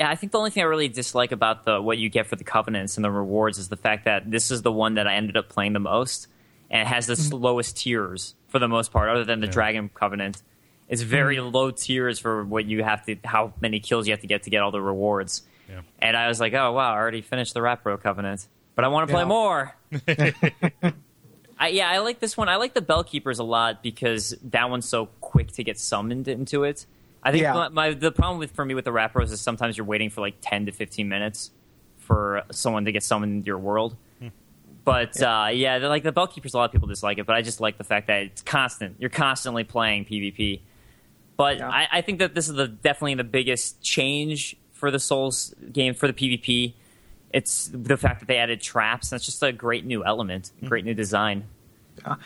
[0.00, 2.34] Yeah, I think the only thing I really dislike about the what you get for
[2.34, 5.16] the covenants and the rewards is the fact that this is the one that I
[5.16, 6.26] ended up playing the most,
[6.70, 7.36] and it has the mm-hmm.
[7.36, 9.52] lowest tiers for the most part, other than the Yeah.
[9.52, 10.42] Dragon Covenant.
[10.88, 11.54] It's very mm-hmm.
[11.54, 14.50] low tiers for what you have to, how many kills you have to get to
[14.50, 15.42] get all the rewards.
[15.68, 15.82] Yeah.
[15.98, 18.88] And I was like, oh wow, I already finished the Rat Bro Covenant, but I
[18.88, 19.28] want to play Yeah.
[19.28, 19.76] more.
[21.58, 22.48] I, yeah, I like this one.
[22.48, 26.64] I like the Bellkeepers a lot because that one's so quick to get summoned into
[26.64, 26.86] it.
[27.22, 27.52] I think Yeah.
[27.52, 30.10] my, my the problem with for me with the Rat Bros is sometimes you're waiting
[30.10, 31.50] for like ten to fifteen minutes
[31.98, 33.96] for someone to get summoned into your world.
[34.82, 37.60] But uh, yeah, like the Bellkeepers, a lot of people dislike it, but I just
[37.60, 38.96] like the fact that it's constant.
[38.98, 40.60] You're constantly playing PvP.
[41.36, 41.68] But Yeah.
[41.68, 45.92] I, I think that this is the definitely the biggest change for the Souls game
[45.94, 46.72] for the PvP.
[47.32, 49.12] It's the fact that they added traps.
[49.12, 51.44] And that's just a great new element, great new design.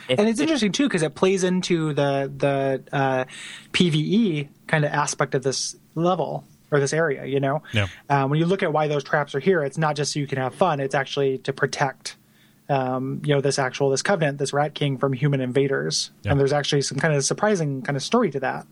[0.09, 3.25] If- and it's if- interesting too because it plays into the the uh,
[3.73, 7.25] PVE kind of aspect of this level or this area.
[7.27, 7.87] You know, Yeah.
[8.09, 10.27] um, when you look at why those traps are here, it's not just so you
[10.27, 12.17] can have fun; it's actually to protect.
[12.67, 16.31] Um, you know this actual this covenant, this Rat King from human invaders, Yeah.
[16.31, 18.67] and there's actually some kind of surprising kind of story to that,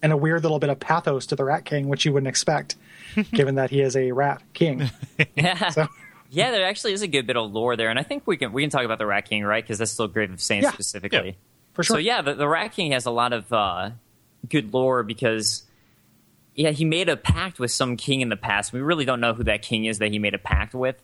[0.00, 2.76] and a weird little bit of pathos to the Rat King, which you wouldn't expect,
[3.32, 4.90] given that he is a Rat King.
[5.34, 5.70] Yeah.
[5.70, 5.88] So-
[6.34, 8.52] Yeah, there actually is a good bit of lore there, and I think we can
[8.52, 9.62] we can talk about the Rat King, right?
[9.62, 10.72] Because that's still Grave of Saints Yeah.
[10.72, 11.28] specifically.
[11.28, 11.34] Yeah,
[11.74, 11.96] for sure.
[11.96, 13.90] So yeah, the, the Rat King has a lot of uh,
[14.48, 15.64] good lore because
[16.54, 18.72] yeah, he made a pact with some king in the past.
[18.72, 20.96] We really don't know who that king is that he made a pact with,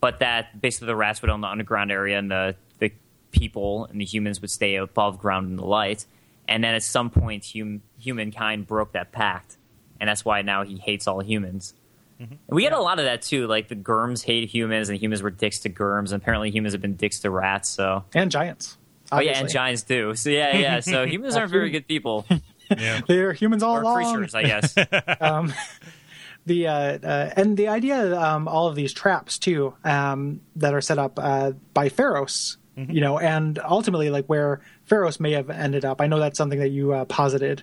[0.00, 2.92] but that basically the rats would own the underground area and the the
[3.30, 6.04] people and the humans would stay above ground in the light.
[6.48, 9.56] And then at some point, hum, humankind broke that pact,
[9.98, 11.74] and that's why now he hates all humans.
[12.18, 13.46] And we get a lot of that too.
[13.46, 16.12] Like the Germs hate humans, and humans were dicks to Germs.
[16.12, 17.68] And apparently, humans have been dicks to rats.
[17.68, 18.78] So, and giants.
[19.12, 20.14] oh yeah, and giants do.
[20.14, 20.80] So yeah, yeah.
[20.80, 22.26] So humans aren't very good people
[22.76, 23.00] Yeah.
[23.06, 24.14] They're humans all or along.
[24.14, 24.74] creatures, I guess.
[26.46, 30.80] the uh, uh, and the idea um, all of these traps too um, that are
[30.80, 32.90] set up uh, by Pharros, Mm-hmm.
[32.92, 36.02] you know, and ultimately like where Pharros may have ended up.
[36.02, 37.62] I know that's something that you uh, posited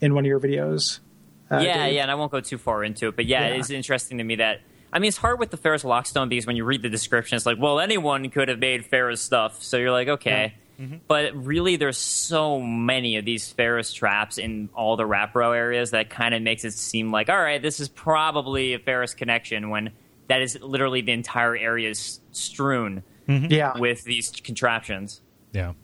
[0.00, 1.00] in one of your videos.
[1.50, 1.94] Uh, yeah, Dave.
[1.94, 3.54] yeah, and I won't go too far into it, but yeah, Yeah.
[3.54, 4.60] it is interesting to me that
[4.92, 7.46] I mean it's hard with the Pharros Lockstone because when you read the description, it's
[7.46, 10.54] like, well, anyone could have made Pharros stuff, so you're like, okay.
[10.80, 10.96] Mm-hmm.
[11.06, 16.10] But really, there's so many of these Pharros traps in all the Rapro areas that
[16.10, 19.90] kind of makes it seem like, all right, this is probably a Pharros connection when
[20.26, 25.20] that is literally the entire area is strewn yeah, with these contraptions.
[25.52, 25.74] Yeah.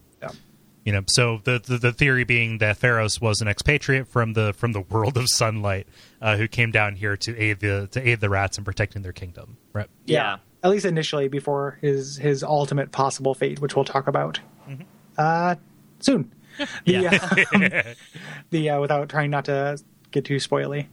[0.91, 0.97] Yeah.
[0.97, 4.53] You know, so the, the the theory being that Pharros was an expatriate from the
[4.53, 5.87] from the world of sunlight,
[6.21, 9.13] uh, who came down here to aid the to aid the rats in protecting their
[9.13, 9.57] kingdom.
[9.73, 9.89] Right.
[10.07, 10.39] yeah.
[10.63, 14.41] At least initially, before his his ultimate possible fate, which we'll talk about.
[14.69, 14.83] Mm-hmm.
[15.17, 15.55] Uh,
[16.01, 16.33] soon.
[16.85, 17.85] The, um,
[18.51, 19.79] the uh, without trying not to
[20.11, 20.89] get too spoily.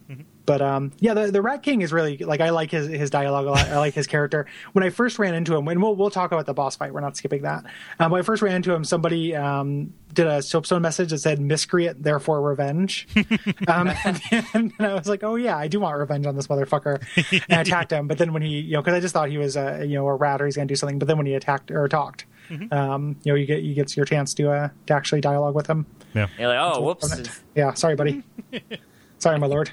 [0.47, 3.47] But um, yeah, the, the Rat King is really like I like his his dialogue
[3.47, 3.67] a lot.
[3.67, 4.47] I like his character.
[4.71, 6.93] When I first ran into him, and we'll we'll talk about the boss fight.
[6.93, 7.65] We're not skipping that.
[7.99, 11.41] Um, when I first ran into him, somebody um, did a soapstone message that said
[11.41, 13.07] "miscreant, therefore revenge,"
[13.67, 14.21] um, and,
[14.53, 17.03] and I was like, "Oh yeah, I do want revenge on this motherfucker,"
[17.49, 18.07] and I attacked him.
[18.07, 20.07] But then when he, you know, because I just thought he was a you know
[20.07, 20.99] a rat or he's going to do something.
[20.99, 22.25] But then when he attacked or talked,
[22.71, 25.67] um, you know, you get you get your chance to uh, to actually dialogue with
[25.67, 25.85] him.
[26.13, 26.27] Yeah.
[26.39, 27.41] You're like, oh, whoops.
[27.55, 28.23] Yeah, sorry, buddy.
[29.19, 29.71] sorry, my lord.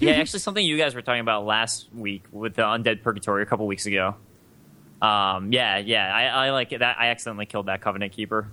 [0.00, 3.46] Yeah, actually, something you guys were talking about last week with the Undead Purgatory a
[3.46, 4.16] couple weeks ago.
[5.02, 6.78] Um, yeah, yeah, I, I like it.
[6.78, 8.50] That I accidentally killed that Covenant Keeper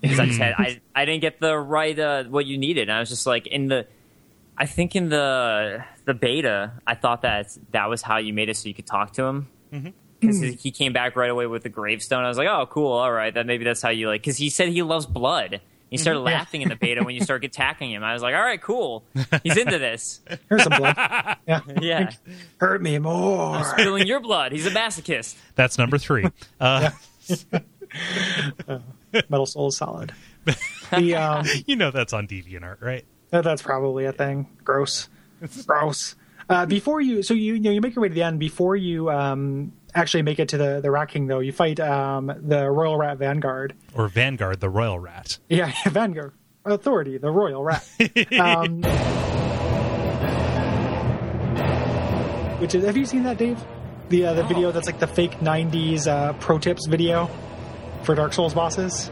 [0.00, 2.82] because I just had I, I didn't get the right uh, what you needed.
[2.82, 3.86] And I was just like in the,
[4.56, 8.56] I think in the the beta, I thought that that was how you made it
[8.56, 9.48] so you could talk to him.
[10.20, 12.24] Because he came back right away with the gravestone.
[12.24, 12.92] I was like, "Oh, cool!
[12.92, 15.62] All right, then maybe that's how you like." Because he said he loves blood.
[15.90, 18.02] He started laughing in the beta when you start attacking him.
[18.04, 19.04] I was like, "All right, cool.
[19.42, 20.96] He's into this." Here's some blood.
[21.46, 22.10] Yeah, Yeah,
[22.58, 23.64] hurt me more.
[23.64, 24.52] spilling your blood.
[24.52, 25.34] He's a masochist.
[25.56, 26.26] That's number three.
[26.60, 26.90] Uh,
[29.28, 30.12] Metal Soul is solid.
[30.92, 33.04] The um, you know that's on DeviantArt, right?
[33.30, 34.46] that's probably a thing.
[34.64, 35.08] Gross,
[35.66, 36.14] gross.
[36.48, 38.38] Uh, before you, so you you know you make your way to the end.
[38.38, 42.26] Before you um, actually make it to the the Rat King, though, you fight um,
[42.26, 43.74] the Royal Rat Vanguard.
[43.94, 45.38] Or Vanguard, the Royal Rat.
[45.48, 46.32] Yeah, Vanguard
[46.64, 47.86] Authority, the Royal Rat.
[48.38, 48.82] um,
[52.60, 53.62] which is, have you seen that, Dave?
[54.08, 57.30] The uh, the video that's like the fake '90s uh, pro tips video
[58.02, 59.10] for Dark Souls bosses.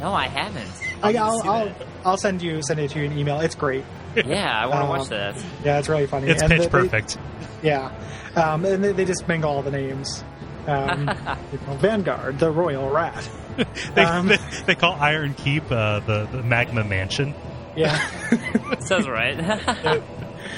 [0.00, 0.91] No, I haven't.
[1.02, 1.72] I, need to I'll I'll.
[2.04, 3.40] I'll send you send it to you in email.
[3.40, 3.84] It's great.
[4.16, 5.44] Yeah, I want to Um, watch this.
[5.64, 6.28] Yeah, it's really funny.
[6.28, 7.18] It's And pitch they- they- perfect.
[7.62, 7.90] yeah,
[8.36, 10.22] um, and they, they just mingle all the names.
[10.66, 11.00] Um,
[11.52, 13.28] you know, Vanguard, the Royal Rat.
[13.94, 17.34] They, Um, they, they call Iron Keep uh, the, the Magma Mansion.
[17.76, 17.98] Yeah,
[18.80, 19.36] Sounds right.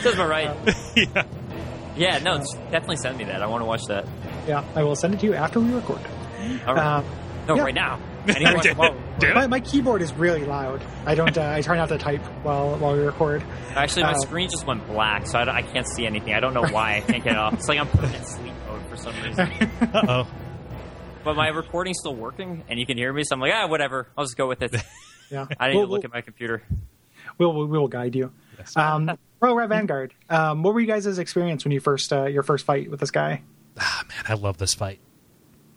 [0.03, 0.76] Sounds about right.
[0.97, 1.24] yeah.
[1.97, 3.42] Yeah, no, just definitely send me that.
[3.42, 4.07] I want to watch that.
[4.47, 4.64] yeah.
[4.76, 6.01] I will send it to you after we record.
[6.66, 6.99] All right.
[6.99, 7.05] Um,
[7.49, 7.62] no, yeah.
[7.62, 7.99] right now.
[8.26, 8.55] I
[9.20, 10.82] need to watch it while- Damn my, my keyboard is really loud.
[11.06, 11.36] I don't.
[11.36, 13.42] Uh, I try not to type while while we record.
[13.74, 16.34] Actually, my Uh, screen just went black, so I, I can't see anything.
[16.34, 17.54] I don't know why I can't get it off.
[17.54, 19.50] It's like I'm putting in sleep mode for some reason.
[19.94, 20.28] Uh oh.
[21.24, 24.08] But my recording's still working, and you can hear me, so I'm like, ah, whatever.
[24.18, 24.74] I'll just go with it.
[25.30, 26.62] Yeah, I need we'll, to look at my computer.
[27.38, 28.30] We'll, we'll, we'll guide you.
[28.58, 28.76] Yes.
[28.76, 29.10] Um,
[29.40, 30.12] Royal Rat Vanguard.
[30.28, 33.10] Um, what were you guys' experience when you first uh, your first fight with this
[33.10, 33.42] guy?
[33.80, 35.00] Ah, man, I love this fight.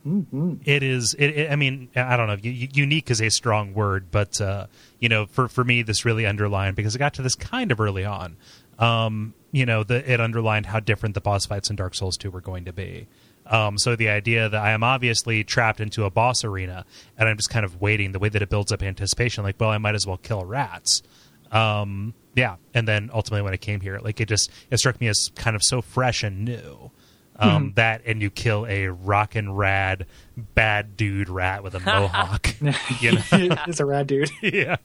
[0.05, 0.55] Mm-hmm.
[0.65, 1.13] It is.
[1.15, 2.37] It, it- I mean, I don't know.
[2.41, 4.67] unique is a strong word, but uh,
[4.99, 7.79] you know, for for me, this really underlined because I got to this kind of
[7.79, 8.37] early on.
[8.79, 12.29] Um, you know, the, it underlined how different the boss fights in Dark Souls Two
[12.31, 13.07] were going to be.
[13.45, 16.85] Um, so the idea that I am obviously trapped into a boss arena
[17.17, 19.69] and I'm just kind of waiting, the way that it builds up anticipation, like, well,
[19.69, 21.01] I might as well kill rats.
[21.49, 25.07] Um, yeah, and then ultimately when it came here, like it just it struck me
[25.07, 26.91] as kind of so fresh and new.
[27.39, 32.47] Um, That and you kill a rockin' rad bad dude rat with a mohawk.
[33.01, 33.21] you know?
[33.31, 34.31] it's a rad dude.
[34.41, 34.77] yeah,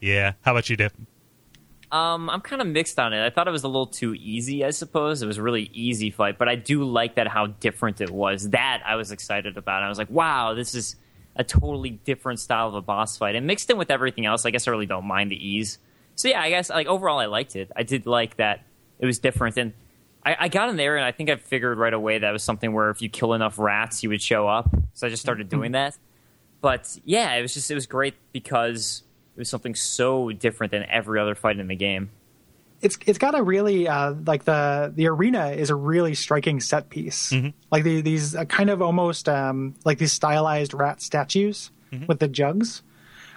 [0.00, 0.32] yeah.
[0.42, 0.92] How about you, Dip?
[1.90, 3.24] Um, I'm kind of mixed on it.
[3.24, 5.22] I thought it was a little too easy, I suppose.
[5.22, 8.50] It was a really easy fight, but I do like that how different it was.
[8.50, 9.82] That I was excited about.
[9.82, 10.96] I was like, wow, this is
[11.34, 13.36] a totally different style of a boss fight.
[13.36, 15.78] And mixed in with everything else, I guess I really don't mind the ease.
[16.16, 17.70] So yeah, I guess like overall I liked it.
[17.74, 18.64] I did like that
[18.98, 19.72] it was different and
[20.24, 22.72] I, I got in there and I think I figured right away that was something
[22.72, 24.68] where if you kill enough rats, you would show up.
[24.94, 25.96] So I just started doing that.
[26.60, 29.02] But yeah, it was just it was great because
[29.36, 32.10] it was something so different than every other fight in the game.
[32.80, 36.90] It's it's got a really uh, like the the arena is a really striking set
[36.90, 37.32] piece.
[37.70, 41.70] Like the, these uh, kind of almost um, like these stylized rat statues
[42.06, 42.82] with the jugs.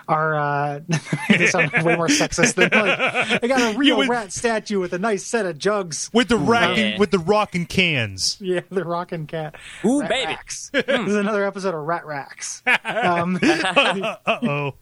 [0.08, 0.80] Are uh,
[1.30, 4.94] they sound way more sexist than like I got a real with- rat statue with
[4.94, 6.10] a nice set of jugs.
[6.14, 8.38] With the rockin'- with the rockin' cans.
[8.42, 9.56] Yeah, the rockin' cat.
[9.86, 10.26] Ooh, Rat baby.
[10.34, 10.70] Racks.
[10.74, 12.64] this is another episode of Rat Racks.
[12.84, 14.74] Um, Uh oh.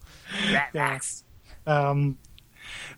[0.52, 1.24] Rat racks.
[1.66, 2.18] um,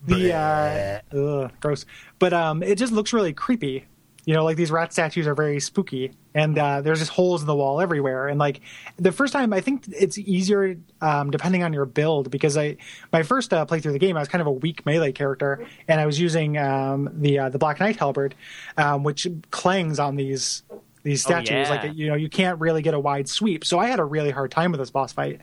[0.06, 1.84] the uh, ugh, gross,
[2.18, 3.86] but um, it just looks really creepy.
[4.24, 7.48] You know, like these rat statues are very spooky, and uh, there's just holes in
[7.48, 8.28] the wall everywhere.
[8.28, 8.60] And like
[8.96, 12.76] the first time, I think it's easier um, depending on your build because I
[13.12, 15.66] my first uh, playthrough of the game, I was kind of a weak melee character,
[15.88, 18.36] and I was using um, the uh, the Black Knight halberd,
[18.76, 20.62] um, which clangs on these
[21.02, 21.50] these Oh, statues.
[21.50, 21.68] yeah.
[21.68, 23.64] Like you know, you can't really get a wide sweep.
[23.64, 25.40] So I had a really hard time with this boss fight.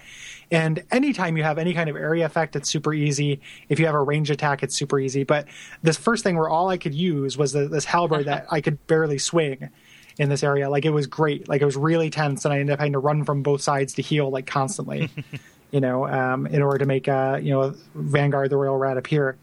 [0.52, 3.40] And anytime you have any kind of area effect, it's super easy.
[3.70, 5.24] If you have a range attack, it's super easy.
[5.24, 5.48] But
[5.84, 8.86] this first thing where all I could use was the, this halberd that I could
[8.88, 9.70] barely swing
[10.18, 10.70] in this area.
[10.70, 11.48] Like it was great.
[11.48, 13.94] Like it was really tense, and I ended up having to run from both sides
[13.96, 15.10] to heal like constantly.
[15.72, 19.38] you know, um, in order to make uh, you know Vanguard the Royal Rat appear.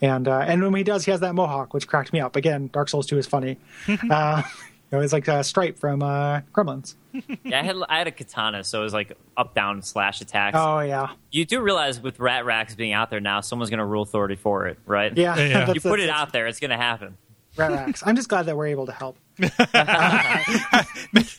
[0.00, 2.36] And uh, and when he does, he has that mohawk, which cracked me up.
[2.36, 3.58] Again, Dark Souls Two is funny.
[4.10, 4.42] uh,
[4.90, 6.94] you know, it's like a stripe from uh, Gremlins.
[7.44, 10.56] Yeah, I had I had a katana, so it was like up down slash attacks.
[10.58, 13.84] Oh yeah, You do realize with rat racks being out there now, someone's going to
[13.84, 15.16] rule authority for it, right?
[15.16, 15.34] yeah.
[15.36, 15.48] Yeah.
[15.66, 17.16] that's- You put it out there, it's going to happen.
[17.56, 18.02] Rat racks.
[18.06, 19.16] I'm just glad that we're able to help.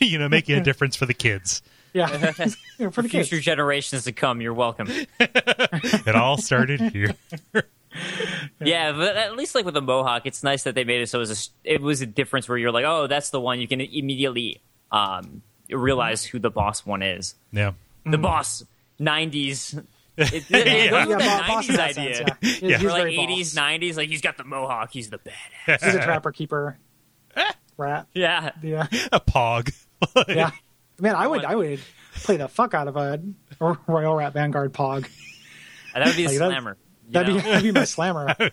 [0.01, 1.61] you know, making a difference for the kids.
[1.93, 2.33] Yeah,
[2.77, 3.29] You know, for the kids.
[3.29, 4.87] Future generations to come, you're welcome.
[5.19, 7.15] It all started here.
[8.59, 11.19] yeah, but at least like with the mohawk, it's nice that they made it so
[11.19, 13.59] it was a, s- it was a difference where you're like, oh, that's the one.
[13.59, 14.61] You can immediately
[14.91, 17.35] um, realize who the boss one is.
[17.51, 17.73] Yeah.
[18.05, 18.63] The boss,
[18.99, 19.83] '90s.
[20.21, 20.89] It, it, it Yeah.
[20.89, 22.15] goes with Yeah, Boss 90s idea.
[22.15, 22.49] sense, yeah.
[22.49, 22.77] He's, Yeah.
[22.79, 23.63] he's like 80s, boss.
[23.63, 25.81] 90s, like he's got the mohawk, he's the badass.
[25.81, 26.77] He's a trapper keeper.
[27.77, 28.05] Rat.
[28.13, 29.73] Yeah, Yeah, A pog.
[30.27, 30.51] yeah.
[31.01, 31.79] Man, I would, I would
[32.15, 33.21] play the fuck out of a
[33.87, 35.07] Royal Rat Vanguard Pog.
[35.93, 36.77] That would be Like, that- slammer.
[37.07, 38.35] you That'd be, that'd be my slammer.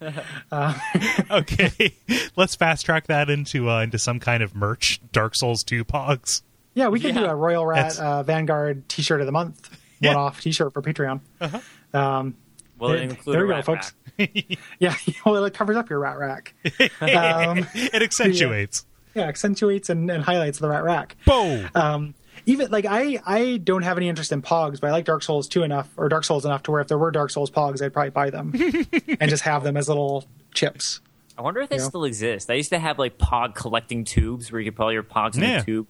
[1.30, 1.94] okay.
[2.36, 5.00] Let's fast track that into uh, into some kind of merch.
[5.12, 6.42] Dark Souls 2 pogs.
[6.74, 10.14] Yeah, we could do a Royal Rat uh, Vanguard T-shirt of the month, Yeah.
[10.14, 11.20] one-off T-shirt for Patreon.
[11.92, 12.36] Um,
[12.78, 13.92] Well, there, include there a we go, folks.
[14.78, 14.94] Yeah,
[15.24, 16.54] well, it covers up your rat rack.
[17.00, 18.84] Um, It accentuates.
[19.18, 21.16] Yeah, accentuates and, and highlights the rat rack.
[21.26, 21.68] Boom.
[21.74, 22.14] Um,
[22.46, 25.48] even like I, I don't have any interest in Pogs, but I like Dark Souls
[25.48, 27.92] 2 enough, or Dark Souls enough to where if there were Dark Souls Pogs, I'd
[27.92, 28.52] probably buy them
[29.20, 30.24] and just have them as little
[30.54, 31.00] chips.
[31.36, 31.82] I wonder if they Yeah.
[31.82, 32.50] still exist.
[32.50, 35.36] I used to have like pog collecting tubes where you could put all your pogs
[35.36, 35.60] in Yeah.
[35.60, 35.86] a tube.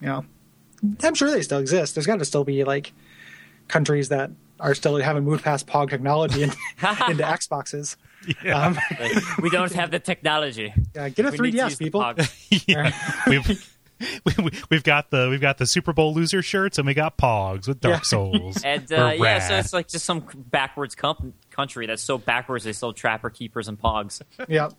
[0.00, 0.22] Yeah,
[1.04, 1.94] I'm sure they still exist.
[1.94, 2.92] There's got to still be like
[3.68, 6.52] countries that are still haven't moved past Pog technology and,
[7.08, 7.96] into Xboxes.
[8.44, 8.66] Yeah.
[8.66, 8.78] Um,
[9.42, 10.72] we don't have the technology.
[10.94, 12.00] yeah, get a We 3DS, people.
[12.66, 12.92] yeah.
[13.26, 13.46] we've,
[14.24, 17.16] we, we, we've got the we've got the Super Bowl loser shirts and we got
[17.18, 18.00] pogs with Dark Yeah.
[18.02, 18.62] Souls.
[18.64, 22.72] And uh, yeah, so it's like just some backwards com- country that's so backwards they
[22.72, 24.20] still trapper keepers and pogs.
[24.48, 24.70] Yeah,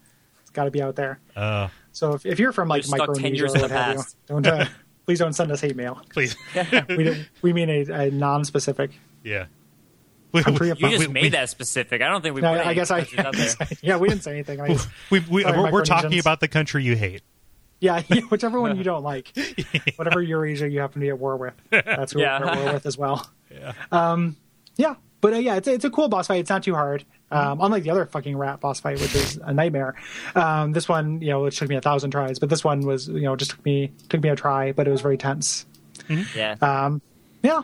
[0.42, 1.20] it's got to be out there.
[1.36, 3.70] Uh, So if, if you're from like You're stuck 10 Micronesia years or in what
[3.70, 4.66] the have you, don't uh,
[5.06, 6.02] please don't send us hate mail.
[6.12, 6.36] please.
[6.90, 8.92] We we mean a, a non-specific.
[9.24, 9.46] Yeah.
[10.34, 12.02] We, Country of You just we- made we- that specific.
[12.02, 13.68] I don't think we No, put I guess I, out there.
[13.82, 14.60] yeah, we didn't say anything.
[14.60, 17.22] I just, we, we, Sorry, we're, we're talking about the country you hate.
[17.80, 19.32] yeah, yeah, whichever one you don't like,
[19.96, 22.40] whatever Eurasia you happen to be at war with, that's who Yeah.
[22.40, 23.30] we're at war with as well.
[23.52, 23.74] Yeah.
[23.92, 24.36] Um,
[24.76, 26.40] yeah, but uh, yeah, it's a, it's a cool boss fight.
[26.40, 27.06] It's not too hard.
[27.30, 29.96] Um, unlike the other fucking rat boss fight, which is a nightmare.
[30.36, 33.08] Um, this one, you know, it took me a thousand tries, but this one was,
[33.08, 35.66] you know, just took me took me a try, but it was very tense.
[36.36, 36.56] Yeah.
[36.62, 37.02] Um,
[37.42, 37.62] yeah,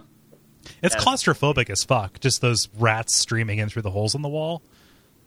[0.82, 1.02] It's Yeah.
[1.02, 2.20] claustrophobic as fuck.
[2.20, 4.62] Just those rats streaming in through the holes in the wall.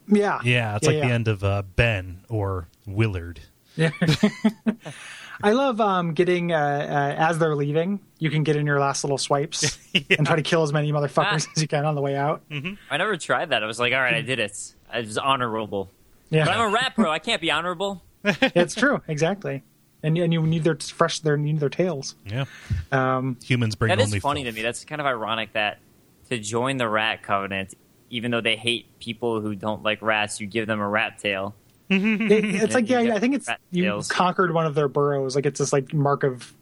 [0.09, 3.40] yeah, Yeah, it's like the end of uh, Ben or Willard.
[3.77, 3.90] Yeah.
[5.43, 8.01] I love um, getting uh, uh, as they're leaving.
[8.19, 9.77] You can get in your last little swipes
[10.10, 11.52] and try to kill as many motherfuckers Ah.
[11.56, 12.43] as you can on the way out.
[12.90, 13.62] I never tried that.
[13.62, 14.52] I was like, all right, I did it.
[14.94, 15.90] It was honorable.
[16.31, 17.10] Yeah, But I'm a rat pro.
[17.10, 18.02] I can't be honorable.
[18.24, 19.62] it's true, exactly.
[20.03, 22.16] And and you need their fresh their need their tails.
[22.27, 22.45] Yeah.
[22.91, 24.55] Um, Humans bring That is only funny filth.
[24.55, 24.62] to me.
[24.62, 25.79] That's kind of ironic that
[26.31, 27.74] to join the rat covenant,
[28.11, 31.55] even though they hate people who don't like rats, you give them a rat tail.
[31.89, 32.01] it-
[32.62, 34.09] it's like yeah, I think it's you tails.
[34.09, 35.37] conquered one of their burrows.
[35.37, 36.53] Like it's this like mark of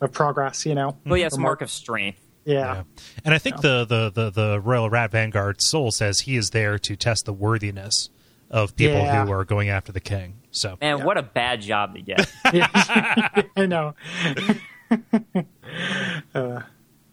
[0.00, 0.64] of progress.
[0.64, 0.96] You know.
[1.04, 2.20] Well, yeah, it's a mark of strength.
[2.44, 2.54] Yeah.
[2.76, 2.82] Yeah.
[3.26, 6.78] And I think the, the, the, the Royal Rat Vanguard soul says he is there
[6.78, 8.08] to test the worthiness
[8.50, 9.24] of people Yeah.
[9.26, 10.34] who are going after the king.
[10.50, 11.04] So Man, Yeah.
[11.04, 12.30] what a bad job to get.
[12.52, 12.68] Yeah.
[13.56, 13.94] I know.
[16.34, 16.60] uh,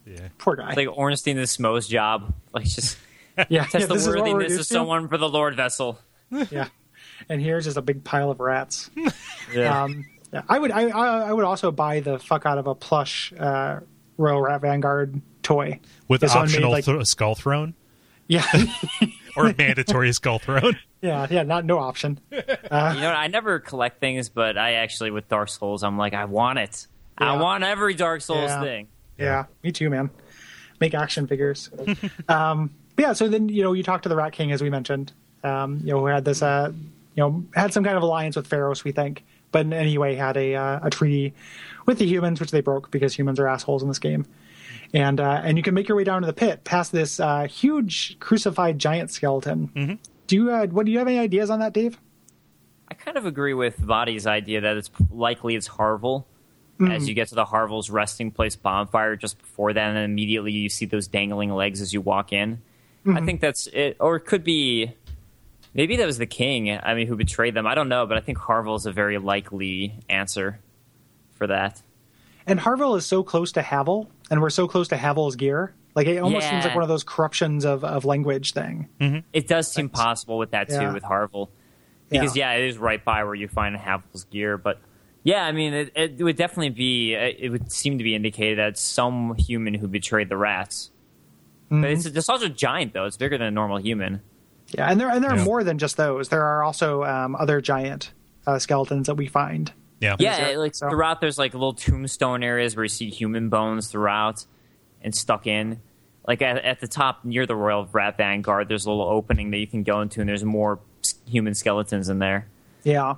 [0.05, 0.27] yeah.
[0.37, 0.69] poor guy.
[0.69, 2.33] It's like Ornstein the Smough's job.
[2.53, 2.97] Like just
[3.37, 5.99] yeah, yeah, test the this is what we're worthiness of someone for the Lord vessel.
[6.51, 6.67] Yeah.
[7.29, 8.89] And here's just a big pile of rats.
[9.53, 9.83] Yeah.
[9.83, 10.05] Um,
[10.49, 13.79] I would I, I I would also buy the fuck out of a plush uh,
[14.17, 17.73] Royal Rat Vanguard toy With If someone made, optional like- th- skull throne
[18.27, 18.45] Yeah,
[19.49, 20.77] or mandatory skull throne.
[21.01, 21.43] yeah, yeah.
[21.43, 22.19] Not no option.
[22.31, 22.69] you know.
[22.71, 26.87] I never collect things, but I actually with Dark Souls, I'm like, I want it.
[27.17, 28.61] I want every Dark Souls Yeah.
[28.61, 28.87] thing.
[29.17, 30.09] Yeah, me too, man.
[30.81, 31.69] Make action figures.
[32.27, 34.69] um, but yeah, so then you know you talk to the Rat King as we
[34.69, 35.13] mentioned.
[35.43, 38.49] Um, you know, who had this uh, you know had some kind of alliance with
[38.49, 41.33] Pharros, we think, but in any way had a uh, a treaty
[41.85, 44.25] with the humans, which they broke because humans are assholes in this game.
[44.95, 47.47] And uh, and you can make your way down to the pit past this uh,
[47.47, 49.99] huge crucified giant skeleton.
[50.27, 51.99] Do you uh, what do you have any ideas on that, Dave?
[52.87, 56.25] I kind of agree with Vaati's idea that it's likely it's Harval.
[56.79, 60.51] As you get to the Harval's resting place bonfire just before that, and then immediately
[60.51, 62.61] you see those dangling legs as you walk in.
[63.07, 64.93] I think that's it, or it could be
[65.73, 66.69] maybe that was the king.
[66.71, 67.65] I mean, who betrayed them?
[67.65, 70.59] I don't know, but I think Harval is a very likely answer
[71.35, 71.81] for that.
[72.47, 75.73] and Harval is so close to Havel, and we're so close to Havel's gear.
[75.95, 78.89] Like it almost seems like one of those corruptions of, of language thing.
[79.31, 80.93] It does seem possible with that too, Yeah.
[80.93, 81.49] with Harval,
[82.09, 82.51] because yeah.
[82.53, 84.57] it is right by where you find Havel's gear.
[84.57, 84.81] But
[85.23, 87.13] yeah, I mean, it, it would definitely be.
[87.13, 90.91] It would seem to be indicated that some human who betrayed the rats.
[91.69, 94.21] But it's, it's also giant though; it's bigger than a normal human.
[94.71, 96.29] Yeah, and there and there are more than just those.
[96.29, 98.11] There are also um, other giant
[98.45, 99.71] uh, skeletons that we find.
[99.99, 100.15] Yeah.
[100.19, 103.87] Yeah, it, like So- throughout, there's like little tombstone areas where you see human bones
[103.87, 104.45] throughout
[105.01, 105.79] and stuck in.
[106.27, 109.57] Like at, at the top near the Royal Rat Vanguard, there's a little opening that
[109.57, 110.79] you can go into, and there's more
[111.29, 112.47] human skeletons in there.
[112.83, 113.15] Yeah,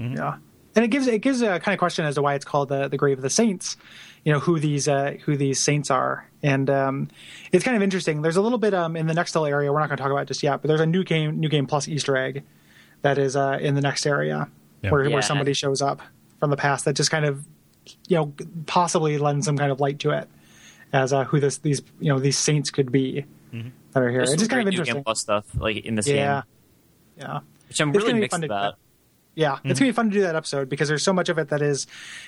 [0.00, 0.16] Mm-hmm.
[0.16, 0.36] yeah,
[0.74, 2.88] and it gives it gives a kind of question as to why it's called the
[2.88, 3.76] the grave of the saints.
[4.24, 7.08] You know who these uh, who these saints are, and um,
[7.52, 8.22] it's kind of interesting.
[8.22, 9.72] There's a little bit um, in the next area.
[9.72, 11.48] We're not going to talk about it just yet, but there's a new game new
[11.48, 12.42] game plus Easter egg
[13.02, 14.48] that is uh, in the next area
[14.82, 14.90] Yeah.
[14.90, 15.12] where Yeah.
[15.14, 16.00] where somebody shows up
[16.40, 17.44] from the past that just kind of
[18.08, 18.32] you know
[18.66, 20.28] possibly lends some kind of light to it
[20.92, 23.24] as uh, who this these you know these saints could be
[23.92, 24.18] that are here.
[24.20, 25.04] There's It's just kind of great New Game interesting.
[25.04, 26.42] Plus stuff like in this Yeah,
[27.16, 27.40] game, yeah.
[27.68, 28.74] which I'm It's really gonna be mixed fun to- about.
[29.34, 31.48] Yeah, it's gonna be fun to do that episode because there's so much of it
[31.48, 31.86] that is,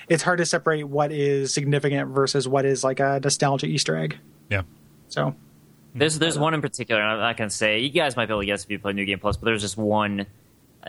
[0.08, 4.16] it's hard to separate what is significant versus what is like a nostalgia Easter egg.
[4.48, 4.62] Yeah.
[5.08, 5.34] So
[5.94, 8.40] There's there's one in particular, and I'm not gonna say you guys might be able
[8.40, 10.26] to guess if you play New Game Plus, but there's just one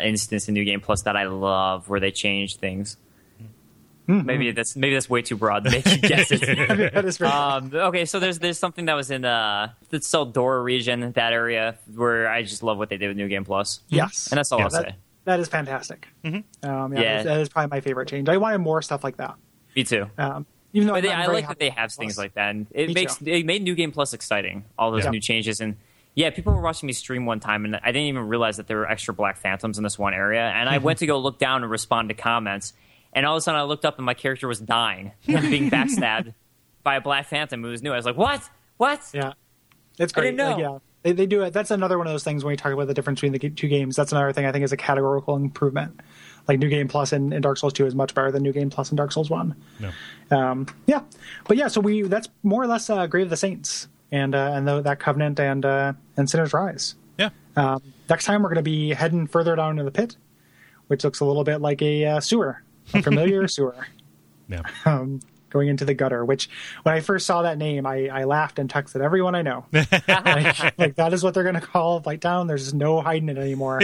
[0.03, 2.97] instance in New Game Plus that I love where they change things.
[4.07, 6.41] Maybe that's maybe that's way too broad to make you guess it.
[6.93, 10.63] that is very um, okay, so there's there's something that was in uh, the Tseldora
[10.63, 13.79] region, that area where I just love what they did with New Game Plus.
[13.89, 14.95] yes, and that's all Yeah, I'll that, say.
[15.23, 16.07] that is fantastic.
[16.23, 16.93] Um, yeah, Yeah.
[16.93, 18.29] That, is, that is probably my favorite change.
[18.29, 19.33] I wanted more stuff like that.
[19.75, 20.05] Me too.
[20.19, 22.93] Um, even though they, I like that they have things like that, and it Me
[22.93, 23.25] makes too.
[23.25, 24.65] it made New Game Plus exciting.
[24.77, 25.09] All those Yeah.
[25.09, 25.77] new changes, and
[26.15, 28.77] yeah, people were watching me stream one time, and I didn't even realize that there
[28.77, 30.43] were extra Black Phantoms in this one area.
[30.43, 32.73] And I went to go look down and respond to comments,
[33.13, 36.33] and all of a sudden I looked up and my character was dying, being backstabbed
[36.83, 37.91] by a Black Phantom who was new.
[37.91, 38.49] I was like, "What?
[38.77, 39.33] What?" Yeah,
[39.99, 40.31] it's I great.
[40.31, 40.51] didn't know.
[40.51, 41.51] Like, yeah, they, they do it.
[41.51, 43.67] That's another one of those things when we talk about the difference between the two
[43.67, 43.97] games.
[43.97, 45.99] That's another thing I think is a categorical improvement.
[46.47, 48.69] Like New Game Plus and, and Dark Souls Two is much better than New Game
[48.69, 49.55] Plus and Dark Souls One.
[49.79, 49.91] No.
[50.31, 51.01] Um, yeah,
[51.47, 54.51] but yeah, so we that's more or less uh, Grave of the Saints and uh,
[54.53, 56.95] and the, that Covenant and uh, and Sinner's Rise.
[57.17, 57.29] Yeah.
[57.55, 60.17] Um, next time we're going to be heading further down into the pit,
[60.87, 62.61] which looks a little bit like a uh, sewer,
[62.93, 63.87] a familiar sewer,
[64.49, 64.61] Yeah.
[64.85, 66.25] um, going into the gutter.
[66.25, 66.49] Which
[66.83, 69.65] when I first saw that name, I, I laughed and texted everyone I know.
[69.71, 72.47] like, like, that is what they're going to call Blighttown.
[72.47, 73.81] There's no hiding it anymore.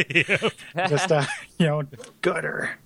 [0.89, 1.23] just uh,
[1.57, 1.83] you know,
[2.21, 2.77] gutter.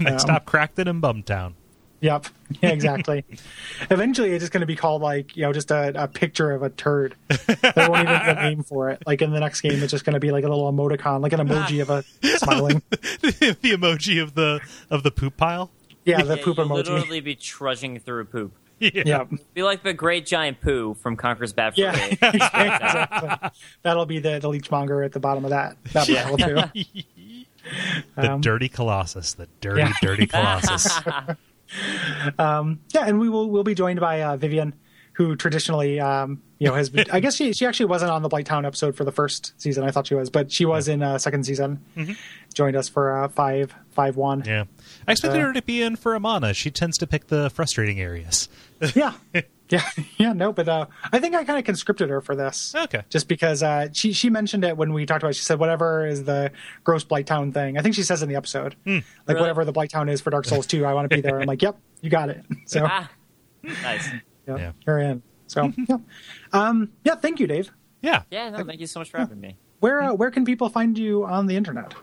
[0.00, 1.52] Next stop, Crackton and Bumtown.
[2.00, 2.26] Yep.
[2.62, 3.24] Yeah, exactly.
[3.90, 6.62] Eventually, it's just going to be called like you know just a, a picture of
[6.62, 7.14] a turd.
[7.28, 9.02] There won't even be a name for it.
[9.06, 11.32] Like in the next game, it's just going to be like a little emoticon, like
[11.32, 12.02] an emoji of a
[12.38, 12.82] smiling.
[12.90, 14.60] the emoji of the
[14.90, 15.70] of the poop pile.
[16.04, 16.76] Yeah, the Yeah, poop you'll emoji.
[16.88, 18.52] literally be trudging through poop.
[18.78, 19.24] Yeah.
[19.54, 23.50] Be like the Great Giant Poo from Conker's Bad Fur Yeah, exactly.
[23.82, 26.82] That'll be the, the leechmonger at the bottom of that that pile too.
[28.16, 29.32] The Um, dirty Colossus.
[29.34, 29.92] The dirty, yeah.
[30.02, 31.00] dirty Colossus.
[32.92, 34.74] Yeah, and we will we'll be joined by uh, Vivian,
[35.16, 36.90] who traditionally, um, you know, has.
[36.90, 39.82] Been, I guess she she actually wasn't on the Blighttown episode for the first season.
[39.84, 41.82] I thought she was, but she was in uh, second season.
[42.54, 44.42] Joined us for uh, five five one.
[44.46, 44.64] yeah.
[45.08, 46.52] I expected Uh, her to be in for Amana.
[46.54, 48.48] She tends to pick the frustrating areas.
[48.94, 49.14] yeah,
[49.70, 49.82] yeah,
[50.18, 50.32] yeah.
[50.34, 52.74] No, but uh, I think I kind of conscripted her for this.
[52.74, 53.02] Okay.
[53.08, 55.30] Just because uh, she she mentioned it when we talked about.
[55.30, 55.36] it.
[55.36, 56.52] She said whatever is the
[56.84, 57.78] gross Blighttown thing.
[57.78, 59.40] I think she says in the episode, like Really?
[59.40, 60.84] whatever the Blighttown is for Dark Souls two.
[60.84, 61.40] I want to be there.
[61.40, 62.44] I'm like, yep, you got it.
[62.66, 63.10] So Ah,
[63.62, 64.08] nice.
[64.46, 64.72] Yeah, Yeah.
[64.86, 65.22] you're in.
[65.46, 65.96] So yeah,
[66.52, 67.14] um, yeah.
[67.16, 67.70] Thank you, Dave.
[68.02, 68.22] Yeah.
[68.30, 69.56] Yeah, no, thank you so much for having me.
[69.80, 71.94] Where uh, where can people find you on the internet?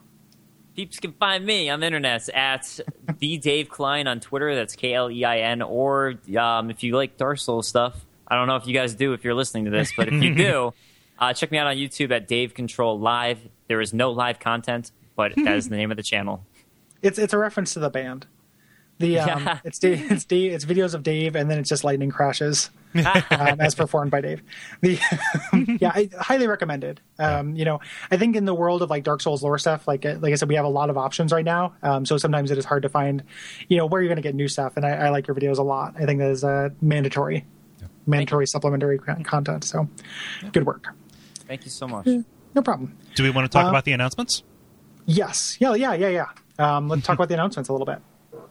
[0.75, 2.79] Peeps can find me on the internet at
[3.19, 4.55] the Dave Klein on Twitter.
[4.55, 5.61] That's K L E I N.
[5.61, 9.13] Or um, if you like Dark Souls stuff, I don't know if you guys do
[9.13, 10.73] if you're listening to this, but if you do,
[11.19, 13.39] uh, check me out on YouTube at Dave Control Live.
[13.67, 16.45] There is no live content, but that is the name of the channel.
[17.01, 18.27] It's it's a reference to the band.
[18.99, 19.59] The um, Yeah.
[19.63, 23.59] it's Dave, it's Dave, it's videos of Dave, and then it's just lightning crashes um,
[23.59, 24.41] as performed by Dave.
[24.81, 24.99] The
[25.81, 27.01] yeah, I highly recommended.
[27.17, 27.79] Um, you know,
[28.11, 30.35] I think in the world of like Dark Souls lore stuff, like uh, like I
[30.35, 31.73] said, we have a lot of options right now.
[31.81, 33.23] Um, so sometimes it is hard to find,
[33.67, 34.73] you know, where you're going to get new stuff.
[34.77, 35.95] And I, I like your videos a lot.
[35.97, 37.45] I think that is uh, mandatory,
[38.05, 39.63] mandatory supplementary content.
[39.63, 39.89] So
[40.51, 40.85] good work.
[41.47, 42.07] Thank you so much.
[42.55, 42.95] No problem.
[43.15, 44.43] Do we want to talk Uh, about the announcements?
[45.07, 45.57] Yes.
[45.59, 45.73] Yeah.
[45.73, 45.93] Yeah.
[45.93, 46.09] Yeah.
[46.09, 46.27] Yeah.
[46.77, 47.99] Um, let's talk about the announcements a little bit.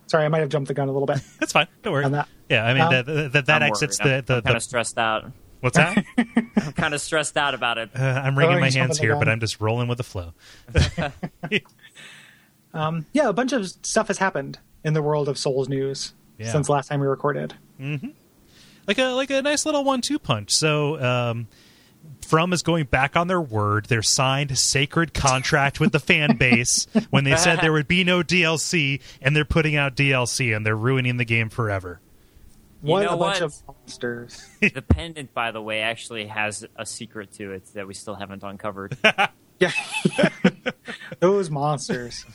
[0.06, 1.20] Sorry, I might have jumped the gun a little bit.
[1.40, 1.66] That's fine.
[1.82, 2.04] Don't worry.
[2.04, 2.28] on that.
[2.48, 4.26] Yeah, I mean Um, that that, that I'm exits worried.
[4.26, 5.32] the I'm, the, kind of stressed out.
[5.60, 6.04] what's that?
[6.56, 7.90] I'm kind of stressed out about it.
[7.98, 9.28] Uh, I'm wringing Oh, my hands here, but.
[9.28, 10.34] I'm just rolling with the flow.
[13.12, 16.50] yeah, a bunch of stuff has happened in the world of Souls news Yeah.
[16.52, 17.54] since last time we recorded.
[17.78, 20.50] like a like a nice little one-two punch.
[20.52, 21.48] So um,
[22.26, 23.86] From is going back on their word.
[23.86, 28.04] Their signed a sacred contract with the fan base when they said there would be
[28.04, 32.00] no DLC, and they're putting out DLC and they're ruining the game forever.
[32.82, 33.42] You what know a bunch what?
[33.42, 34.44] of monsters!
[34.60, 38.42] the pendant, by the way, actually has a secret to it that we still haven't
[38.42, 38.96] uncovered.
[39.60, 39.70] yeah,
[41.20, 42.26] those monsters.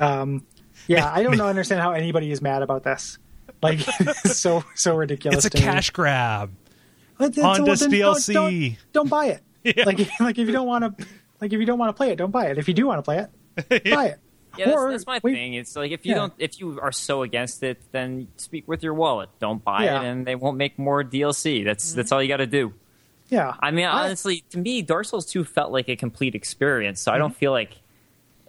[0.00, 0.44] um,
[0.88, 3.18] yeah, I don't know, understand how anybody is mad about this.
[3.62, 5.44] Like, it's so so ridiculous.
[5.44, 5.64] It's a to me.
[5.64, 6.50] cash grab.
[7.18, 8.32] But then- on so this then don't- DLC.
[8.34, 9.40] Don't, don't buy it.
[9.76, 9.84] Yeah.
[9.84, 11.06] Like, like if you don't want to,
[11.40, 12.58] like if you don't want to play it, don't buy it.
[12.58, 14.20] If you do want to play it, buy it.
[14.56, 15.54] Yeah, that's, Or that's my we- thing.
[15.54, 16.18] It's like if you Yeah.
[16.18, 19.28] don't, if you are so against it, then speak with your wallet.
[19.40, 20.02] Don't buy Yeah.
[20.02, 21.64] it, and they won't make more DLC.
[21.64, 22.74] That's that's all you got to do.
[23.28, 27.00] Yeah, I mean, I- honestly, to me, Dark Souls Two felt like a complete experience.
[27.00, 27.22] So I Mm-hmm.
[27.22, 27.72] don't feel like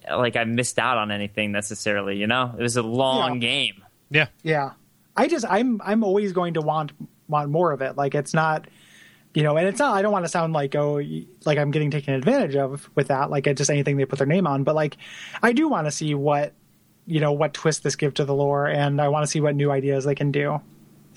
[0.09, 2.17] like I missed out on anything necessarily.
[2.17, 3.39] You know, it was a long Yeah.
[3.39, 3.83] game.
[4.11, 4.27] Yeah.
[4.43, 4.71] Yeah.
[5.15, 6.91] I just I'm I'm always going to want
[7.27, 7.97] want more of it.
[7.97, 8.67] Like it's not
[9.33, 11.01] you know, and it's not I don't want to sound like oh
[11.45, 14.27] like I'm getting taken advantage of with that, like it's just anything they put their
[14.27, 14.97] name on, but like
[15.43, 16.53] I do want to see what
[17.05, 19.55] you know, what twist this give to the lore and I want to see what
[19.55, 20.59] new ideas they can do.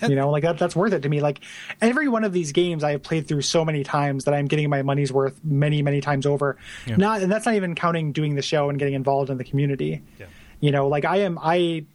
[0.01, 1.21] You know, like that that's worth it to me.
[1.21, 1.41] Like
[1.79, 4.67] every one of these games I have played through so many times that I'm getting
[4.69, 6.57] my money's worth many, many times over.
[6.87, 6.95] Yeah.
[6.95, 10.01] Not and that's not even counting doing the show and getting involved in the community.
[10.19, 10.25] Yeah.
[10.59, 11.85] You know, like I am I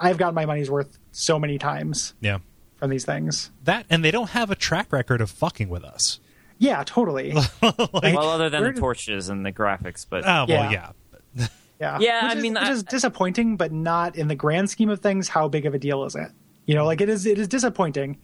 [0.00, 2.38] I've gotten my money's worth so many times Yeah.
[2.84, 3.50] From these things.
[3.64, 6.20] That and they don't have a track record of fucking with us.
[6.58, 7.34] Yeah, totally.
[7.62, 10.70] well, other than the torches and the graphics, but Oh well, Yeah.
[10.70, 11.46] yeah.
[11.80, 14.68] Yeah, Yeah, Which I is, mean, which I- is disappointing, but not in the grand
[14.70, 15.28] scheme of things.
[15.28, 16.30] How big of a deal is it?
[16.66, 17.24] You know, like it is.
[17.26, 18.18] It is disappointing.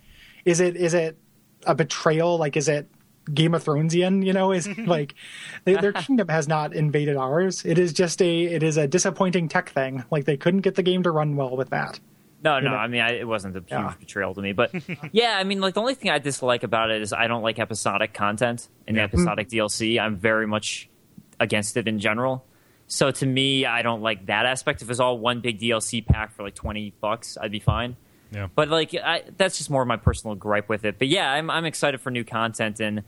[0.45, 0.77] Is it?
[0.77, 1.19] Is it
[1.66, 2.37] a betrayal?
[2.39, 2.89] Like, is it
[3.35, 4.24] Game of Thronesian?
[4.24, 5.15] You know, is like
[5.65, 7.65] they, their kingdom has not invaded ours.
[7.65, 8.43] It is just a.
[8.45, 10.05] It is a disappointing tech thing.
[10.11, 11.99] Like they couldn't get the game to run well with that.
[12.43, 12.71] No, no.
[12.75, 13.95] I mean, I, it wasn't a huge Yeah.
[13.99, 14.73] betrayal to me, but
[15.12, 17.59] yeah, I mean, like the only thing I dislike about it is I don't like
[17.59, 19.05] episodic content and Yeah.
[19.05, 20.01] episodic DLC.
[20.01, 20.89] I'm very much
[21.39, 22.45] against it in general.
[22.87, 24.83] So to me, I don't like that aspect.
[24.83, 27.97] If it's all one big DLC pack for like twenty bucks, I'd be fine.
[28.33, 28.49] Yeah.
[28.55, 30.99] But like, I, that's just more of my personal gripe with it.
[30.99, 33.03] But yeah, I'm I'm excited for new content, and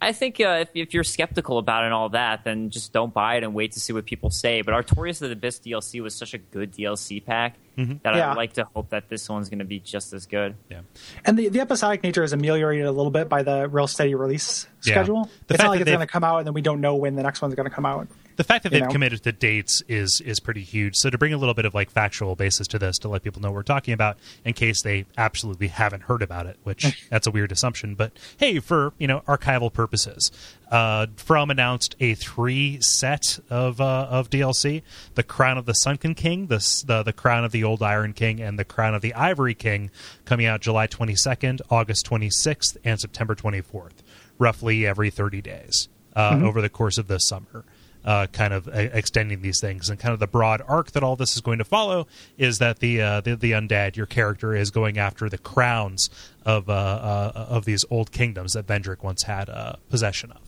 [0.00, 3.12] I think uh, if if you're skeptical about it and all that, then just don't
[3.12, 4.62] buy it and wait to see what people say.
[4.62, 8.30] But Artorias of the Abyss DLC was such a good DLC pack that Yeah.
[8.32, 10.56] I'd like to hope that this one's going to be just as good.
[10.68, 10.80] Yeah.
[11.24, 14.66] And the, the episodic nature is ameliorated a little bit by the real steady release
[14.84, 14.92] Yeah.
[14.94, 15.24] schedule.
[15.46, 16.80] The it's fact not like that it's going to come out and then we don't
[16.80, 18.08] know when the next one's going to come out.
[18.38, 18.88] The fact that they've know?
[18.88, 20.94] committed to dates is is pretty huge.
[20.94, 23.42] So to bring a little bit of like factual basis to this, to let people
[23.42, 27.26] know what we're talking about, in case they absolutely haven't heard about it, which that's
[27.26, 27.96] a weird assumption.
[27.96, 30.30] But hey, for you know archival purposes,
[30.70, 34.82] uh, From announced a three set of uh, of DLC:
[35.16, 38.40] the Crown of the Sunken King, the, the the Crown of the Old Iron King,
[38.40, 39.90] and the Crown of the Ivory King,
[40.24, 44.00] coming out July twenty second, August twenty sixth, and September twenty fourth,
[44.38, 47.64] roughly every thirty days uh, over the course of this summer
[48.08, 51.14] uh, kind of uh, extending these things and kind of the broad arc that all
[51.16, 52.06] this is going to follow
[52.38, 56.08] is that the uh, the, the undead your character is going after the crowns
[56.46, 60.40] of uh, uh, of these old kingdoms that Vendrick once had uh, possession of.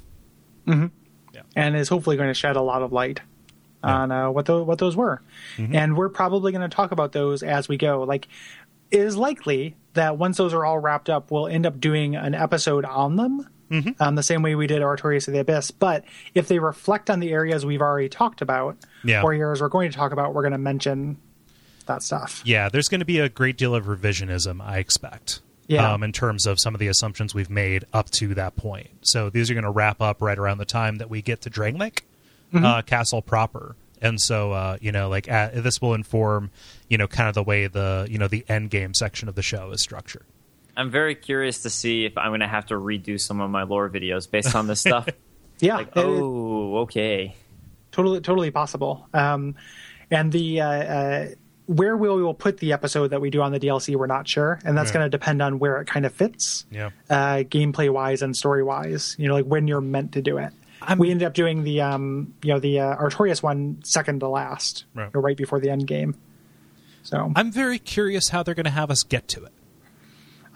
[0.67, 0.87] Mm-hmm.
[1.35, 1.43] Yeah.
[1.55, 3.21] and is hopefully going to shed a lot of light
[3.85, 3.95] Yeah.
[3.97, 5.23] on uh, what the, what those were.
[5.59, 8.03] And we're probably going to talk about those as we go.
[8.03, 8.27] Like,
[8.91, 12.35] it is likely that once those are all wrapped up, we'll end up doing an
[12.35, 13.49] episode on them.
[14.01, 15.71] Um, the same way we did Artorias of the Abyss.
[15.71, 19.23] But if they reflect on the areas we've already talked about, Yeah.
[19.23, 21.19] or areas we're going to talk about, we're going to mention
[21.87, 22.43] that stuff.
[22.45, 25.41] Yeah, there's going to be a great deal of revisionism, I expect.
[25.69, 25.93] Yeah.
[25.93, 28.91] Um, in terms of some of the assumptions we've made up to that point.
[29.03, 31.51] So these are going to wrap up right around the time that we get to
[31.51, 32.01] Drangleic
[32.53, 33.77] uh, Castle proper.
[34.03, 36.51] And so, uh, you know, like uh, this will inform,
[36.89, 39.43] you know, kind of the way the, you know, the end game section of the
[39.43, 40.25] show is structured.
[40.77, 43.63] I'm very curious to see if I'm going to have to redo some of my
[43.65, 45.09] lore videos based on this stuff.
[45.63, 45.77] Yeah.
[45.77, 47.35] like, it- it- oh, okay.
[47.93, 49.57] totally totally possible um
[50.11, 51.29] and the uh, uh
[51.67, 54.59] where we will put the episode that we do on the dlc we're not sure
[54.65, 54.95] and that's Yeah.
[54.95, 56.91] going to depend on where it kind of fits Yeah.
[57.11, 60.51] uh gameplay wise and story wise you know like when you're meant to do it
[60.81, 64.29] I'm- we ended up doing the um you know the uh, artorias one second to
[64.29, 65.11] last Right.
[65.13, 66.15] right before the end game
[67.03, 69.53] so I'm very curious how they're going to have us get to it.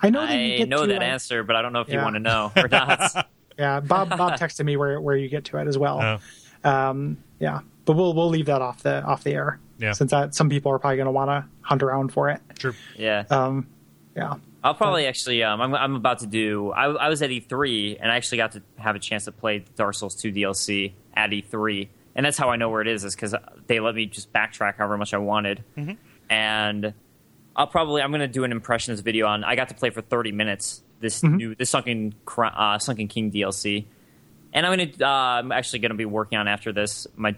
[0.07, 1.81] I know that you I get know to, that uh, answer, but I don't know
[1.81, 3.29] if you want to know or not.
[3.59, 6.21] yeah bob bob texted me where where you get to it as well
[6.65, 6.71] Oh.
[6.71, 9.93] um yeah but we'll we'll leave that off the off the air Yeah.
[9.93, 12.75] since that some people are probably going to want to hunt around for it True.
[12.97, 13.25] yeah.
[13.31, 13.67] um
[14.17, 15.43] yeah I'll probably actually.
[15.43, 16.71] Um, I'm, I'm about to do.
[16.73, 19.63] I, I was at E3 and I actually got to have a chance to play
[19.77, 21.87] Dark Souls 2 DLC at E3,
[22.17, 23.05] and that's how I know where it is.
[23.05, 23.35] Is because
[23.67, 25.93] they let me just backtrack however much I wanted, Mm-hmm.
[26.33, 26.95] and
[27.57, 29.45] I'll probably I'm going to do an impressions video on.
[29.45, 31.37] I got to play for 30 minutes this Mm-hmm.
[31.37, 33.85] new this Sunken Cro- uh, Sunken King DLC,
[34.53, 37.35] and I'm going to uh, I'm actually going to be working on after this my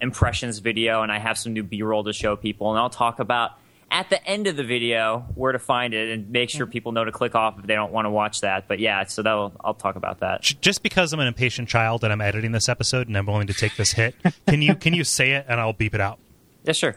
[0.00, 3.52] impressions video, and I have some new B-roll to show people, and I'll talk about
[3.90, 7.04] at the end of the video where to find it and make sure people know
[7.04, 8.66] to click off if they don't want to watch that.
[8.66, 10.40] But yeah, so that I'll talk about that.
[10.40, 13.54] Just because I'm an impatient child and I'm editing this episode and I'm willing to
[13.54, 14.14] take this hit,
[14.48, 16.18] can you can you say it and I'll beep it out?
[16.64, 16.96] Yeah, sure.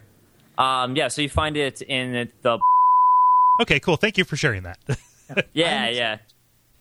[0.57, 2.59] Um, yeah, so you find it in the
[3.61, 3.95] Okay, cool.
[3.97, 4.79] Thank you for sharing that.
[5.53, 6.17] yeah yeah.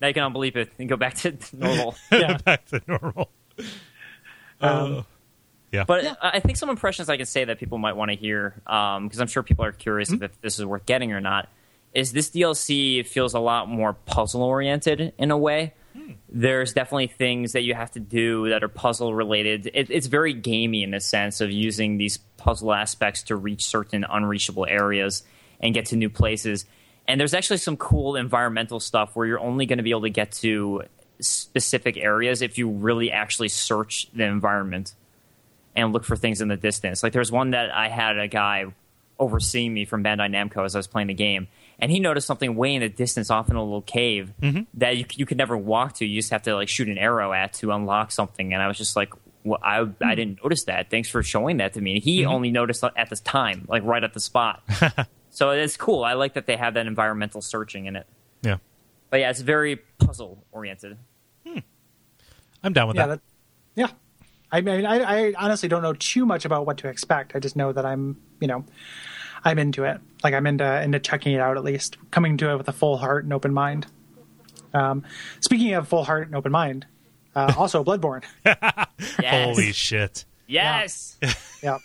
[0.01, 1.95] Now you can unbelieve it and go back to normal.
[2.11, 2.37] Yeah.
[2.37, 3.29] Back to normal.
[3.57, 3.65] Um,
[4.61, 5.01] Uh,
[5.71, 5.83] yeah.
[5.85, 8.55] But I I think some impressions I can say that people might want to hear,
[8.65, 11.49] because I'm sure people are curious if, if this is worth getting or not.
[11.93, 15.73] Is this DLC feels a lot more puzzle oriented in a way?
[16.29, 19.71] There's definitely things that you have to do that are puzzle related.
[19.73, 24.05] It, it's very gamey in the sense of using these puzzle aspects to reach certain
[24.09, 25.23] unreachable areas
[25.59, 26.65] and get to new places.
[27.07, 30.09] And there's actually some cool environmental stuff where you're only going to be able to
[30.09, 30.83] get to
[31.19, 34.93] specific areas if you really actually search the environment
[35.75, 37.03] and look for things in the distance.
[37.03, 38.65] Like there's one that I had a guy
[39.19, 41.47] overseeing me from Bandai Namco as I was playing the game,
[41.79, 44.63] and he noticed something way in the distance, off in a little cave mm-hmm.
[44.75, 46.05] that you you could never walk to.
[46.05, 48.53] You just have to like shoot an arrow at to unlock something.
[48.53, 50.09] And I was just like, well, I I hmm.
[50.09, 50.89] didn't notice that.
[50.89, 51.95] Thanks for showing that to me.
[51.95, 52.31] And he mm-hmm.
[52.31, 54.63] only noticed uh, at this time, like right at the spot.
[55.29, 56.03] so it's cool.
[56.03, 58.07] I like that they have that environmental searching in it.
[58.41, 58.57] yeah.
[59.09, 60.97] But yeah, it's very puzzle oriented.
[61.45, 61.59] Hmm.
[62.63, 63.21] I'm down with yeah, that.
[63.75, 63.89] that, yeah.
[64.51, 67.35] I mean, I, I honestly don't know too much about what to expect.
[67.35, 68.65] I just know that I'm, you know,
[69.45, 70.01] I'm into it.
[70.23, 72.97] Like I'm into into checking it out at least, coming to it with a full
[72.97, 73.85] heart and open mind.
[74.73, 75.03] Um,
[75.39, 76.85] speaking of full heart and open mind,
[77.35, 78.23] uh, also Bloodborne.
[79.21, 79.45] Yes.
[79.45, 80.25] Holy shit.
[80.47, 81.17] yes.
[81.61, 81.77] yeah,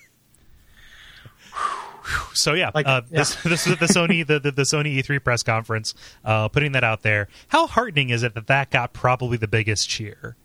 [2.32, 3.18] So yeah, Like, uh, yeah.
[3.18, 6.84] this this is the Sony the, the, the Sony E3 press conference, uh, putting that
[6.84, 7.28] out there.
[7.48, 10.36] How heartening is it that that got probably the biggest cheer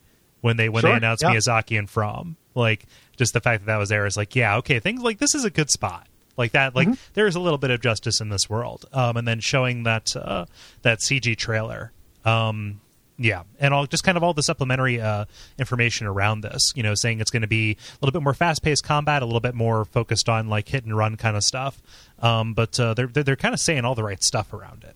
[0.42, 1.32] when they when Sure, they announced yeah.
[1.34, 2.36] Miyazaki and From?
[2.56, 2.86] Like
[3.16, 5.46] just the fact that that was there is like yeah okay things like this is
[5.46, 7.14] a good spot like that like Mm-hmm.
[7.14, 8.86] there is a little bit of justice in this world.
[8.94, 10.46] Um, and then showing that uh,
[10.82, 11.92] that CG trailer.
[12.24, 12.82] Um,
[13.18, 15.24] yeah, and all just kind of all the supplementary uh,
[15.58, 16.74] information around this.
[16.76, 19.40] You know, saying it's going to be a little bit more fast-paced combat, a little
[19.40, 21.82] bit more focused on like hit and run kind of stuff.
[22.20, 24.96] Um, but uh, they're, they're they're kind of saying all the right stuff around it,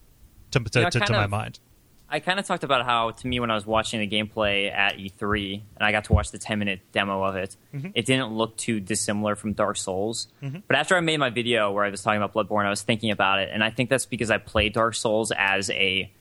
[0.52, 1.30] to to, Yeah, to, to kind my of.
[1.30, 1.60] mind.
[2.12, 4.98] I kind of talked about how, to me, when I was watching the gameplay at
[4.98, 7.90] E3, and I got to watch the 10 minute demo of it, mm-hmm.
[7.94, 10.28] it didn't look too dissimilar from Dark Souls.
[10.42, 10.60] Mm-hmm.
[10.68, 13.12] But after I made my video where I was talking about Bloodborne, I was thinking
[13.12, 16.12] about it, and I think that's because I played Dark Souls as a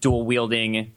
[0.00, 0.92] dual wielding,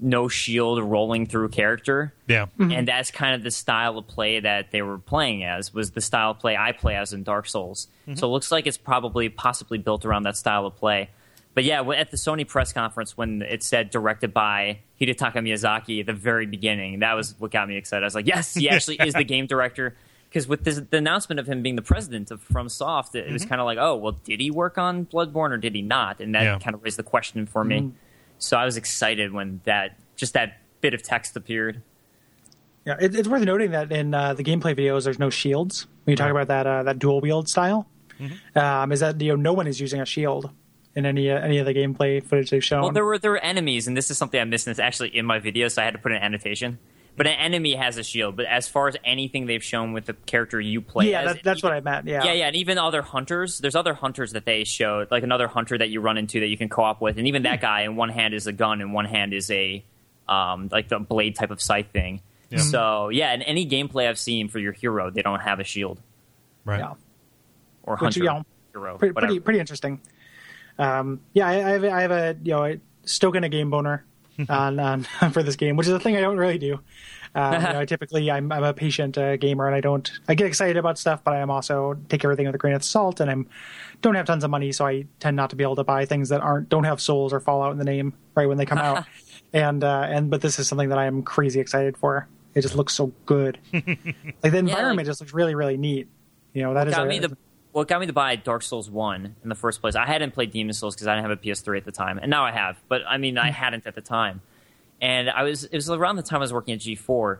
[0.00, 2.14] no shield, rolling through character.
[2.26, 2.72] Yeah, mm-hmm.
[2.72, 6.00] and that's kind of the style of play that they were playing as was the
[6.00, 7.88] style of play I play as in Dark Souls.
[8.14, 11.10] So it looks like it's probably possibly built around that style of play.
[11.58, 16.06] But yeah, at the Sony press conference when it said directed by Hidetaka Miyazaki at
[16.06, 18.04] the very beginning, that was what got me excited.
[18.04, 19.96] I was like, yes, he actually is the game director.
[20.28, 23.44] Because with this, the announcement of him being the president of FromSoft, it, it was
[23.44, 26.20] kind of like, oh, well, did he work on Bloodborne or did he not?
[26.20, 26.58] And that Yeah.
[26.60, 27.90] kind of raised the question for me.
[28.38, 31.82] So I was excited when that just that bit of text appeared.
[32.86, 32.98] yeah.
[33.00, 35.88] It, it's worth noting that in uh, the gameplay videos, there's no shields.
[36.04, 37.88] When you talk about that uh, that dual wield style,
[38.54, 40.52] um, is that you know no one is using a shield
[40.94, 42.82] in any uh, any of the gameplay footage they've shown.
[42.82, 44.66] Well, there were there were enemies, and this is something I missed.
[44.66, 46.78] And it's actually in my video, so I had to put an annotation.
[47.16, 48.36] But an enemy has a shield.
[48.36, 51.42] But as far as anything they've shown with the character you play, yeah, as, that,
[51.42, 52.06] that's what I meant.
[52.06, 53.58] Yeah, Yeah, yeah, and even other hunters.
[53.58, 56.56] There's other hunters that they showed, like another hunter that you run into that you
[56.56, 59.04] can co-op with, and even that guy in one hand is a gun, and one
[59.04, 59.84] hand is a
[60.28, 62.20] um, like the blade type of scythe thing.
[62.56, 66.00] So yeah, in any gameplay I've seen for your hero, they don't have a shield
[66.64, 66.78] right.
[66.80, 66.94] yeah.
[67.82, 68.98] or Which, hunter you know, hero.
[68.98, 70.00] pretty pretty, pretty interesting.
[70.78, 74.04] Um, yeah, I, I, have, I have a you know a stoking a game boner
[74.48, 75.02] on, on
[75.32, 76.80] for this game, which is a thing I don't really do.
[77.34, 80.46] Um, you know, typically, I'm I'm a patient uh, gamer, and I don't I get
[80.46, 83.30] excited about stuff, but I am also take everything with a grain of salt, and
[83.30, 83.48] I'm
[84.00, 86.28] don't have tons of money, so I tend not to be able to buy things
[86.30, 89.04] that aren't don't have souls or Fallout in the name right when they come out.
[89.52, 92.28] And uh, and but this is something that I am crazy excited for.
[92.54, 93.58] It just looks so good.
[93.72, 96.08] like the environment like- just looks really really neat.
[96.54, 97.36] You know that is got a, me the
[97.72, 99.94] what got me to buy Dark Souls One in the first place.
[99.94, 102.30] I hadn't played Demon Souls because I didn't have a PS3 at the time, and
[102.30, 102.76] now I have.
[102.88, 103.42] But I mean, Hmm.
[103.44, 104.40] I hadn't at the time.
[105.00, 107.38] And I was it was around the time I was working at G4,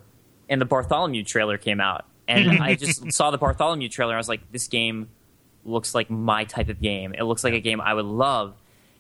[0.48, 4.12] and the Bartholomew trailer came out, and I just saw the Bartholomew trailer.
[4.12, 5.08] And I was like, this game
[5.64, 7.14] looks like my type of game.
[7.14, 8.54] It looks like a game I would love.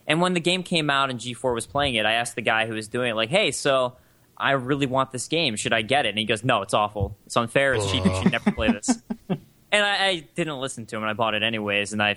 [0.06, 2.66] And when the game came out and G4 was playing it, I asked the guy
[2.66, 3.96] who was doing it, like, hey, so
[4.36, 5.54] I really want this game.
[5.56, 6.10] Should I get it?
[6.10, 7.16] And he goes, no, it's awful.
[7.26, 7.74] It's unfair.
[7.74, 8.04] It's cheap.
[8.04, 9.02] You should never play this.
[9.70, 11.92] And I, I didn't listen to him, and I bought it anyways.
[11.92, 12.16] And I,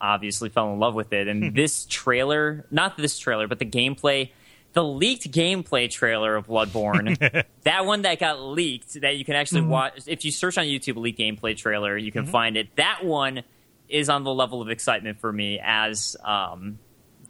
[0.00, 1.28] obviously fell in love with it.
[1.28, 1.54] And hmm.
[1.54, 4.30] this trailer, not this trailer, but the gameplay,
[4.72, 9.62] the leaked gameplay trailer of Bloodborne, that one that got leaked, that you can actually
[9.62, 9.70] hmm.
[9.70, 10.02] watch.
[10.06, 12.30] If you search on YouTube, leaked gameplay trailer, you can hmm.
[12.30, 12.74] find it.
[12.76, 13.42] That one
[13.88, 16.78] is on the level of excitement for me as um,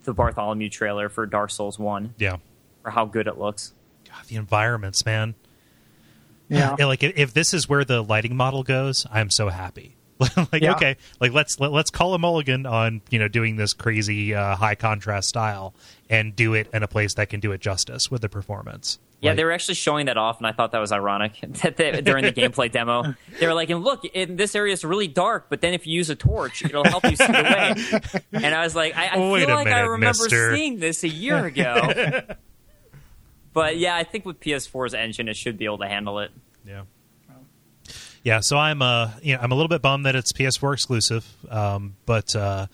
[0.04, 2.38] the Bartholomew trailer for Dark Souls 1, Yeah.
[2.82, 3.74] for how good it looks.
[4.08, 5.34] God, the environments, man.
[6.48, 6.76] Yeah.
[6.78, 9.96] Yeah, like if if this is where the lighting model goes, I'm so happy.
[10.52, 10.72] like Yeah.
[10.76, 14.56] okay, like let's let, let's call a mulligan on you know doing this crazy uh,
[14.56, 15.74] high contrast style
[16.08, 18.98] and do it in a place that can do it justice with the performance.
[19.20, 21.76] Yeah, Like- they were actually showing that off, and I thought that was ironic that
[21.78, 23.14] they, during the gameplay demo.
[23.40, 25.94] They were like, "And look, in this area is really dark, but then if you
[25.94, 27.32] use a torch, it'll help you see the
[28.12, 30.54] way." And I was like, "I, I feel a like I remember mister.
[30.54, 32.20] seeing this a year ago."
[33.56, 36.30] But yeah, I think with PS4's engine, it should be able to handle it.
[36.66, 36.82] Yeah.
[38.22, 41.26] Yeah, so I'm uh you know I'm a little bit bummed that it's PS4 exclusive,
[41.48, 42.66] um, but uh,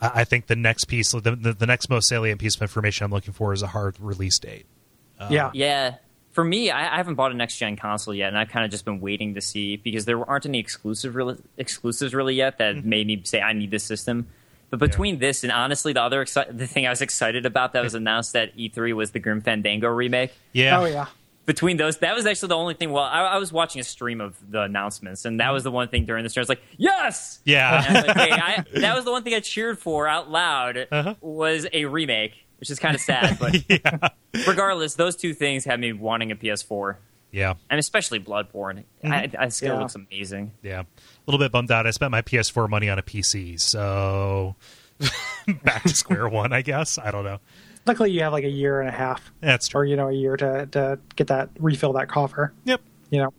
[0.00, 3.04] I, I think the next piece, the, the the next most salient piece of information
[3.04, 4.66] I'm looking for is a hard release date.
[5.28, 5.50] yeah.
[5.54, 5.96] Yeah.
[6.30, 8.70] For me, I, I haven't bought a next gen console yet, and I've kind of
[8.70, 12.84] just been waiting to see because there aren't any exclusive really, exclusives really yet that
[12.84, 14.28] made me say I need this system.
[14.70, 17.82] But between this and honestly, the other exci- the thing I was excited about that
[17.82, 20.32] was announced at E3 was the Grim Fandango remake.
[20.52, 20.80] Yeah.
[20.80, 21.06] Oh yeah.
[21.46, 22.92] Between those, that was actually the only thing.
[22.92, 25.88] Well, I, I was watching a stream of the announcements, and that was the one
[25.88, 26.42] thing during the stream.
[26.42, 27.82] I was like, "Yes!" Yeah.
[27.88, 30.30] And I was like, hey, I, that was the one thing I cheered for out
[30.30, 31.14] loud Uh-huh.
[31.22, 33.38] was a remake, which is kind of sad.
[33.38, 34.12] But
[34.46, 36.96] regardless, those two things had me wanting a PS4,
[37.30, 37.54] yeah.
[37.70, 38.84] and especially Bloodborne.
[39.04, 39.12] Mm-hmm.
[39.12, 39.80] I, I still Yeah.
[39.80, 40.52] looks amazing.
[40.62, 40.80] Yeah.
[40.80, 40.86] A
[41.26, 41.86] little bit bummed out.
[41.86, 44.56] I spent my PS4 money on a PC, so
[45.62, 46.98] back to square one, I guess.
[46.98, 47.38] I don't know.
[47.86, 50.36] Luckily, you have like a year and a half, That's or you know, a year
[50.36, 52.52] to to get that refill that coffer.
[52.64, 52.80] Yep.
[53.10, 53.32] You know,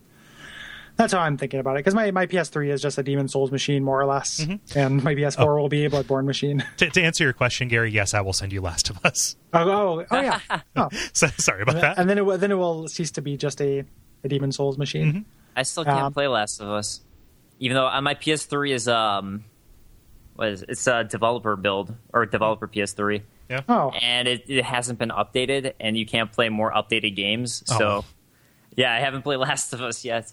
[1.00, 1.80] that's how I'm thinking about it.
[1.80, 4.46] Because my my PS3 is just a Demon Souls machine, more or less,
[4.76, 6.64] and my PS4 will be a Bloodborne machine.
[6.78, 9.36] To, to answer your question, Gary, yes, I will send you Last of Us.
[9.54, 10.40] oh, oh, oh yeah.
[10.76, 10.90] Oh.
[11.14, 11.98] So, sorry about that.
[11.98, 13.84] and then it will, then it will cease to be just a,
[14.24, 15.26] a Demon Souls machine.
[15.56, 17.02] I still can't Um, play Last of Us,
[17.60, 19.46] even though uh, my PS3 is um,
[20.36, 20.70] what is it?
[20.70, 23.22] it's a developer build or developer PS3.
[23.50, 23.62] Yeah.
[23.68, 27.64] Oh, and it, it hasn't been updated, and you can't play more updated games.
[27.72, 27.78] Oh.
[27.78, 28.06] So,
[28.76, 30.32] yeah, I haven't played Last of Us yet.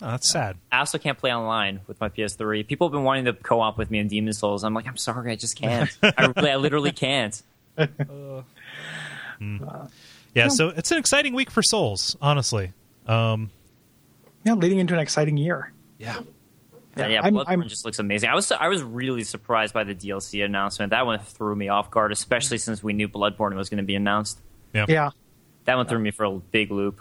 [0.00, 0.56] Oh, that's sad.
[0.70, 2.66] I also can't play online with my PS3.
[2.66, 4.62] People have been wanting to co-op with me in Demon Souls.
[4.62, 5.90] I'm like, I'm sorry, I just can't.
[6.02, 7.40] I, really, I literally can't.
[10.34, 12.72] Yeah, so it's an exciting week for Souls, honestly.
[13.06, 13.50] Um,
[14.44, 15.72] yeah, leading into an exciting year.
[15.98, 16.20] yeah.
[16.96, 18.28] Yeah, yeah I'm- Bloodborne I'm- just looks amazing.
[18.28, 20.90] I was I was really surprised by the DLC announcement.
[20.90, 23.94] That one threw me off guard, especially since we knew Bloodborne was going to be
[23.94, 24.40] announced.
[24.72, 24.86] Yeah.
[24.88, 25.10] Yeah,
[25.66, 27.00] That one threw me for a big loop.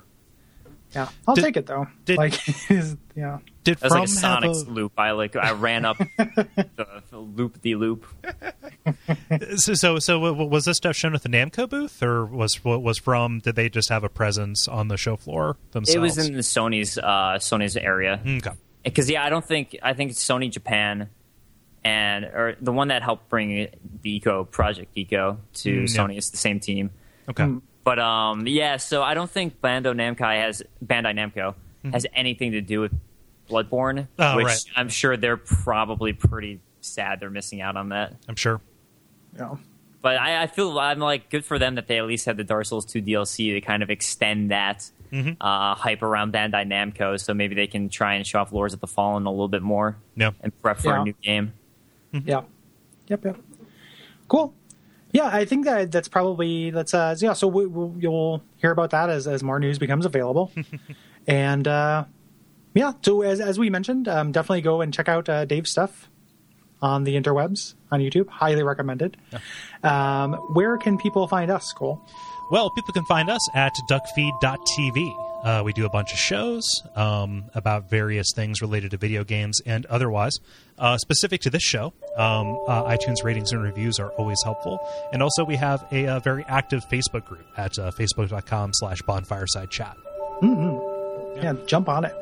[0.96, 1.10] Yeah.
[1.28, 1.88] I'll Did- take it though.
[2.06, 2.34] did- like,
[3.16, 3.40] yeah.
[3.64, 4.94] Did That was From like a have Sonic a, loop.
[4.98, 6.68] I like I ran up the,
[7.12, 8.06] the loop the loop.
[9.58, 12.64] so, so so w- w- was this stuff shown at the Namco booth, or was
[12.64, 13.40] what was From?
[13.40, 15.96] Did they just have a presence on the show floor themselves?
[15.96, 18.22] It was in the Sony's uh, Sony's area.
[18.26, 18.52] okay.
[18.84, 21.10] because yeah, I don't think I think it's Sony Japan
[21.84, 23.68] and or the one that helped bring
[24.02, 26.02] the Ico Project Ico to Mm, yeah.
[26.04, 26.92] Sony is the same team.
[27.30, 27.48] Okay.
[27.88, 31.56] But um, yeah, so I don't think Bandai Namco has Bandai Namco
[31.94, 32.92] has anything to do with
[33.50, 34.22] Bloodborne, Mm-hmm.
[34.22, 34.64] Oh, which right.
[34.76, 38.14] I'm sure they're probably pretty sad they're missing out on that.
[38.28, 38.60] I'm sure.
[39.38, 39.56] Yeah.
[40.02, 42.44] But I, I feel I'm like good for them that they at least had the
[42.44, 45.42] Dark Souls 2 DLC to kind of extend that Mm-hmm.
[45.42, 48.82] uh, hype around Bandai Namco, so maybe they can try and show off Lords of
[48.82, 50.32] the Fallen a little bit more Yeah.
[50.42, 51.02] and prep for Yeah.
[51.02, 51.54] a new game.
[52.12, 52.42] Yeah.
[53.08, 53.24] Yep.
[53.24, 53.38] Yep.
[54.28, 54.54] Cool.
[55.12, 57.34] Yeah, I think that that's probably that's uh yeah.
[57.34, 60.52] So we, we'll, you'll hear about that as as more news becomes available,
[61.28, 62.06] and uh,
[62.74, 62.92] yeah.
[63.02, 66.10] So as as we mentioned, um, definitely go and check out uh, Dave's stuff
[66.82, 68.28] on the interwebs on YouTube.
[68.28, 69.18] Highly recommended.
[69.84, 72.00] Um, where can people find us, Kole?
[72.52, 75.27] Well, people can find us at duckfeed.tv.
[75.44, 76.64] Uh, we do a bunch of shows
[76.96, 80.38] um, about various things related to video games and otherwise.
[80.78, 84.80] Uh, specific to this show, um, uh, iTunes ratings and reviews are always helpful.
[85.14, 89.70] And also, we have a, uh very active Facebook group at uh, facebook.com slash bonfireside
[89.70, 89.96] chat.
[90.42, 92.16] yeah, jump on it.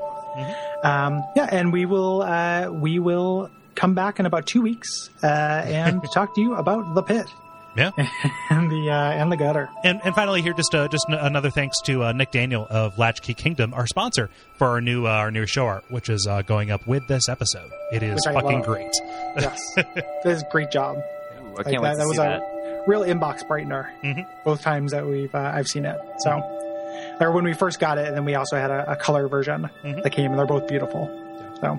[0.83, 5.27] Um, yeah, and we will uh, we will come back in about two weeks uh,
[5.65, 7.27] and talk to you about the pit
[7.75, 7.91] Yeah.
[8.49, 9.69] and the uh, and the gutter.
[9.83, 12.97] And, and finally, here just uh, just n- another thanks to uh, Nick Daniel of
[12.97, 16.41] Latchkey Kingdom, our sponsor for our new uh, our new show art, which is uh,
[16.41, 17.69] going up with this episode.
[17.91, 18.65] It is Which fucking love.
[18.65, 18.91] great.
[19.37, 20.95] Yes, that is a great job.
[20.97, 21.01] Ooh,
[21.41, 22.83] I Like can't that, wait to that was see a that.
[22.87, 23.89] real inbox brightener.
[24.03, 24.25] Mhm.
[24.45, 25.99] Both times that we've uh, I've seen it.
[26.19, 26.37] So,
[27.19, 29.69] or when we first got it, and then we also had a, a color version
[29.83, 30.03] Mhm.
[30.03, 31.09] that came, and they're both beautiful.
[31.59, 31.77] So,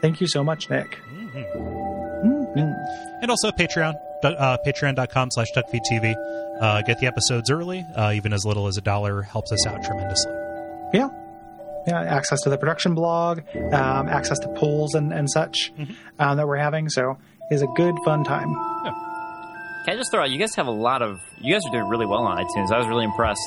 [0.00, 0.98] thank you so much, Nick.
[2.56, 2.74] Mm.
[3.22, 3.94] And also Patreon,
[4.24, 6.14] uh, patreon.com slash duckfeedtv.
[6.60, 9.82] Uh, get the episodes early, uh, even as little as a dollar helps us out
[9.84, 10.32] tremendously.
[10.92, 11.08] Yeah.
[11.86, 15.72] Yeah, access to the production blog, um, access to polls and, and such
[16.18, 16.88] um, that we're having.
[16.90, 17.16] So
[17.50, 18.52] it's a good, fun time.
[18.52, 20.30] Can I just throw out?
[20.30, 21.18] You guys have a lot of.
[21.40, 22.70] You guys are doing really well on iTunes.
[22.72, 23.40] I was really impressed.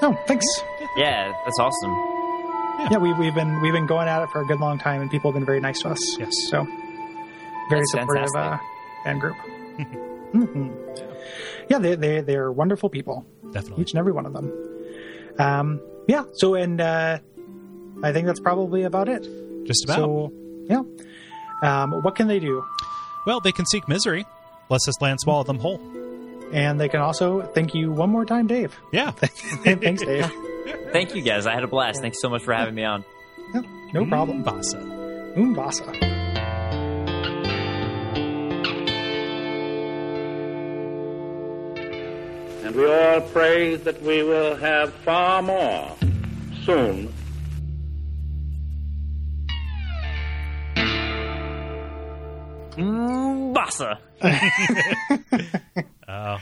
[0.00, 0.46] Oh, thanks.
[0.96, 1.90] Yeah, that's awesome.
[2.92, 5.10] Yeah, we, we've been we've been going at it for a good long time, and
[5.10, 6.18] people have been very nice to us.
[6.18, 6.32] Yes.
[6.50, 6.66] So
[7.68, 8.58] very That's supportive uh,
[9.04, 9.36] fan group.
[10.32, 10.70] hmm
[11.68, 13.82] Yeah, they they they're wonderful people, Definitely.
[13.82, 14.52] each and every one of them.
[15.38, 16.24] Um, yeah.
[16.34, 17.18] So and uh,
[18.02, 19.26] I think that's probably about it.
[19.66, 19.96] Just about.
[19.96, 20.32] So
[20.68, 20.82] yeah.
[21.62, 22.64] Um, what can they do?
[23.26, 24.26] well, they can seek misery,
[24.68, 25.80] lest this land swallow them whole.
[26.52, 28.76] And they can also thank you one more time, Dave.
[28.92, 29.10] Yeah.
[29.12, 30.30] Thanks, Dave.
[30.92, 31.46] Thank you guys.
[31.46, 32.00] I had a blast.
[32.02, 33.04] Thanks so much for having me on.
[33.54, 33.62] Yeah,
[33.94, 34.44] no problem.
[34.44, 34.82] Basa.
[35.36, 36.11] Umbasa.
[42.72, 45.94] And we all pray that we will have far more
[46.64, 47.12] soon
[52.78, 53.52] Mm,
[56.08, 56.38] Oh.